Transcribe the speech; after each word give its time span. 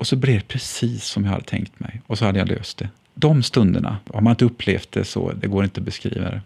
Och 0.00 0.06
så 0.06 0.16
blev 0.16 0.38
det 0.38 0.48
precis 0.48 1.04
som 1.04 1.24
jag 1.24 1.32
hade 1.32 1.44
tänkt 1.44 1.80
mig. 1.80 2.00
Och 2.06 2.18
så 2.18 2.24
hade 2.24 2.38
jag 2.38 2.48
löst 2.48 2.78
det. 2.78 2.88
De 3.14 3.42
stunderna, 3.42 3.96
har 4.14 4.20
man 4.20 4.30
inte 4.30 4.44
upplevt 4.44 4.92
det 4.92 5.04
så, 5.04 5.32
det 5.32 5.46
går 5.46 5.64
inte 5.64 5.80
att 5.80 5.84
beskriva 5.84 6.30
det. 6.30 6.40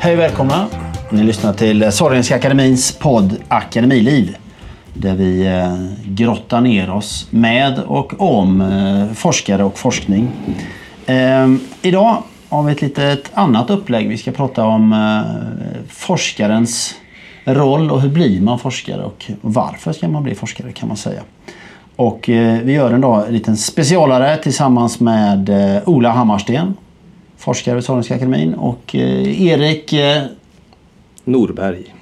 Hej 0.00 0.12
och 0.12 0.18
välkomna! 0.18 0.66
Ni 1.10 1.22
lyssnar 1.22 1.52
till 1.52 1.92
Sahlgrenska 1.92 2.36
Akademins 2.36 2.98
podd 2.98 3.36
Akademiliv. 3.48 4.36
Där 4.94 5.14
vi 5.14 5.46
eh, 5.46 6.04
grottar 6.04 6.60
ner 6.60 6.90
oss 6.90 7.26
med 7.30 7.78
och 7.78 8.20
om 8.20 8.60
eh, 8.60 9.14
forskare 9.14 9.64
och 9.64 9.78
forskning. 9.78 10.28
Ehm, 11.06 11.60
idag 11.82 12.22
vi 12.62 12.72
ett 12.72 12.82
litet 12.82 13.30
annat 13.34 13.70
upplägg. 13.70 14.08
Vi 14.08 14.18
ska 14.18 14.30
prata 14.32 14.64
om 14.64 14.92
eh, 14.92 15.82
forskarens 15.88 16.94
roll 17.44 17.90
och 17.90 18.00
hur 18.00 18.08
blir 18.08 18.40
man 18.40 18.58
forskare 18.58 19.02
och 19.04 19.30
varför 19.40 19.92
ska 19.92 20.08
man 20.08 20.22
bli 20.22 20.34
forskare 20.34 20.72
kan 20.72 20.88
man 20.88 20.96
säga. 20.96 21.22
Och 21.96 22.24
vi 22.62 22.72
gör 22.72 22.92
en, 22.92 23.00
dag, 23.00 23.26
en 23.26 23.32
liten 23.32 23.56
specialare 23.56 24.36
tillsammans 24.36 25.00
med 25.00 25.50
Ola 25.86 26.10
Hammarsten 26.10 26.74
forskare 27.36 27.74
vid 27.74 27.84
Sahlgrenska 27.84 28.14
akademin 28.14 28.54
och 28.54 28.94
Erik 28.94 29.94
Norberg. 31.24 31.94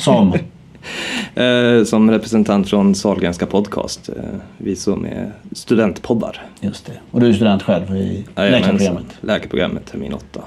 Som? 0.00 0.34
Eh, 1.34 1.84
som 1.84 2.10
representant 2.10 2.70
från 2.70 2.94
Sahlgrenska 2.94 3.46
podcast. 3.46 4.08
Eh, 4.08 4.24
vi 4.58 4.76
som 4.76 5.04
är 5.04 5.32
studentpoddar. 5.52 6.42
Just 6.60 6.86
det. 6.86 6.92
Och 7.10 7.20
du 7.20 7.28
är 7.28 7.32
student 7.32 7.62
själv 7.62 7.96
i 7.96 8.24
läkarprogrammet? 8.36 9.06
Läkarprogrammet 9.20 9.86
termin 9.86 10.14
8. 10.14 10.40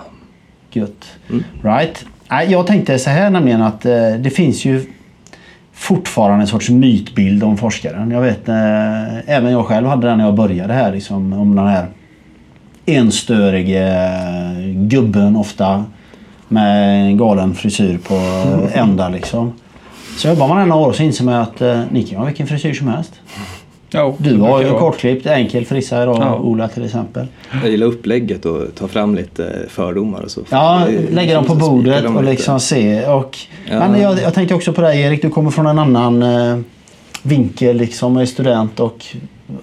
Gött. 0.71 1.05
Mm. 1.29 1.43
Right. 1.63 2.05
Jag 2.49 2.67
tänkte 2.67 2.99
så 2.99 3.09
här 3.09 3.29
nämligen 3.29 3.61
att 3.61 3.85
eh, 3.85 4.13
det 4.19 4.29
finns 4.29 4.65
ju 4.65 4.85
fortfarande 5.73 6.43
en 6.43 6.47
sorts 6.47 6.70
mytbild 6.70 7.43
om 7.43 7.57
forskaren. 7.57 8.12
Jag 8.12 8.21
vet, 8.21 8.49
även 9.25 9.51
jag 9.51 9.65
själv 9.65 9.87
hade 9.87 10.07
den 10.07 10.18
när 10.18 10.25
jag 10.25 10.35
började 10.35 10.73
här. 10.73 10.91
Liksom, 10.91 11.34
om 11.34 11.55
den 11.55 11.68
här 11.68 11.87
enstöriga 12.85 14.09
gubben 14.73 15.35
ofta 15.35 15.85
med 16.47 17.05
en 17.05 17.18
galen 17.18 17.55
frisyr 17.55 17.97
på 17.97 18.15
ända 18.73 19.09
liksom. 19.09 19.53
Så 20.17 20.27
jobbar 20.27 20.47
man 20.47 20.69
några 20.69 20.87
år 20.87 20.93
så 20.93 21.03
inser 21.03 21.25
man 21.25 21.33
att 21.33 21.61
eh, 21.61 21.81
ni 21.91 22.03
kan 22.03 22.17
ha 22.17 22.25
vilken 22.25 22.47
frisyr 22.47 22.73
som 22.73 22.87
helst. 22.87 23.13
Ja, 23.89 24.15
du 24.17 24.37
har 24.37 24.61
ju 24.61 24.69
kortklippt, 24.69 25.25
enkel 25.25 25.65
frissa 25.65 26.03
idag, 26.03 26.17
ja. 26.19 26.39
Ola 26.39 26.67
till 26.67 26.85
exempel. 26.85 27.27
Jag 27.61 27.71
gillar 27.71 27.87
upplägget 27.87 28.45
och 28.45 28.75
ta 28.75 28.87
fram 28.87 29.15
lite 29.15 29.65
fördomar 29.69 30.21
och 30.21 30.31
så. 30.31 30.41
Ja, 30.49 30.87
lägga 31.11 31.35
dem 31.35 31.45
på 31.45 31.55
bordet 31.55 32.05
och 32.05 32.23
liksom 32.23 32.59
se. 32.59 33.07
Och, 33.07 33.37
ja. 33.69 33.79
Men 33.79 34.01
jag, 34.01 34.19
jag 34.19 34.34
tänkte 34.34 34.55
också 34.55 34.73
på 34.73 34.81
dig 34.81 35.01
Erik, 35.01 35.21
du 35.21 35.29
kommer 35.29 35.51
från 35.51 35.67
en 35.67 35.79
annan 35.79 36.23
eh, 36.23 36.57
vinkel 37.23 37.77
liksom, 37.77 38.17
är 38.17 38.25
student 38.25 38.79
och 38.79 39.05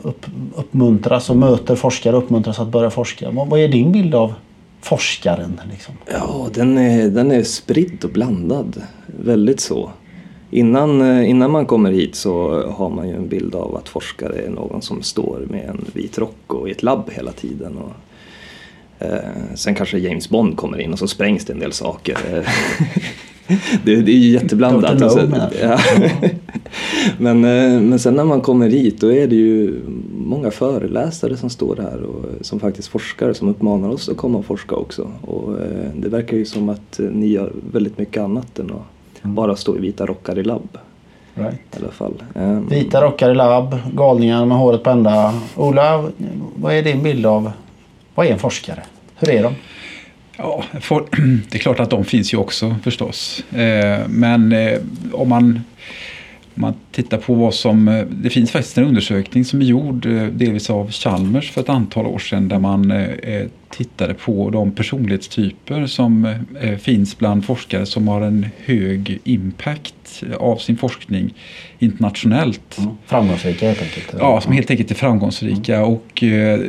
upp, 0.03 0.27
uppmuntras 0.55 1.31
och 1.31 1.37
möter 1.37 1.77
forskare 1.77 2.17
och 2.17 2.23
uppmuntras 2.23 2.59
att 2.59 2.69
börja 2.69 2.91
forska. 2.91 3.31
Vad, 3.31 3.49
vad 3.49 3.61
är 3.61 3.69
din 3.69 3.93
bild 3.93 4.15
av 4.15 4.35
forskaren? 4.83 5.61
Liksom? 5.71 5.95
Ja, 6.13 6.49
den 6.55 6.79
är, 6.79 7.09
den 7.09 7.31
är 7.31 7.43
spridd 7.43 8.05
och 8.05 8.11
blandad. 8.11 8.83
Väldigt 9.07 9.61
så. 9.61 9.91
Innan, 10.51 11.01
eh, 11.01 11.31
innan 11.31 11.51
man 11.51 11.67
kommer 11.67 11.93
hit 11.93 12.15
så 12.15 12.63
har 12.71 12.91
man 12.91 13.09
ju 13.09 13.15
en 13.15 13.29
bild 13.29 13.55
av 13.55 13.77
att 13.77 13.89
forskare 13.89 14.39
är 14.39 14.51
någon 14.51 14.83
som 14.83 15.03
står 15.03 15.47
med 15.51 15.65
en 15.69 15.85
vit 15.93 16.19
rock 16.19 16.55
och 16.55 16.69
i 16.69 16.71
ett 16.73 16.83
labb 16.83 17.11
hela 17.11 17.33
tiden. 17.33 17.77
Och, 17.77 17.93
eh, 19.07 19.19
sen 19.55 19.75
kanske 19.75 19.99
James 19.99 20.29
Bond 20.29 20.57
kommer 20.57 20.81
in 20.81 20.93
och 20.93 20.99
så 20.99 21.09
sprängs 21.09 21.45
det 21.45 21.53
en 21.53 21.59
del 21.59 21.73
saker. 21.73 22.17
det, 23.85 23.97
det 23.97 24.13
är 24.13 24.17
ju 24.17 24.31
jätteblandat. 24.31 25.13
Sen, 25.13 25.35
ja. 25.63 25.79
men, 27.19 27.45
eh, 27.45 27.81
men 27.81 27.99
sen 27.99 28.15
när 28.15 28.25
man 28.25 28.41
kommer 28.41 28.69
hit 28.69 29.01
då 29.01 29.13
är 29.13 29.27
det 29.27 29.37
ju 29.37 29.81
många 30.17 30.51
föreläsare 30.51 31.37
som 31.37 31.51
står 31.51 31.77
här 31.77 32.03
och 32.03 32.25
som 32.41 32.61
faktiskt 32.61 32.89
forskare 32.89 33.35
som 33.35 33.49
uppmanar 33.49 33.89
oss 33.89 34.09
att 34.09 34.17
komma 34.17 34.39
och 34.39 34.45
forska 34.45 34.75
också. 34.75 35.11
Och 35.23 35.61
eh, 35.61 35.91
det 35.97 36.09
verkar 36.09 36.37
ju 36.37 36.45
som 36.45 36.69
att 36.69 37.01
ni 37.13 37.27
gör 37.27 37.53
väldigt 37.73 37.99
mycket 37.99 38.23
annat 38.23 38.59
än 38.59 38.71
att. 38.71 39.00
Bara 39.23 39.57
stå 39.57 39.77
i 39.77 39.81
vita 39.81 40.07
rockar 40.07 40.39
i 40.39 40.43
labb. 40.43 40.79
Right. 41.35 41.61
I 41.77 41.83
alla 41.83 41.93
fall. 41.93 42.15
Um, 42.35 42.69
vita 42.69 43.03
rockar 43.03 43.31
i 43.31 43.35
labb, 43.35 43.79
galningar 43.93 44.47
med 44.47 44.59
håret 44.59 44.83
på 44.83 44.91
ända. 44.91 45.41
Ola, 45.57 46.11
vad 46.57 46.75
är 46.75 46.83
din 46.83 47.03
bild 47.03 47.27
av 47.27 47.53
vad 48.15 48.27
är 48.27 48.33
en 48.33 48.39
forskare? 48.39 48.83
Hur 49.17 49.31
är 49.31 49.43
de? 49.43 49.55
Ja, 50.37 50.65
det 51.51 51.55
är 51.55 51.59
klart 51.59 51.81
att 51.81 51.91
de 51.91 52.05
finns 52.05 52.35
ju 52.35 52.39
också 52.39 52.77
förstås. 52.83 53.45
Eh, 53.53 54.09
men 54.09 54.53
eh, 54.53 54.79
om 55.13 55.29
man 55.29 55.61
om 56.55 56.63
man 56.63 56.75
tittar 56.93 57.19
på 57.19 57.35
vad 57.35 57.55
som... 57.55 57.89
Eh, 57.89 58.07
det 58.11 58.31
finns 58.31 58.51
faktiskt 58.51 58.79
en 58.79 58.85
undersökning 58.85 59.45
som 59.45 59.61
är 59.61 59.65
gjord 59.65 60.07
delvis 60.33 60.71
av 60.71 60.91
Chalmers 60.91 61.51
för 61.51 61.61
ett 61.61 61.69
antal 61.69 62.07
år 62.07 62.19
sedan 62.19 62.49
där 62.49 62.59
man 62.59 62.93
tittade 63.71 64.15
på 64.15 64.51
de 64.51 64.73
personlighetstyper 64.73 65.87
som 65.87 66.35
finns 66.81 67.19
bland 67.19 67.45
forskare 67.45 67.87
som 67.87 68.09
har 68.09 68.21
en 68.21 68.47
hög 68.65 69.21
impact 69.25 70.23
av 70.39 70.57
sin 70.57 70.77
forskning 70.77 71.35
internationellt. 71.79 72.79
Mm. 72.79 72.91
Framgångsrika 73.07 73.67
helt 73.67 73.83
enkelt? 73.83 74.15
Ja, 74.19 74.41
som 74.41 74.53
helt 74.53 74.71
enkelt 74.71 74.91
är 74.91 74.95
framgångsrika. 74.95 75.77
Mm. 75.77 75.89
Och 75.89 76.23
eh, 76.23 76.61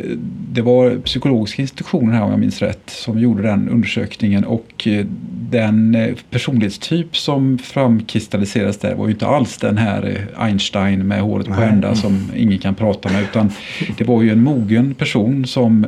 det 0.52 0.62
var 0.62 0.98
psykologiska 0.98 1.62
institutionen 1.62 2.16
här 2.16 2.24
om 2.24 2.32
jag 2.32 2.40
minns 2.40 2.62
rätt 2.62 2.90
som 2.90 3.20
gjorde 3.20 3.44
den 3.44 3.70
undersökningen 3.70 4.44
och 4.44 4.88
eh, 4.88 5.06
den 5.50 5.96
eh, 5.96 6.16
personlighetstyp 6.30 7.18
som 7.18 7.58
framkristalliserades 7.58 8.78
där 8.78 8.96
var 8.96 9.06
ju 9.06 9.12
inte 9.12 9.28
alls 9.28 9.58
den 9.58 9.78
här 9.78 10.28
Einstein 10.38 11.08
med 11.08 11.22
håret 11.22 11.48
på 11.48 11.62
ända 11.62 11.96
som 11.96 12.32
ingen 12.36 12.60
kan 12.60 12.76
prata 12.76 13.10
med 13.10 13.22
utan 13.22 13.52
det 13.98 14.04
var 14.04 14.22
ju 14.22 14.32
en 14.32 14.44
mogen 14.44 14.94
person 14.94 15.46
som, 15.46 15.86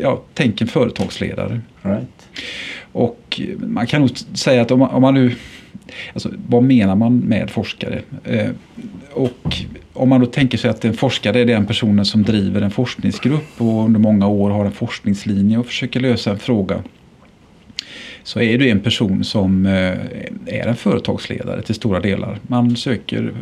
ja, 0.00 0.22
tänk 0.40 0.60
en 0.60 0.68
företagsledare. 0.68 1.60
Right. 1.82 2.28
Och 2.92 3.40
man 3.58 3.86
kan 3.86 4.00
nog 4.00 4.10
säga 4.18 4.62
att 4.62 4.70
om 4.70 4.78
man, 4.78 4.90
om 4.90 5.02
man 5.02 5.14
nu 5.14 5.34
Alltså, 6.12 6.30
vad 6.48 6.62
menar 6.62 6.96
man 6.96 7.18
med 7.18 7.50
forskare? 7.50 8.02
Eh, 8.24 8.48
och 9.12 9.56
om 9.92 10.08
man 10.08 10.20
då 10.20 10.26
tänker 10.26 10.58
sig 10.58 10.70
att 10.70 10.84
en 10.84 10.94
forskare 10.94 11.40
är 11.40 11.44
den 11.44 11.66
personen 11.66 12.04
som 12.04 12.22
driver 12.22 12.62
en 12.62 12.70
forskningsgrupp 12.70 13.60
och 13.60 13.84
under 13.84 14.00
många 14.00 14.28
år 14.28 14.50
har 14.50 14.64
en 14.64 14.72
forskningslinje 14.72 15.58
och 15.58 15.66
försöker 15.66 16.00
lösa 16.00 16.30
en 16.30 16.38
fråga. 16.38 16.82
Så 18.22 18.40
är 18.40 18.58
det 18.58 18.70
en 18.70 18.80
person 18.80 19.24
som 19.24 19.66
eh, 19.66 19.72
är 20.46 20.66
en 20.66 20.76
företagsledare 20.76 21.62
till 21.62 21.74
stora 21.74 22.00
delar. 22.00 22.38
Man 22.42 22.76
söker 22.76 23.32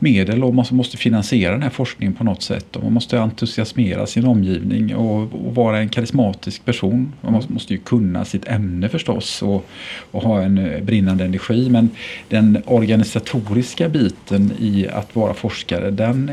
medel 0.00 0.44
och 0.44 0.54
man 0.54 0.66
måste 0.70 0.96
finansiera 0.96 1.52
den 1.52 1.62
här 1.62 1.70
forskningen 1.70 2.14
på 2.14 2.24
något 2.24 2.42
sätt. 2.42 2.76
Och 2.76 2.82
man 2.82 2.92
måste 2.92 3.20
entusiasmera 3.20 4.06
sin 4.06 4.26
omgivning 4.26 4.96
och, 4.96 5.22
och 5.22 5.54
vara 5.54 5.78
en 5.78 5.88
karismatisk 5.88 6.64
person. 6.64 7.12
Man 7.20 7.32
måste, 7.32 7.52
måste, 7.52 7.72
ju 7.72 7.78
kunna 7.78 8.24
sitt 8.24 8.48
ämne 8.48 8.88
förstås 8.88 9.42
och, 9.42 9.66
och, 10.10 10.22
ha 10.22 10.42
en 10.42 10.58
eh, 10.58 10.82
brinnande 10.82 11.24
energi. 11.24 11.68
Men 11.70 11.90
den 12.28 12.62
organisatoriska 12.66 13.88
biten 13.88 14.52
i 14.58 14.88
att 14.88 15.16
vara 15.16 15.34
forskare 15.34 15.90
den 15.90 16.30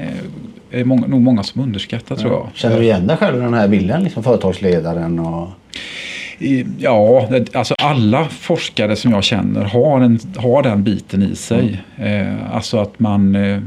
är 0.72 0.84
många, 0.84 1.08
nog 1.08 1.22
många 1.22 1.44
som 1.44 1.62
underskattar 1.62 2.16
ja. 2.16 2.22
tror 2.22 2.34
jag. 2.34 2.50
Känner 2.54 2.78
du 2.78 2.84
igen 2.84 3.08
dig 3.08 3.18
själv 3.18 3.38
i 3.38 3.42
den 3.42 3.54
här 3.54 3.68
bilden? 3.68 4.04
Liksom 4.04 4.24
företagsledaren 4.24 5.20
och 5.20 5.50
Ja, 6.78 7.30
alltså 7.54 7.76
alla 7.78 8.26
forskare 8.26 8.96
som 8.96 9.12
jag 9.12 9.24
känner 9.24 9.64
har, 9.64 10.02
en, 10.02 10.20
har 10.36 10.64
den 10.64 10.84
biten 10.84 11.24
i 11.24 11.36
sig. 11.36 11.84
Mm. 11.98 12.28
Eh, 12.28 12.56
alltså 12.56 12.78
att 12.78 13.00
man, 13.00 13.36
eh, 13.36 13.60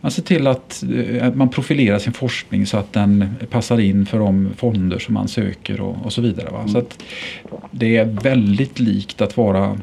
man 0.00 0.10
ser 0.10 0.22
till 0.22 0.46
att, 0.46 0.84
eh, 1.20 1.34
man 1.34 1.48
profilerar 1.48 1.98
sin 1.98 2.12
forskning 2.12 2.66
så 2.66 2.76
att 2.76 2.92
den 2.92 3.34
passar 3.50 3.80
in 3.80 4.06
för 4.06 4.18
de 4.18 4.50
fonder 4.56 4.98
som 4.98 5.14
man 5.14 5.28
söker 5.28 5.80
och, 5.80 5.96
och 6.04 6.12
så 6.12 6.20
vidare. 6.20 6.48
Mm. 6.48 6.68
Så 6.68 6.78
att 6.78 6.98
det 7.70 7.96
är 7.96 8.04
väldigt 8.04 8.78
likt 8.78 9.20
att 9.20 9.36
vara 9.36 9.78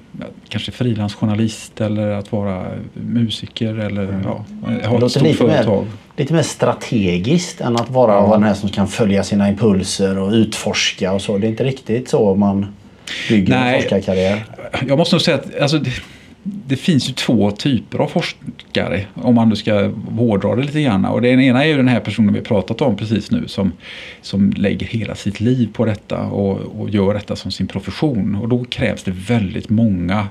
kanske 0.50 0.72
frilansjournalist 0.72 1.82
eller 1.82 2.10
att 2.10 2.32
vara 2.32 2.66
musiker 2.94 3.80
eller 3.80 4.04
mm. 4.04 4.22
ja, 4.24 4.46
ha 4.88 5.06
ett 5.06 5.12
stort 5.12 5.36
företag. 5.36 5.84
Mer 5.84 5.92
lite 6.18 6.34
mer 6.34 6.42
strategiskt 6.42 7.62
än 7.62 7.76
att 7.76 7.90
vara 7.90 8.14
ja. 8.14 8.34
den 8.34 8.44
här 8.44 8.54
som 8.54 8.70
kan 8.70 8.88
följa 8.88 9.24
sina 9.24 9.50
impulser 9.50 10.18
och 10.18 10.32
utforska 10.32 11.12
och 11.12 11.22
så. 11.22 11.38
Det 11.38 11.48
är 11.48 11.50
inte 11.50 11.64
riktigt 11.64 12.10
så 12.10 12.36
man 12.36 12.76
bygger 13.30 13.54
Nej, 13.54 13.76
en 13.76 13.82
forskarkarriär. 13.82 14.46
Jag 14.88 14.98
måste 14.98 15.16
nog 15.16 15.22
säga 15.22 15.38
att 15.38 15.60
alltså, 15.62 15.80
det, 16.44 16.76
finns 16.76 17.10
ju 17.10 17.14
två 17.14 17.52
typer 17.52 18.00
av 18.00 18.08
forskare 18.08 19.06
om 19.14 19.36
man 19.36 19.50
nu 19.50 19.56
ska 19.56 19.92
hårdra 20.18 20.56
det 20.56 20.62
lite 20.62 20.82
grann. 20.82 21.06
Och 21.06 21.22
den 21.22 21.40
ena 21.40 21.64
är 21.64 21.68
ju 21.68 21.78
den 21.78 21.88
här 21.88 22.00
personen 22.00 22.34
vi 22.34 22.42
pratat 22.42 22.82
om 22.82 22.96
precis 22.96 23.32
nu 23.32 23.48
som, 23.48 23.72
som 24.22 24.54
lägger 24.58 24.88
hela 24.88 25.16
sitt 25.16 25.40
liv 25.40 25.70
på 25.74 25.86
detta 25.86 26.22
och, 26.22 26.82
och 26.82 26.90
gör 26.90 27.14
detta 27.14 27.36
som 27.36 27.52
sin 27.52 27.68
profession. 27.68 28.36
Och 28.36 28.50
då 28.50 28.64
krävs 28.64 29.04
det 29.04 29.12
väldigt 29.12 29.70
många 29.70 30.28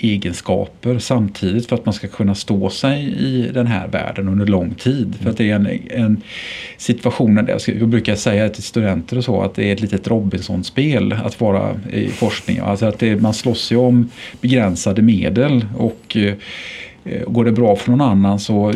egenskaper 0.00 0.98
samtidigt 0.98 1.68
för 1.68 1.76
att 1.76 1.84
man 1.86 1.94
ska 1.94 2.08
kunna 2.08 2.34
stå 2.34 2.70
sig 2.70 3.14
i 3.18 3.50
den 3.54 3.66
här 3.66 3.88
världen 3.88 4.28
under 4.28 4.46
lång 4.46 4.74
tid. 4.74 5.14
För 5.22 5.30
att 5.30 5.36
det 5.36 5.50
är 5.50 5.54
en, 5.54 5.68
en 5.90 6.22
situation 6.76 7.34
där 7.34 7.60
jag 7.66 7.88
brukar 7.88 8.14
säga 8.14 8.48
till 8.48 8.62
studenter 8.62 9.18
och 9.18 9.24
så 9.24 9.42
att 9.42 9.54
det 9.54 9.68
är 9.68 9.72
ett 9.72 9.80
litet 9.80 10.08
Robinson-spel 10.08 11.12
att 11.24 11.40
vara 11.40 11.76
i 11.92 12.08
forskning. 12.08 12.58
Alltså 12.58 12.86
att 12.86 12.98
det, 12.98 13.16
man 13.16 13.34
slåss 13.34 13.72
ju 13.72 13.76
om 13.76 14.10
begränsade 14.40 15.02
medel 15.02 15.66
och 15.76 16.16
eh, 16.16 16.34
går 17.26 17.44
det 17.44 17.52
bra 17.52 17.76
för 17.76 17.90
någon 17.90 18.00
annan 18.00 18.40
så 18.40 18.72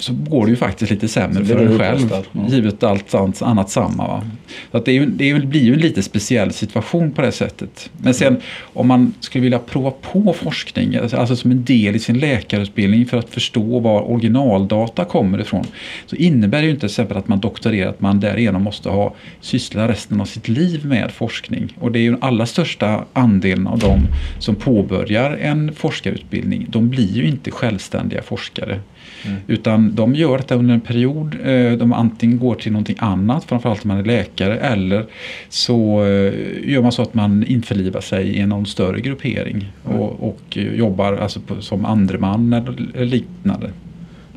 så 0.00 0.12
går 0.12 0.46
det 0.46 0.50
ju 0.50 0.56
faktiskt 0.56 0.90
lite 0.90 1.08
sämre 1.08 1.44
för 1.44 1.56
en 1.56 1.78
själv. 1.78 2.12
Ja. 2.32 2.48
Givet 2.48 2.82
allt 2.82 3.14
annat 3.42 3.70
samma. 3.70 4.06
Va? 4.06 4.22
Så 4.70 4.76
att 4.76 4.84
det, 4.84 4.96
är, 4.96 5.06
det 5.06 5.46
blir 5.46 5.62
ju 5.62 5.72
en 5.72 5.80
lite 5.80 6.02
speciell 6.02 6.52
situation 6.52 7.12
på 7.12 7.22
det 7.22 7.32
sättet. 7.32 7.90
Men 8.02 8.14
sen 8.14 8.36
om 8.60 8.88
man 8.88 9.14
skulle 9.20 9.42
vilja 9.42 9.58
prova 9.58 9.90
på 9.90 10.32
forskning, 10.32 10.96
alltså 10.96 11.36
som 11.36 11.50
en 11.50 11.64
del 11.64 11.96
i 11.96 11.98
sin 11.98 12.18
läkarutbildning 12.18 13.06
för 13.06 13.18
att 13.18 13.30
förstå 13.30 13.80
var 13.80 14.10
originaldata 14.10 15.04
kommer 15.04 15.40
ifrån. 15.40 15.64
Så 16.06 16.16
innebär 16.16 16.58
det 16.58 16.64
ju 16.64 16.70
inte 16.70 16.80
till 16.80 16.86
exempel 16.86 17.16
att 17.16 17.28
man 17.28 17.40
doktorerar 17.40 17.90
att 17.90 18.00
man 18.00 18.20
därigenom 18.20 18.62
måste 18.62 18.88
ha 18.88 19.14
syssla 19.40 19.88
resten 19.88 20.20
av 20.20 20.24
sitt 20.24 20.48
liv 20.48 20.86
med 20.86 21.10
forskning. 21.10 21.74
Och 21.80 21.92
det 21.92 21.98
är 21.98 22.02
ju 22.02 22.10
den 22.10 22.22
allra 22.22 22.46
största 22.46 23.04
andelen 23.12 23.66
av 23.66 23.78
de 23.78 24.00
som 24.38 24.54
påbörjar 24.54 25.30
en 25.32 25.74
forskarutbildning. 25.74 26.66
De 26.68 26.88
blir 26.88 27.12
ju 27.12 27.28
inte 27.28 27.50
självständiga 27.50 28.22
forskare. 28.22 28.80
Mm. 29.26 29.38
Utan 29.46 29.94
de 29.94 30.14
gör 30.14 30.38
detta 30.38 30.54
under 30.54 30.74
en 30.74 30.80
period. 30.80 31.36
Eh, 31.44 31.72
de 31.72 31.92
antingen 31.92 32.38
går 32.38 32.54
till 32.54 32.72
någonting 32.72 32.96
annat, 32.98 33.44
framförallt 33.44 33.84
om 33.84 33.88
man 33.88 33.98
är 33.98 34.04
läkare, 34.04 34.58
eller 34.58 35.06
så 35.48 36.04
eh, 36.04 36.32
gör 36.70 36.82
man 36.82 36.92
så 36.92 37.02
att 37.02 37.14
man 37.14 37.44
införlivar 37.46 38.00
sig 38.00 38.38
i 38.38 38.46
någon 38.46 38.66
större 38.66 39.00
gruppering 39.00 39.72
mm. 39.86 40.00
och, 40.00 40.28
och, 40.28 40.56
jobbar 40.56 41.12
alltså 41.12 41.40
på, 41.40 41.62
som 41.62 41.84
andreman 41.84 42.52
eller 42.52 43.04
liknande. 43.04 43.70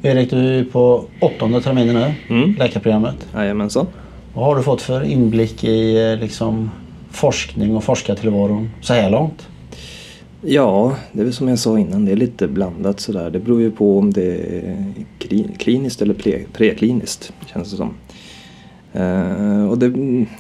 Erik, 0.02 0.30
du 0.30 0.60
är 0.60 0.64
på 0.64 1.06
åttonde 1.20 1.62
terminen 1.62 1.96
nu, 1.96 2.36
mm. 2.36 2.56
läkarprogrammet. 2.60 3.28
Jajamensan. 3.36 3.88
Vad 4.34 4.46
har 4.46 4.56
du 4.56 4.64
fått 4.64 4.82
för 4.82 5.04
inblick 5.04 5.64
i 5.64 6.12
eh, 6.12 6.20
liksom, 6.20 6.72
forskning 7.12 7.76
och 7.76 7.84
forskartillvaron 7.84 8.70
så 8.82 8.94
här 8.94 9.10
långt? 9.10 9.48
Ja, 10.42 10.96
det 11.12 11.20
är 11.20 11.24
väl 11.24 11.34
som 11.34 11.48
jag 11.48 11.60
sa 11.60 11.80
innan, 11.80 12.06
det 12.06 12.12
är 12.12 12.16
lite 12.16 12.48
blandat 12.48 13.00
sådär. 13.00 13.30
Det 13.30 13.40
beror 13.40 13.62
ju 13.62 13.72
på 13.72 14.00
om 14.00 14.14
det 14.14 14.58
är 14.58 14.94
kliniskt 15.58 16.02
eller 16.02 16.46
prekliniskt, 16.54 17.34
känns 17.46 17.72
det 17.72 17.78
som. 17.78 17.94
Uh, 18.96 19.70
och 19.70 19.78
det, 19.78 19.94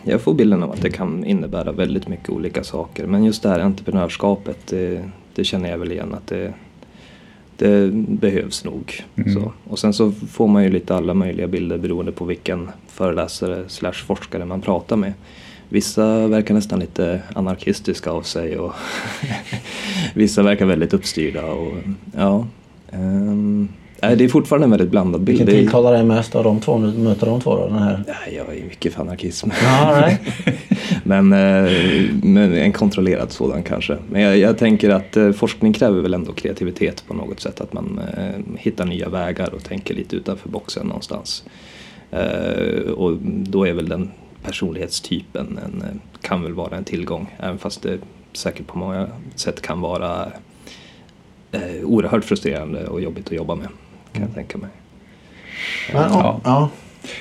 jag 0.03 0.21
får 0.21 0.33
bilden 0.33 0.63
av 0.63 0.71
att 0.71 0.81
det 0.81 0.89
kan 0.89 1.25
innebära 1.25 1.71
väldigt 1.71 2.07
mycket 2.07 2.29
olika 2.29 2.63
saker. 2.63 3.07
Men 3.07 3.23
just 3.23 3.43
det 3.43 3.49
här 3.49 3.59
entreprenörskapet, 3.59 4.67
det, 4.67 5.03
det 5.35 5.43
känner 5.43 5.69
jag 5.69 5.77
väl 5.77 5.91
igen 5.91 6.13
att 6.13 6.27
det, 6.27 6.53
det 7.57 7.91
behövs 7.93 8.65
nog. 8.65 9.03
Mm. 9.15 9.43
Och 9.63 9.79
sen 9.79 9.93
så 9.93 10.11
får 10.11 10.47
man 10.47 10.63
ju 10.63 10.69
lite 10.69 10.95
alla 10.95 11.13
möjliga 11.13 11.47
bilder 11.47 11.77
beroende 11.77 12.11
på 12.11 12.25
vilken 12.25 12.69
föreläsare 12.87 13.63
slash 13.67 13.93
forskare 13.93 14.45
man 14.45 14.61
pratar 14.61 14.95
med. 14.95 15.13
Vissa 15.71 16.27
verkar 16.27 16.53
nästan 16.53 16.79
lite 16.79 17.21
anarkistiska 17.35 18.11
av 18.11 18.21
sig 18.21 18.57
och 18.57 18.73
vissa 20.13 20.43
verkar 20.43 20.65
väldigt 20.65 20.93
uppstyrda. 20.93 21.45
Och, 21.45 21.73
ja, 22.15 22.47
um, 22.91 23.69
det 23.99 24.23
är 24.23 24.27
fortfarande 24.27 24.65
en 24.65 24.71
väldigt 24.71 24.89
blandad 24.89 25.21
bild. 25.21 25.37
Vilken 25.37 25.55
tilltalar 25.55 25.93
dig 25.93 26.03
mest 26.03 26.35
av 26.35 26.43
de 26.43 26.59
två? 26.59 26.77
Möter 26.77 27.25
de 27.25 27.41
två 27.41 27.55
då? 27.55 27.67
Den 27.67 27.77
här? 27.77 28.03
jag 28.35 28.57
är 28.57 28.63
mycket 28.63 28.93
för 28.93 29.01
anarkism. 29.01 29.49
Ja, 29.63 30.03
right. 30.05 30.19
men, 31.03 31.33
eh, 31.33 31.71
men, 32.23 32.53
en 32.53 32.73
kontrollerad 32.73 33.31
sådan 33.31 33.63
kanske. 33.63 33.97
Men 34.09 34.21
jag, 34.21 34.37
jag, 34.37 34.57
tänker 34.57 34.89
att 34.89 35.17
eh, 35.17 35.31
forskning 35.31 35.73
kräver 35.73 36.01
väl 36.01 36.13
ändå 36.13 36.33
kreativitet 36.33 37.03
på 37.07 37.13
något 37.13 37.39
sätt. 37.39 37.61
Att 37.61 37.73
man 37.73 37.99
eh, 38.17 38.57
hittar 38.57 38.85
nya 38.85 39.09
vägar 39.09 39.53
och 39.53 39.63
tänker 39.63 39.95
lite 39.95 40.15
utanför 40.15 40.49
boxen 40.49 40.87
någonstans. 40.87 41.43
Och 42.95 43.17
då 43.23 43.67
är 43.67 43.73
väl 43.73 43.89
den 43.89 44.09
personlighetstypen 44.43 45.59
en, 45.65 45.81
eh, 45.81 46.21
kan 46.21 46.43
väl 46.43 46.53
vara 46.53 46.77
en 46.77 46.83
tillgång. 46.83 47.35
Även 47.39 47.57
fast 47.57 47.81
det 47.81 47.99
säkert 48.33 48.67
på 48.67 48.77
många 48.77 49.07
sätt 49.35 49.61
kan 49.61 49.81
vara 49.81 50.31
eh, 51.51 51.83
oerhört 51.83 52.25
frustrerande 52.25 52.87
och 52.87 53.01
jobbigt 53.01 53.27
att 53.27 53.35
jobba 53.35 53.55
med. 53.55 53.67
Kan 53.67 54.21
jag 54.21 54.21
mm. 54.21 54.33
tänka 54.33 54.57
mig. 54.57 54.69
Men, 55.93 56.11
ja. 56.11 56.41
ja. 56.43 56.69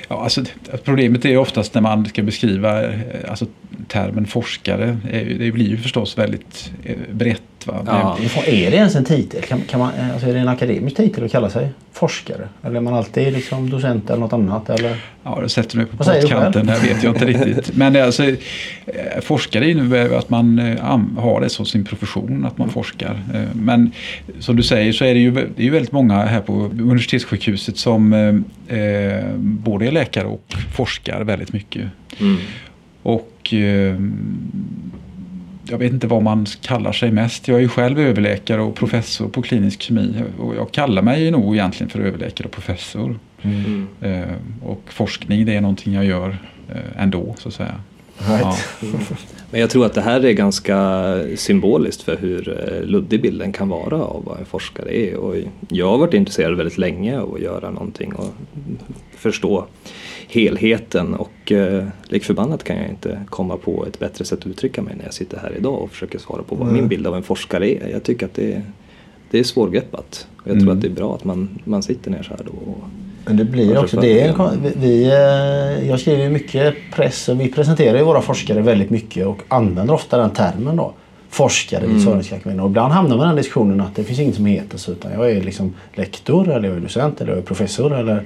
Ja, 0.07 0.23
alltså, 0.23 0.43
problemet 0.83 1.25
är 1.25 1.37
oftast 1.37 1.73
när 1.73 1.81
man 1.81 2.05
ska 2.05 2.23
beskriva 2.23 2.83
eh, 2.83 2.99
alltså, 3.29 3.45
termen 3.87 4.25
forskare. 4.25 4.97
Det 5.39 5.53
blir 5.53 5.69
ju 5.69 5.77
förstås 5.77 6.17
väldigt 6.17 6.71
brett 7.11 7.41
Va? 7.67 7.83
Ja, 7.85 8.17
är 8.45 8.71
det 8.71 8.77
ens 8.77 8.95
en 8.95 9.05
titel? 9.05 9.41
Kan, 9.41 9.61
kan 9.61 9.79
man, 9.79 9.91
alltså 10.13 10.27
är 10.27 10.33
det 10.33 10.39
en 10.39 10.47
akademisk 10.47 10.97
titel 10.97 11.25
att 11.25 11.31
kalla 11.31 11.49
sig 11.49 11.69
forskare? 11.93 12.49
Eller 12.63 12.75
är 12.75 12.81
man 12.81 12.93
alltid 12.93 13.33
liksom 13.33 13.69
docent 13.69 14.09
eller 14.09 14.19
något 14.19 14.33
annat? 14.33 14.69
Eller? 14.69 14.97
Ja, 15.23 15.39
det 15.41 15.49
sätter 15.49 15.77
mig 15.77 15.85
på 15.85 15.97
pottkanten. 15.97 16.65
Det 16.65 16.79
vet 16.79 17.03
jag 17.03 17.15
inte 17.15 17.25
riktigt. 17.25 17.71
Men 17.75 17.95
alltså, 17.95 18.23
eh, 18.23 18.35
forskare 19.21 19.69
innebär 19.69 20.17
att 20.17 20.29
man 20.29 20.59
eh, 20.59 20.99
har 21.17 21.41
det 21.41 21.49
som 21.49 21.65
sin 21.65 21.85
profession, 21.85 22.45
att 22.45 22.57
man 22.57 22.69
forskar. 22.69 23.19
Eh, 23.33 23.41
men 23.53 23.91
som 24.39 24.55
du 24.55 24.63
säger 24.63 24.93
så 24.93 25.05
är 25.05 25.13
det 25.13 25.19
ju, 25.19 25.31
det 25.31 25.61
är 25.61 25.63
ju 25.63 25.69
väldigt 25.69 25.91
många 25.91 26.25
här 26.25 26.41
på 26.41 26.53
universitetssjukhuset 26.53 27.77
som 27.77 28.13
eh, 28.67 29.35
både 29.37 29.87
är 29.87 29.91
läkare 29.91 30.27
och 30.27 30.53
forskar 30.75 31.21
väldigt 31.21 31.53
mycket. 31.53 31.83
Mm. 32.19 32.37
Och 33.03 33.53
eh, 33.53 33.95
jag 35.71 35.77
vet 35.77 35.93
inte 35.93 36.07
vad 36.07 36.23
man 36.23 36.45
kallar 36.61 36.91
sig 36.91 37.11
mest. 37.11 37.47
Jag 37.47 37.57
är 37.57 37.61
ju 37.61 37.69
själv 37.69 37.99
överläkare 37.99 38.61
och 38.61 38.75
professor 38.75 39.27
på 39.27 39.41
klinisk 39.41 39.81
kemi. 39.81 40.23
Och 40.39 40.55
jag 40.55 40.71
kallar 40.71 41.01
mig 41.01 41.31
nog 41.31 41.55
egentligen 41.55 41.89
för 41.89 41.99
överläkare 41.99 42.47
och 42.47 42.51
professor. 42.51 43.19
Mm. 43.41 43.87
Eh, 44.01 44.35
och 44.63 44.81
forskning 44.87 45.45
det 45.45 45.55
är 45.55 45.61
någonting 45.61 45.93
jag 45.93 46.05
gör 46.05 46.37
eh, 46.69 47.03
ändå 47.03 47.35
så 47.37 47.47
att 47.47 47.53
säga. 47.53 47.75
Right. 48.27 48.41
Ja. 48.41 48.57
Men 49.51 49.61
jag 49.61 49.69
tror 49.69 49.85
att 49.85 49.93
det 49.93 50.01
här 50.01 50.25
är 50.25 50.31
ganska 50.31 51.13
symboliskt 51.35 52.01
för 52.01 52.17
hur 52.17 52.49
eh, 52.49 52.83
luddig 52.83 53.21
bilden 53.21 53.51
kan 53.51 53.69
vara 53.69 54.03
av 54.03 54.23
vad 54.25 54.39
en 54.39 54.45
forskare 54.45 54.97
är. 54.97 55.15
Och 55.15 55.35
jag 55.69 55.87
har 55.89 55.97
varit 55.97 56.13
intresserad 56.13 56.57
väldigt 56.57 56.77
länge 56.77 57.19
av 57.19 57.33
att 57.33 57.41
göra 57.41 57.71
någonting 57.71 58.13
och 58.13 58.33
förstå 59.17 59.65
helheten 60.27 61.13
och 61.13 61.51
eh, 61.51 61.87
lik 62.03 62.23
förbannat 62.23 62.63
kan 62.63 62.77
jag 62.77 62.89
inte 62.89 63.21
komma 63.29 63.57
på 63.57 63.85
ett 63.85 63.99
bättre 63.99 64.25
sätt 64.25 64.39
att 64.39 64.47
uttrycka 64.47 64.81
mig 64.81 64.95
när 64.97 65.03
jag 65.05 65.13
sitter 65.13 65.37
här 65.37 65.53
idag 65.57 65.81
och 65.81 65.91
försöker 65.91 66.19
svara 66.19 66.43
på 66.43 66.55
vad 66.55 66.67
mm. 66.67 66.79
min 66.79 66.87
bild 66.87 67.07
av 67.07 67.15
en 67.15 67.23
forskare 67.23 67.69
är. 67.69 67.89
Jag 67.89 68.03
tycker 68.03 68.25
att 68.25 68.33
det 68.33 68.53
är, 68.53 68.61
det 69.31 69.39
är 69.39 69.43
svårgreppat 69.43 70.27
och 70.37 70.47
jag 70.47 70.51
mm. 70.51 70.65
tror 70.65 70.73
att 70.73 70.81
det 70.81 70.87
är 70.87 70.91
bra 70.91 71.15
att 71.15 71.23
man, 71.23 71.59
man 71.63 71.83
sitter 71.83 72.11
ner 72.11 72.23
så 72.23 72.29
här 72.29 72.43
då 72.45 72.71
och 72.71 72.83
men 73.25 73.37
det 73.37 73.45
blir 73.45 73.77
också, 73.77 73.99
det 73.99 74.21
är, 74.21 74.33
vi, 74.75 75.05
eh, 75.05 75.89
jag 75.89 75.99
skriver 75.99 76.29
mycket 76.29 76.75
press 76.95 77.29
och 77.29 77.41
vi 77.41 77.51
presenterar 77.51 77.97
ju 77.97 78.03
våra 78.03 78.21
forskare 78.21 78.61
väldigt 78.61 78.89
mycket 78.89 79.27
och 79.27 79.41
använder 79.47 79.93
ofta 79.93 80.17
den 80.17 80.29
termen 80.29 80.75
då. 80.75 80.93
Forskare 81.29 81.87
vid 81.87 82.07
mm. 82.07 82.59
Och 82.59 82.69
ibland 82.69 82.93
hamnar 82.93 83.17
man 83.17 83.25
i 83.25 83.27
den 83.27 83.35
diskussionen 83.35 83.81
att 83.81 83.95
det 83.95 84.03
finns 84.03 84.19
inget 84.19 84.35
som 84.35 84.45
heter 84.45 84.77
så 84.77 84.91
utan 84.91 85.11
jag 85.11 85.31
är 85.31 85.41
liksom 85.41 85.73
lektor 85.93 86.49
eller 86.49 86.67
jag 86.67 86.77
är 86.77 86.81
docent 86.81 87.21
eller 87.21 87.31
jag 87.31 87.39
är 87.39 87.45
professor 87.45 87.99
eller 87.99 88.25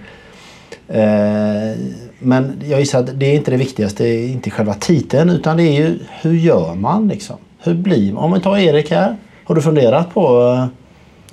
Eh, 0.87 1.77
men 2.19 2.61
jag 2.65 2.79
gissar 2.79 2.99
att 2.99 3.19
det 3.19 3.25
är 3.25 3.35
inte 3.35 3.51
det 3.51 3.57
viktigaste, 3.57 4.03
det 4.03 4.09
är 4.09 4.27
inte 4.27 4.49
själva 4.49 4.73
titeln 4.73 5.29
utan 5.29 5.57
det 5.57 5.63
är 5.63 5.71
ju 5.71 5.99
hur 6.21 6.33
gör 6.33 6.75
man 6.75 7.07
liksom? 7.07 7.35
Hur 7.59 7.73
blir 7.73 8.13
man? 8.13 8.23
Om 8.23 8.33
vi 8.33 8.39
tar 8.39 8.57
Erik 8.57 8.91
här. 8.91 9.15
Har 9.45 9.55
du 9.55 9.61
funderat 9.61 10.13
på 10.13 10.51
eh, 10.53 10.67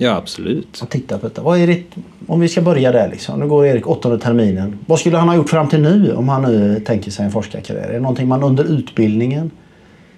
Ja 0.03 0.15
absolut. 0.15 0.79
Att 0.81 0.89
titta 0.89 1.17
på 1.17 1.27
detta. 1.27 1.41
Vad 1.41 1.59
är 1.59 1.67
det, 1.67 1.83
om 2.27 2.39
vi 2.39 2.47
ska 2.47 2.61
börja 2.61 2.91
där 2.91 3.09
liksom. 3.09 3.39
Nu 3.39 3.47
går 3.47 3.65
Erik 3.65 3.87
åttonde 3.87 4.19
terminen. 4.19 4.79
Vad 4.85 4.99
skulle 4.99 5.17
han 5.17 5.29
ha 5.29 5.35
gjort 5.35 5.49
fram 5.49 5.69
till 5.69 5.81
nu 5.81 6.13
om 6.15 6.29
han 6.29 6.41
nu 6.41 6.79
tänker 6.79 7.11
sig 7.11 7.25
en 7.25 7.31
forskarkarriär? 7.31 7.87
Är 7.87 7.93
det 7.93 7.99
någonting 7.99 8.27
man 8.27 8.43
under 8.43 8.63
utbildningen 8.63 9.51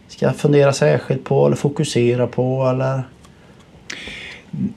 ska 0.07 0.33
fundera 0.33 0.73
särskilt 0.73 1.23
på 1.23 1.45
eller 1.45 1.55
fokusera 1.55 2.27
på 2.27 2.67
eller? 2.67 3.03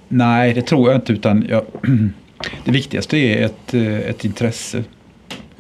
Nej 0.09 0.55
det 0.55 0.63
tror 0.63 0.91
jag 0.91 0.99
inte 0.99 1.13
utan 1.13 1.47
jag 1.49 1.63
Det 2.65 2.71
viktigaste 2.71 3.17
är 3.17 3.45
ett, 3.45 3.75
eh, 3.75 3.99
ett 3.99 4.25
intresse. 4.25 4.85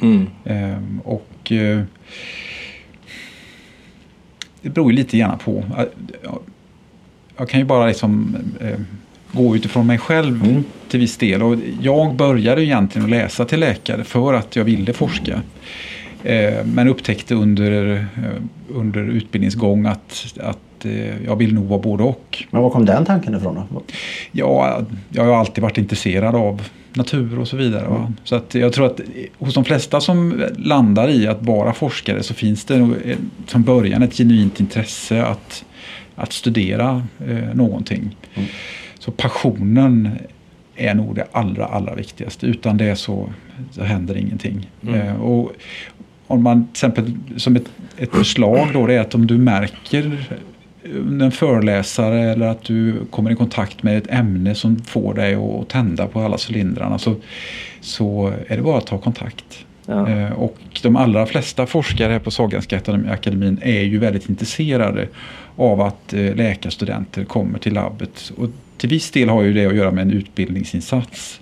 Mm. 0.00 0.26
Ehm, 0.44 1.00
och 1.04 1.52
eh, 1.52 1.82
det 4.62 4.70
beror 4.70 4.90
ju 4.90 4.96
lite 4.96 5.18
grann 5.18 5.38
på. 5.38 5.64
Jag 7.36 7.48
kan 7.48 7.60
ju 7.60 7.66
bara 7.66 7.86
liksom 7.86 8.36
eh, 8.60 8.80
gå 9.32 9.56
utifrån 9.56 9.86
mig 9.86 9.98
själv 9.98 10.44
mm. 10.44 10.64
till 10.88 11.00
viss 11.00 11.16
del. 11.16 11.42
Och 11.42 11.56
jag 11.80 12.14
började 12.14 12.64
egentligen 12.64 13.04
att 13.04 13.10
läsa 13.10 13.44
till 13.44 13.60
läkare 13.60 14.04
för 14.04 14.34
att 14.34 14.56
jag 14.56 14.64
ville 14.64 14.92
forska. 14.92 15.42
Men 16.64 16.88
upptäckte 16.88 17.34
under, 17.34 18.06
under 18.68 19.00
utbildningsgång 19.00 19.86
att, 19.86 20.36
att 20.40 20.86
jag 21.26 21.36
vill 21.36 21.54
nog 21.54 21.66
vara 21.66 21.80
både 21.80 22.02
och. 22.02 22.44
Men 22.50 22.62
var 22.62 22.70
kom 22.70 22.84
den 22.84 23.04
tanken 23.04 23.34
ifrån 23.34 23.54
då? 23.54 23.82
Ja, 24.32 24.82
jag 25.08 25.24
har 25.24 25.34
alltid 25.34 25.62
varit 25.62 25.78
intresserad 25.78 26.34
av 26.34 26.62
natur 26.94 27.38
och 27.38 27.48
så 27.48 27.56
vidare. 27.56 27.86
Mm. 27.86 28.16
Så 28.24 28.36
att 28.36 28.54
jag 28.54 28.72
tror 28.72 28.86
att 28.86 29.00
hos 29.38 29.54
de 29.54 29.64
flesta 29.64 30.00
som 30.00 30.44
landar 30.56 31.08
i 31.08 31.26
att 31.26 31.42
vara 31.42 31.72
forskare 31.72 32.22
så 32.22 32.34
finns 32.34 32.64
det 32.64 32.76
nog 32.76 32.94
från 33.46 33.62
början 33.62 34.02
ett 34.02 34.16
genuint 34.16 34.60
intresse 34.60 35.24
att 35.24 35.64
att 36.18 36.32
studera 36.32 37.02
eh, 37.28 37.54
någonting. 37.54 38.16
Mm. 38.34 38.48
Så 39.08 39.12
passionen 39.12 40.10
är 40.76 40.94
nog 40.94 41.14
det 41.14 41.26
allra, 41.32 41.66
allra 41.66 41.94
viktigaste. 41.94 42.46
Utan 42.46 42.76
det 42.76 42.96
så, 42.96 43.32
så 43.70 43.82
händer 43.82 44.16
ingenting. 44.16 44.70
Mm. 44.82 45.00
Eh, 45.00 45.20
och 45.20 45.52
om 46.26 46.42
man 46.42 46.64
till 46.64 46.70
exempel 46.70 47.12
som 47.36 47.56
ett, 47.56 47.68
ett 47.96 48.10
förslag 48.10 48.68
då 48.72 48.86
det 48.86 48.94
är 48.94 49.00
att 49.00 49.14
om 49.14 49.26
du 49.26 49.38
märker 49.38 50.26
en 51.22 51.30
föreläsare 51.30 52.32
eller 52.32 52.46
att 52.46 52.64
du 52.64 53.04
kommer 53.10 53.30
i 53.30 53.34
kontakt 53.34 53.82
med 53.82 53.98
ett 53.98 54.10
ämne 54.10 54.54
som 54.54 54.78
får 54.78 55.14
dig 55.14 55.34
att 55.34 55.68
tända 55.68 56.06
på 56.06 56.20
alla 56.20 56.36
cylindrarna 56.48 56.98
så, 56.98 57.14
så 57.80 58.32
är 58.46 58.56
det 58.56 58.62
bara 58.62 58.78
att 58.78 58.86
ta 58.86 58.98
kontakt. 58.98 59.64
Ja. 59.86 60.08
Eh, 60.08 60.32
och 60.32 60.58
de 60.82 60.96
allra 60.96 61.26
flesta 61.26 61.66
forskare 61.66 62.12
här 62.12 62.20
på 62.20 62.30
Sahlgrenska 62.30 62.80
akademin 63.10 63.58
är 63.62 63.82
ju 63.82 63.98
väldigt 63.98 64.28
intresserade 64.28 65.08
av 65.56 65.80
att 65.80 66.12
eh, 66.12 66.34
läkarstudenter 66.34 67.24
kommer 67.24 67.58
till 67.58 67.74
labbet. 67.74 68.32
Och 68.36 68.48
till 68.78 68.88
viss 68.88 69.10
del 69.10 69.28
har 69.28 69.42
ju 69.42 69.52
det 69.52 69.66
att 69.66 69.74
göra 69.74 69.90
med 69.90 70.02
en 70.02 70.10
utbildningsinsats. 70.10 71.40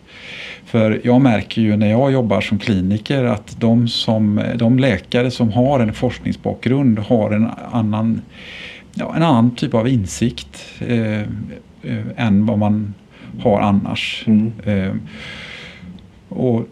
För 0.67 1.01
jag 1.05 1.21
märker 1.21 1.63
ju 1.63 1.77
när 1.77 1.91
jag 1.91 2.13
jobbar 2.13 2.41
som 2.41 2.59
kliniker 2.59 3.25
att 3.25 3.61
de, 3.61 3.89
som, 3.89 4.43
de 4.57 4.79
läkare 4.79 5.31
som 5.31 5.53
har 5.53 5.81
en 5.81 5.93
forskningsbakgrund 5.93 6.99
har 6.99 7.31
en 7.31 7.51
annan, 7.73 8.21
ja, 8.95 9.17
en 9.17 9.23
annan 9.23 9.55
typ 9.55 9.75
av 9.75 9.89
insikt 9.89 10.65
eh, 10.79 11.21
eh, 11.21 11.27
än 12.17 12.47
vad 12.47 12.59
man 12.59 12.95
har 13.41 13.61
annars. 13.61 14.25
Mm. 14.27 14.53
Eh, 14.65 14.95
och 16.29 16.69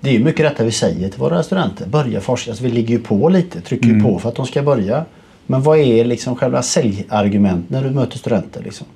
det 0.00 0.16
är 0.16 0.20
mycket 0.20 0.46
detta 0.46 0.64
vi 0.64 0.72
säger 0.72 1.08
till 1.08 1.20
våra 1.20 1.42
studenter. 1.42 1.86
Börja 1.86 2.20
forska. 2.20 2.50
Alltså 2.50 2.64
vi 2.64 2.70
ligger 2.70 2.94
ju 2.94 3.02
på 3.02 3.28
lite, 3.28 3.60
trycker 3.60 3.88
mm. 3.88 4.02
på 4.02 4.18
för 4.18 4.28
att 4.28 4.36
de 4.36 4.46
ska 4.46 4.62
börja. 4.62 5.04
Men 5.46 5.62
vad 5.62 5.78
är 5.78 6.04
liksom 6.04 6.36
själva 6.36 6.62
säljargument 6.62 7.70
när 7.70 7.84
du 7.84 7.90
möter 7.90 8.18
studenter? 8.18 8.62
Liksom? 8.62 8.86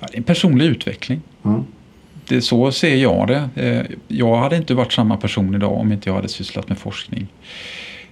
Ja, 0.00 0.06
det 0.10 0.14
är 0.14 0.18
en 0.18 0.22
personlig 0.22 0.64
utveckling. 0.64 1.20
Mm. 1.44 1.62
Det, 2.28 2.40
så 2.40 2.72
ser 2.72 2.96
jag 2.96 3.28
det. 3.28 3.48
Eh, 3.54 3.96
jag 4.08 4.36
hade 4.36 4.56
inte 4.56 4.74
varit 4.74 4.92
samma 4.92 5.16
person 5.16 5.54
idag 5.54 5.72
om 5.72 5.92
inte 5.92 6.08
jag 6.08 6.14
hade 6.14 6.28
sysslat 6.28 6.68
med 6.68 6.78
forskning. 6.78 7.26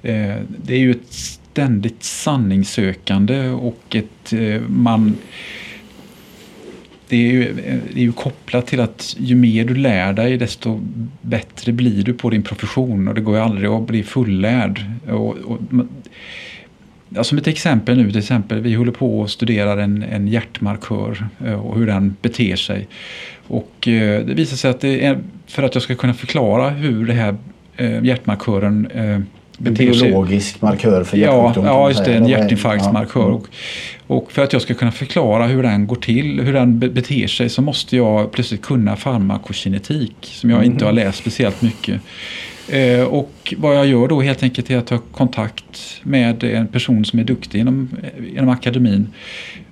Eh, 0.02 0.34
det 0.48 0.74
är 0.74 0.78
ju 0.78 0.90
ett 0.90 1.12
ständigt 1.12 2.02
sanningssökande 2.02 3.48
och 3.48 3.96
ett 3.96 4.32
eh, 4.32 4.60
man 4.60 5.16
det 7.08 7.16
är, 7.16 7.32
ju, 7.32 7.54
det 7.92 8.00
är 8.00 8.02
ju 8.02 8.12
kopplat 8.12 8.66
till 8.66 8.80
att 8.80 9.16
ju 9.18 9.34
mer 9.34 9.64
du 9.64 9.74
lär 9.74 10.12
dig 10.12 10.36
desto 10.36 10.80
bättre 11.20 11.72
blir 11.72 12.02
du 12.02 12.14
på 12.14 12.30
din 12.30 12.42
profession 12.42 13.08
och 13.08 13.14
det 13.14 13.20
går 13.20 13.34
ju 13.36 13.42
aldrig 13.42 13.70
att 13.70 13.86
bli 13.86 14.02
fullärd. 14.02 14.84
Och, 15.08 15.36
och, 15.36 15.58
ja, 17.08 17.24
som 17.24 17.38
ett 17.38 17.46
exempel 17.46 17.96
nu, 17.96 18.10
till 18.10 18.18
exempel, 18.18 18.60
vi 18.60 18.74
håller 18.74 18.92
på 18.92 19.20
och 19.20 19.30
studerar 19.30 19.76
en, 19.76 20.02
en 20.02 20.28
hjärtmarkör 20.28 21.26
och 21.62 21.78
hur 21.78 21.86
den 21.86 22.16
beter 22.22 22.56
sig. 22.56 22.88
Och 23.46 23.88
eh, 23.88 24.26
det 24.26 24.34
visar 24.34 24.56
sig 24.56 24.70
att 24.70 24.80
det 24.80 25.04
är 25.04 25.18
för 25.46 25.62
att 25.62 25.74
jag 25.74 25.82
ska 25.82 25.94
kunna 25.94 26.14
förklara 26.14 26.70
hur 26.70 27.06
det 27.06 27.12
här 27.12 27.36
eh, 27.76 28.04
hjärtmarkören 28.04 28.88
eh, 28.94 29.20
en 29.58 29.74
biologisk 29.74 30.62
markör 30.62 31.04
för 31.04 31.16
hjärtsjukdom? 31.16 31.64
Ja, 31.64 31.70
ja, 31.70 31.88
just 31.88 32.04
det. 32.04 32.14
En 32.14 32.28
hjärtinfarktsmarkör. 32.28 33.20
Ja. 33.20 33.26
Och, 33.26 33.48
och, 34.06 34.32
för 34.32 34.42
att 34.42 34.52
jag 34.52 34.62
ska 34.62 34.74
kunna 34.74 34.92
förklara 34.92 35.46
hur 35.46 35.62
den 35.62 35.86
går 35.86 35.96
till, 35.96 36.40
hur 36.40 36.52
den 36.52 36.78
beter 36.78 37.26
sig 37.26 37.48
så 37.48 37.62
måste 37.62 37.96
jag 37.96 38.32
plötsligt 38.32 38.62
kunna 38.62 38.96
farmakokinetik 38.96 40.16
som 40.20 40.50
jag 40.50 40.58
mm. 40.58 40.72
inte 40.72 40.84
har 40.84 40.92
läst 40.92 41.18
speciellt 41.18 41.62
mycket. 41.62 42.00
Eh, 42.68 43.04
och 43.04 43.54
vad 43.56 43.76
jag 43.76 43.86
gör 43.86 44.08
då 44.08 44.20
helt 44.20 44.42
enkelt 44.42 44.70
är 44.70 44.78
att 44.78 44.86
ta 44.86 44.98
kontakt 44.98 46.00
med 46.02 46.44
en 46.44 46.66
person 46.66 47.04
som 47.04 47.18
är 47.18 47.24
duktig 47.24 47.58
inom, 47.58 47.90
inom 48.36 48.48
akademin. 48.48 49.08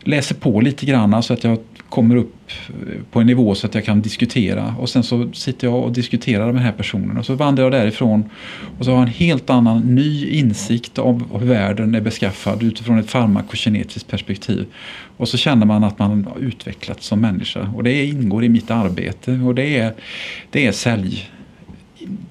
Läser 0.05 0.35
på 0.35 0.61
lite 0.61 0.87
grann 0.87 1.23
så 1.23 1.33
att 1.33 1.45
jag 1.45 1.59
kommer 1.89 2.17
upp 2.17 2.51
eh, 2.69 3.03
på 3.11 3.21
en 3.21 3.27
nivå 3.27 3.55
så 3.55 3.67
att 3.67 3.75
jag 3.75 3.85
kan 3.85 4.01
diskutera. 4.01 4.75
Och 4.79 4.89
sen 4.89 5.03
så 5.03 5.33
sitter 5.33 5.67
jag 5.67 5.83
och 5.83 5.93
diskuterar 5.93 6.47
med 6.47 6.55
den 6.55 6.63
här 6.63 6.73
personen 6.73 7.19
och 7.19 7.27
så 7.27 7.35
vandrar 7.35 7.65
jag 7.65 7.73
därifrån. 7.73 8.31
Och 8.79 8.85
så 8.85 8.91
har 8.91 8.99
jag 8.99 9.07
en 9.07 9.15
helt 9.15 9.51
annan 9.51 9.95
ny 9.95 10.29
insikt 10.29 10.99
om 10.99 11.25
hur 11.41 11.47
världen 11.47 11.95
är 11.95 12.01
beskaffad 12.01 12.63
utifrån 12.63 12.99
ett 12.99 13.11
farmakokinetiskt 13.11 14.09
perspektiv. 14.09 14.67
Och 15.17 15.29
så 15.29 15.37
känner 15.37 15.67
man 15.67 15.85
att 15.85 15.99
man 15.99 16.25
har 16.25 16.39
utvecklats 16.39 17.07
som 17.07 17.21
människa. 17.21 17.71
Och 17.75 17.85
det 17.85 18.05
ingår 18.05 18.45
i 18.45 18.49
mitt 18.49 18.71
arbete. 18.71 19.33
Och 19.33 19.55
det 19.55 19.79
är, 19.79 19.95
det 20.51 20.67
är 20.67 20.73
sälj 20.73 21.31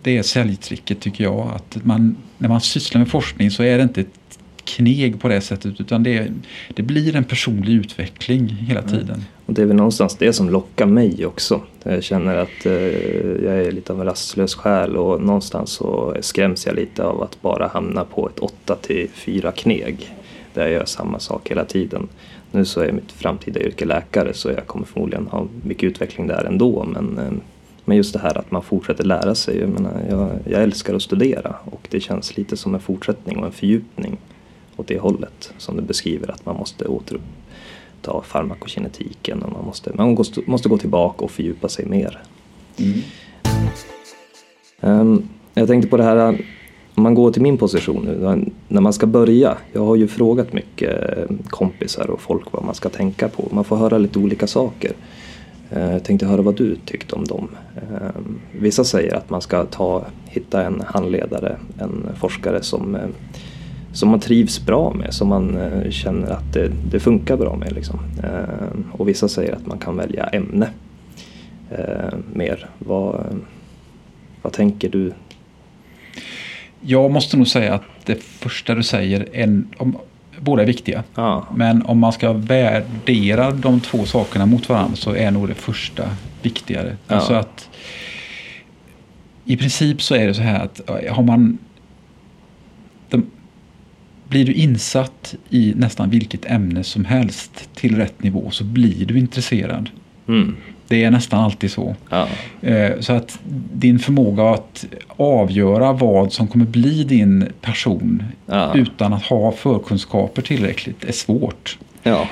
det 0.01 0.17
är 0.17 0.23
säljtricket 0.23 0.99
tycker 0.99 1.23
jag. 1.23 1.51
Att 1.55 1.85
man, 1.85 2.15
när 2.37 2.49
man 2.49 2.61
sysslar 2.61 2.99
med 2.99 3.09
forskning 3.09 3.51
så 3.51 3.63
är 3.63 3.77
det 3.77 3.83
inte 3.83 4.01
ett 4.01 4.39
kneg 4.63 5.21
på 5.21 5.27
det 5.27 5.41
sättet 5.41 5.81
utan 5.81 6.03
det, 6.03 6.31
det 6.73 6.83
blir 6.83 7.15
en 7.15 7.23
personlig 7.23 7.73
utveckling 7.73 8.47
hela 8.47 8.79
mm. 8.79 8.91
tiden. 8.91 9.15
Mm. 9.15 9.25
Och 9.45 9.53
det 9.53 9.61
är 9.61 9.65
väl 9.65 9.75
någonstans 9.75 10.15
det 10.15 10.33
som 10.33 10.49
lockar 10.49 10.85
mig 10.85 11.25
också. 11.25 11.61
Jag 11.83 12.03
känner 12.03 12.35
att 12.35 12.65
eh, 12.65 12.73
jag 13.43 13.65
är 13.65 13.71
lite 13.71 13.93
av 13.93 13.99
en 13.99 14.05
rastlös 14.05 14.55
själ 14.55 14.97
och 14.97 15.21
någonstans 15.21 15.69
så 15.69 16.15
skräms 16.21 16.65
jag 16.65 16.75
lite 16.75 17.03
av 17.03 17.21
att 17.21 17.41
bara 17.41 17.67
hamna 17.67 18.05
på 18.05 18.29
ett 18.29 18.39
8 18.39 18.75
till 18.75 19.09
4 19.13 19.51
kneg 19.51 20.15
där 20.53 20.61
jag 20.61 20.71
gör 20.71 20.85
samma 20.85 21.19
sak 21.19 21.51
hela 21.51 21.65
tiden. 21.65 22.07
Nu 22.51 22.65
så 22.65 22.81
är 22.81 22.91
mitt 22.91 23.11
framtida 23.11 23.59
yrke 23.59 23.85
läkare 23.85 24.33
så 24.33 24.49
jag 24.49 24.67
kommer 24.67 24.85
förmodligen 24.85 25.27
ha 25.27 25.47
mycket 25.63 25.83
utveckling 25.83 26.27
där 26.27 26.45
ändå 26.45 26.83
men 26.83 27.17
eh, 27.17 27.31
men 27.91 27.97
just 27.97 28.13
det 28.13 28.19
här 28.19 28.37
att 28.37 28.51
man 28.51 28.63
fortsätter 28.63 29.03
lära 29.03 29.35
sig. 29.35 29.59
Jag, 29.59 29.69
menar, 29.69 29.91
jag, 30.09 30.29
jag, 30.45 30.63
älskar 30.63 30.95
att 30.95 31.01
studera 31.01 31.55
och 31.65 31.87
det 31.91 31.99
känns 31.99 32.37
lite 32.37 32.57
som 32.57 32.75
en 32.75 32.81
fortsättning 32.81 33.37
och 33.37 33.45
en 33.45 33.51
fördjupning 33.51 34.17
åt 34.75 34.87
det 34.87 34.99
hållet 34.99 35.53
som 35.57 35.75
du 35.77 35.81
beskriver 35.81 36.31
att 36.31 36.45
man 36.45 36.55
måste 36.55 36.85
återuppta 36.85 38.21
farmakokinetiken 38.23 39.41
och 39.41 39.51
man 39.51 39.65
måste, 39.65 39.91
man 39.93 40.17
måste 40.45 40.69
gå 40.69 40.77
tillbaka 40.77 41.25
och 41.25 41.31
fördjupa 41.31 41.69
sig 41.69 41.85
mer. 41.85 42.21
Mm. 42.77 43.01
Um, 44.81 45.29
jag 45.53 45.67
tänkte 45.67 45.89
på 45.89 45.97
det 45.97 46.03
här 46.03 46.45
om 46.95 47.03
man 47.03 47.13
går 47.13 47.31
till 47.31 47.41
min 47.41 47.57
position 47.57 48.05
nu, 48.05 48.51
när 48.67 48.81
man 48.81 48.93
ska 48.93 49.05
börja. 49.05 49.57
Jag 49.73 49.85
har 49.85 49.95
ju 49.95 50.07
frågat 50.07 50.53
mycket 50.53 51.27
kompisar 51.47 52.09
och 52.09 52.21
folk 52.21 52.53
vad 52.53 52.63
man 52.63 52.75
ska 52.75 52.89
tänka 52.89 53.27
på. 53.27 53.47
Man 53.51 53.63
får 53.63 53.75
höra 53.75 53.97
lite 53.97 54.19
olika 54.19 54.47
saker. 54.47 54.91
Eh, 55.71 55.91
jag 55.91 56.03
tänkte 56.03 56.25
höra 56.25 56.41
vad 56.41 56.55
du 56.55 56.75
tyckte 56.75 57.15
om 57.15 57.25
dem. 57.25 57.49
Eh, 57.75 58.21
vissa 58.51 58.83
säger 58.83 59.15
att 59.15 59.29
man 59.29 59.41
ska 59.41 59.65
ta, 59.65 60.05
hitta 60.25 60.65
en 60.65 60.81
handledare, 60.85 61.57
en 61.79 62.09
forskare 62.15 62.63
som, 62.63 62.95
eh, 62.95 63.07
som 63.93 64.09
man 64.09 64.19
trivs 64.19 64.65
bra 64.65 64.93
med, 64.93 65.13
som 65.13 65.27
man 65.27 65.59
känner 65.89 66.31
att 66.31 66.53
det, 66.53 66.71
det 66.91 66.99
funkar 66.99 67.37
bra 67.37 67.55
med. 67.55 67.73
Liksom. 67.73 67.99
Och 68.91 69.07
vissa 69.07 69.27
säger 69.27 69.53
att 69.53 69.67
man 69.67 69.77
kan 69.77 69.97
välja 69.97 70.23
ämne 70.23 70.69
mer. 72.33 72.69
Vad, 72.79 73.25
vad 74.41 74.53
tänker 74.53 74.89
du? 74.89 75.13
Jag 76.81 77.11
måste 77.11 77.37
nog 77.37 77.47
säga 77.47 77.73
att 77.73 77.83
det 78.05 78.23
första 78.23 78.75
du 78.75 78.83
säger, 78.83 79.27
en, 79.33 79.67
om, 79.77 79.97
båda 80.41 80.61
är 80.61 80.67
viktiga. 80.67 81.03
Ja. 81.15 81.45
Men 81.55 81.81
om 81.81 81.99
man 81.99 82.13
ska 82.13 82.33
värdera 82.33 83.51
de 83.51 83.79
två 83.79 84.05
sakerna 84.05 84.45
mot 84.45 84.69
varandra 84.69 84.95
så 84.95 85.15
är 85.15 85.31
nog 85.31 85.47
det 85.47 85.53
första 85.53 86.09
viktigare. 86.41 86.97
Ja. 87.07 87.15
Alltså 87.15 87.33
att 87.33 87.69
i 89.45 89.57
princip 89.57 90.01
så 90.01 90.15
är 90.15 90.27
det 90.27 90.33
så 90.33 90.41
här 90.41 90.63
att 90.63 90.81
har 91.09 91.23
man 91.23 91.57
de, 93.09 93.25
blir 94.27 94.45
du 94.45 94.53
insatt 94.53 95.35
i 95.49 95.73
nästan 95.75 96.09
vilket 96.09 96.45
ämne 96.45 96.83
som 96.83 97.05
helst 97.05 97.69
till 97.75 97.95
rätt 97.95 98.23
nivå 98.23 98.51
så 98.51 98.63
blir 98.63 99.05
du 99.05 99.19
intresserad. 99.19 99.89
Mm. 100.27 100.55
Det 100.91 101.03
är 101.03 101.11
nästan 101.11 101.39
alltid 101.39 101.71
så. 101.71 101.95
Ja. 102.09 102.27
Eh, 102.61 102.99
så 102.99 103.13
att 103.13 103.39
din 103.73 103.99
förmåga 103.99 104.49
att 104.49 104.85
avgöra 105.07 105.93
vad 105.93 106.33
som 106.33 106.47
kommer 106.47 106.65
bli 106.65 107.03
din 107.03 107.47
person 107.61 108.23
ja. 108.45 108.73
utan 108.75 109.13
att 109.13 109.23
ha 109.23 109.51
förkunskaper 109.51 110.41
tillräckligt 110.41 111.03
är 111.03 111.11
svårt. 111.11 111.77
Ja. 112.03 112.27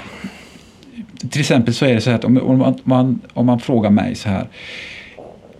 Till 1.29 1.41
exempel 1.41 1.73
så 1.73 1.85
är 1.85 1.93
det 1.93 2.01
så 2.01 2.09
här 2.09 2.17
att 2.17 2.25
om, 2.25 2.37
om, 2.37 2.75
man, 2.83 3.21
om 3.33 3.45
man 3.45 3.59
frågar 3.59 3.89
mig 3.89 4.15
så 4.15 4.29
här. 4.29 4.47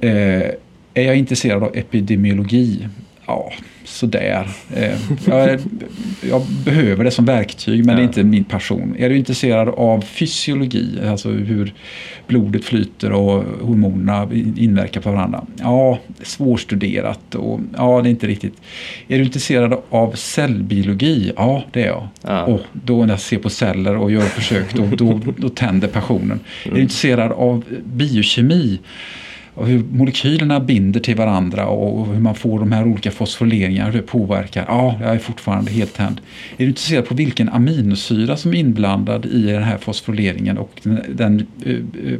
Eh, 0.01 0.51
är 0.93 1.03
jag 1.03 1.15
intresserad 1.15 1.63
av 1.63 1.77
epidemiologi? 1.77 2.87
Ja, 3.29 3.51
sådär. 3.83 4.47
Eh, 4.75 4.97
jag, 5.25 5.59
jag, 6.29 6.41
behöver 6.65 7.03
det 7.03 7.11
som 7.11 7.25
verktyg 7.25 7.85
men 7.85 7.93
ja. 7.93 7.95
det 7.95 8.03
är 8.03 8.07
inte 8.07 8.23
min 8.23 8.43
passion. 8.43 8.95
Är 8.99 9.09
du 9.09 9.17
intresserad 9.17 9.69
av 9.69 10.01
fysiologi, 10.01 10.99
alltså 11.07 11.29
hur 11.29 11.73
blodet 12.27 12.65
flyter 12.65 13.11
och 13.11 13.43
hormonerna 13.61 14.29
inverkar 14.57 15.01
på 15.01 15.11
varandra? 15.11 15.45
Ja, 15.59 15.99
svårstuderat 16.21 17.35
och 17.35 17.59
ja, 17.77 18.01
det 18.01 18.09
är 18.09 18.11
inte 18.11 18.27
riktigt. 18.27 18.53
Är 19.07 19.17
du 19.17 19.23
intresserad 19.23 19.81
av 19.89 20.11
cellbiologi? 20.11 21.31
Ja, 21.35 21.63
det 21.71 21.83
är 21.83 21.87
jag. 21.87 22.07
Ja. 22.21 22.43
Och 22.43 22.61
då 22.73 23.05
när 23.05 23.13
jag 23.13 23.19
ser 23.19 23.37
på 23.37 23.49
celler 23.49 23.97
och 23.97 24.11
gör 24.11 24.21
försök 24.21 24.73
då, 24.73 24.85
då, 24.91 25.21
då 25.37 25.49
tänder 25.49 25.87
passionen. 25.87 26.25
Mm. 26.25 26.41
Är 26.65 26.71
du 26.71 26.81
intresserad 26.81 27.31
av 27.31 27.63
biokemi? 27.85 28.79
Och 29.53 29.67
hur 29.67 29.83
molekylerna 29.91 30.59
binder 30.59 30.99
till 30.99 31.15
varandra 31.15 31.67
och 31.67 32.07
hur 32.07 32.19
man 32.19 32.35
får 32.35 32.59
de 32.59 32.71
här 32.71 32.87
olika 32.87 33.11
fosforyleringarna, 33.11 33.89
hur 33.91 33.99
det 33.99 34.07
påverkar. 34.07 34.65
Ja, 34.67 34.95
jag 35.01 35.15
är 35.15 35.19
fortfarande 35.19 35.71
helt 35.71 35.93
tänd. 35.93 36.21
Är 36.57 36.63
du 36.63 36.69
intresserad 36.69 37.05
på 37.05 37.15
vilken 37.15 37.49
aminosyra 37.49 38.37
som 38.37 38.53
är 38.53 38.57
inblandad 38.57 39.25
i 39.25 39.41
den 39.41 39.63
här 39.63 39.77
fosforyleringen 39.77 40.57
och 40.57 40.71
den, 40.83 41.01
den 41.09 41.47
uh, 41.65 41.73
uh, 42.05 42.19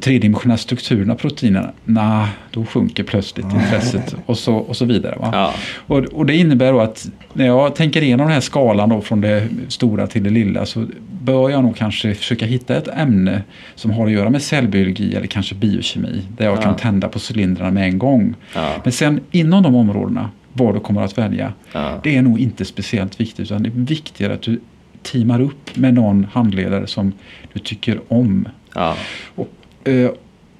tredimensionella 0.00 0.58
strukturen 0.58 1.10
av 1.10 1.14
proteinerna, 1.14 1.72
nah, 1.84 2.28
då 2.50 2.64
sjunker 2.64 3.04
plötsligt 3.04 3.46
intresset 3.52 4.16
och 4.26 4.38
så, 4.38 4.54
och 4.54 4.76
så 4.76 4.84
vidare. 4.84 5.18
Ja. 5.20 5.54
Och, 5.76 5.98
och, 5.98 6.26
det 6.26 6.36
innebär 6.36 6.72
då 6.72 6.80
att 6.80 7.08
när 7.32 7.46
jag 7.46 7.74
tänker 7.74 8.02
igenom 8.02 8.26
den 8.26 8.34
här 8.34 8.40
skalan 8.40 8.88
då 8.88 9.00
från 9.00 9.20
det 9.20 9.48
stora 9.68 10.06
till 10.06 10.22
det 10.24 10.30
lilla 10.30 10.66
så 10.66 10.86
bör 11.22 11.50
jag 11.50 11.62
nog 11.62 11.76
kanske 11.76 12.14
försöka 12.14 12.46
hitta 12.46 12.76
ett 12.76 12.88
ämne 12.88 13.42
som 13.74 13.90
har 13.90 14.06
att 14.06 14.12
göra 14.12 14.30
med 14.30 14.42
cellbiologi 14.42 15.14
eller 15.14 15.26
kanske 15.26 15.54
biokemi 15.54 16.22
där 16.36 16.44
jag 16.44 16.56
Ja. 16.58 16.62
kan 16.62 16.76
tända 16.76 17.08
på 17.08 17.18
cylindrarna 17.32 17.70
med 17.70 17.84
en 17.84 17.98
gång. 17.98 18.34
Ja. 18.54 18.72
Men 18.84 18.92
sen 18.92 19.20
inom 19.30 19.62
de 19.62 19.74
områdena, 19.74 20.30
vad 20.52 20.74
du 20.74 20.80
kommer 20.80 21.02
att 21.02 21.18
välja, 21.18 21.52
Ja. 21.72 22.00
det 22.02 22.16
är 22.16 22.22
nog 22.22 22.40
inte 22.40 22.64
speciellt 22.64 23.20
viktigt 23.20 23.40
utan 23.40 23.62
det 23.62 23.68
är 23.68 23.72
viktigare 23.72 24.32
att 24.34 24.42
du 24.42 24.60
teamar 25.02 25.40
upp 25.40 25.76
med 25.76 25.94
någon 25.94 26.26
handledare 26.32 26.86
som 26.86 27.12
du 27.52 27.58
tycker 27.60 28.00
om. 28.08 28.48
Ja. 28.74 28.96
Och, 29.34 29.48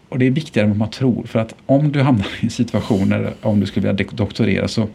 och 0.09 0.19
det 0.19 0.26
är 0.26 0.31
viktigare 0.31 0.64
än 0.64 0.71
vad 0.71 0.78
man 0.78 0.90
tror. 0.90 1.25
För 1.26 1.38
att 1.38 1.54
om 1.66 1.93
du 1.93 2.02
hamnar 2.02 2.26
i 2.40 2.45
en 2.45 2.50
situation 2.50 3.09
där 3.09 3.33
om 3.43 3.61
du 3.61 3.66
skulle 3.66 3.88
vilja 3.88 4.04
dok- 4.07 4.14
doktorera 4.14 4.69
så 4.69 4.88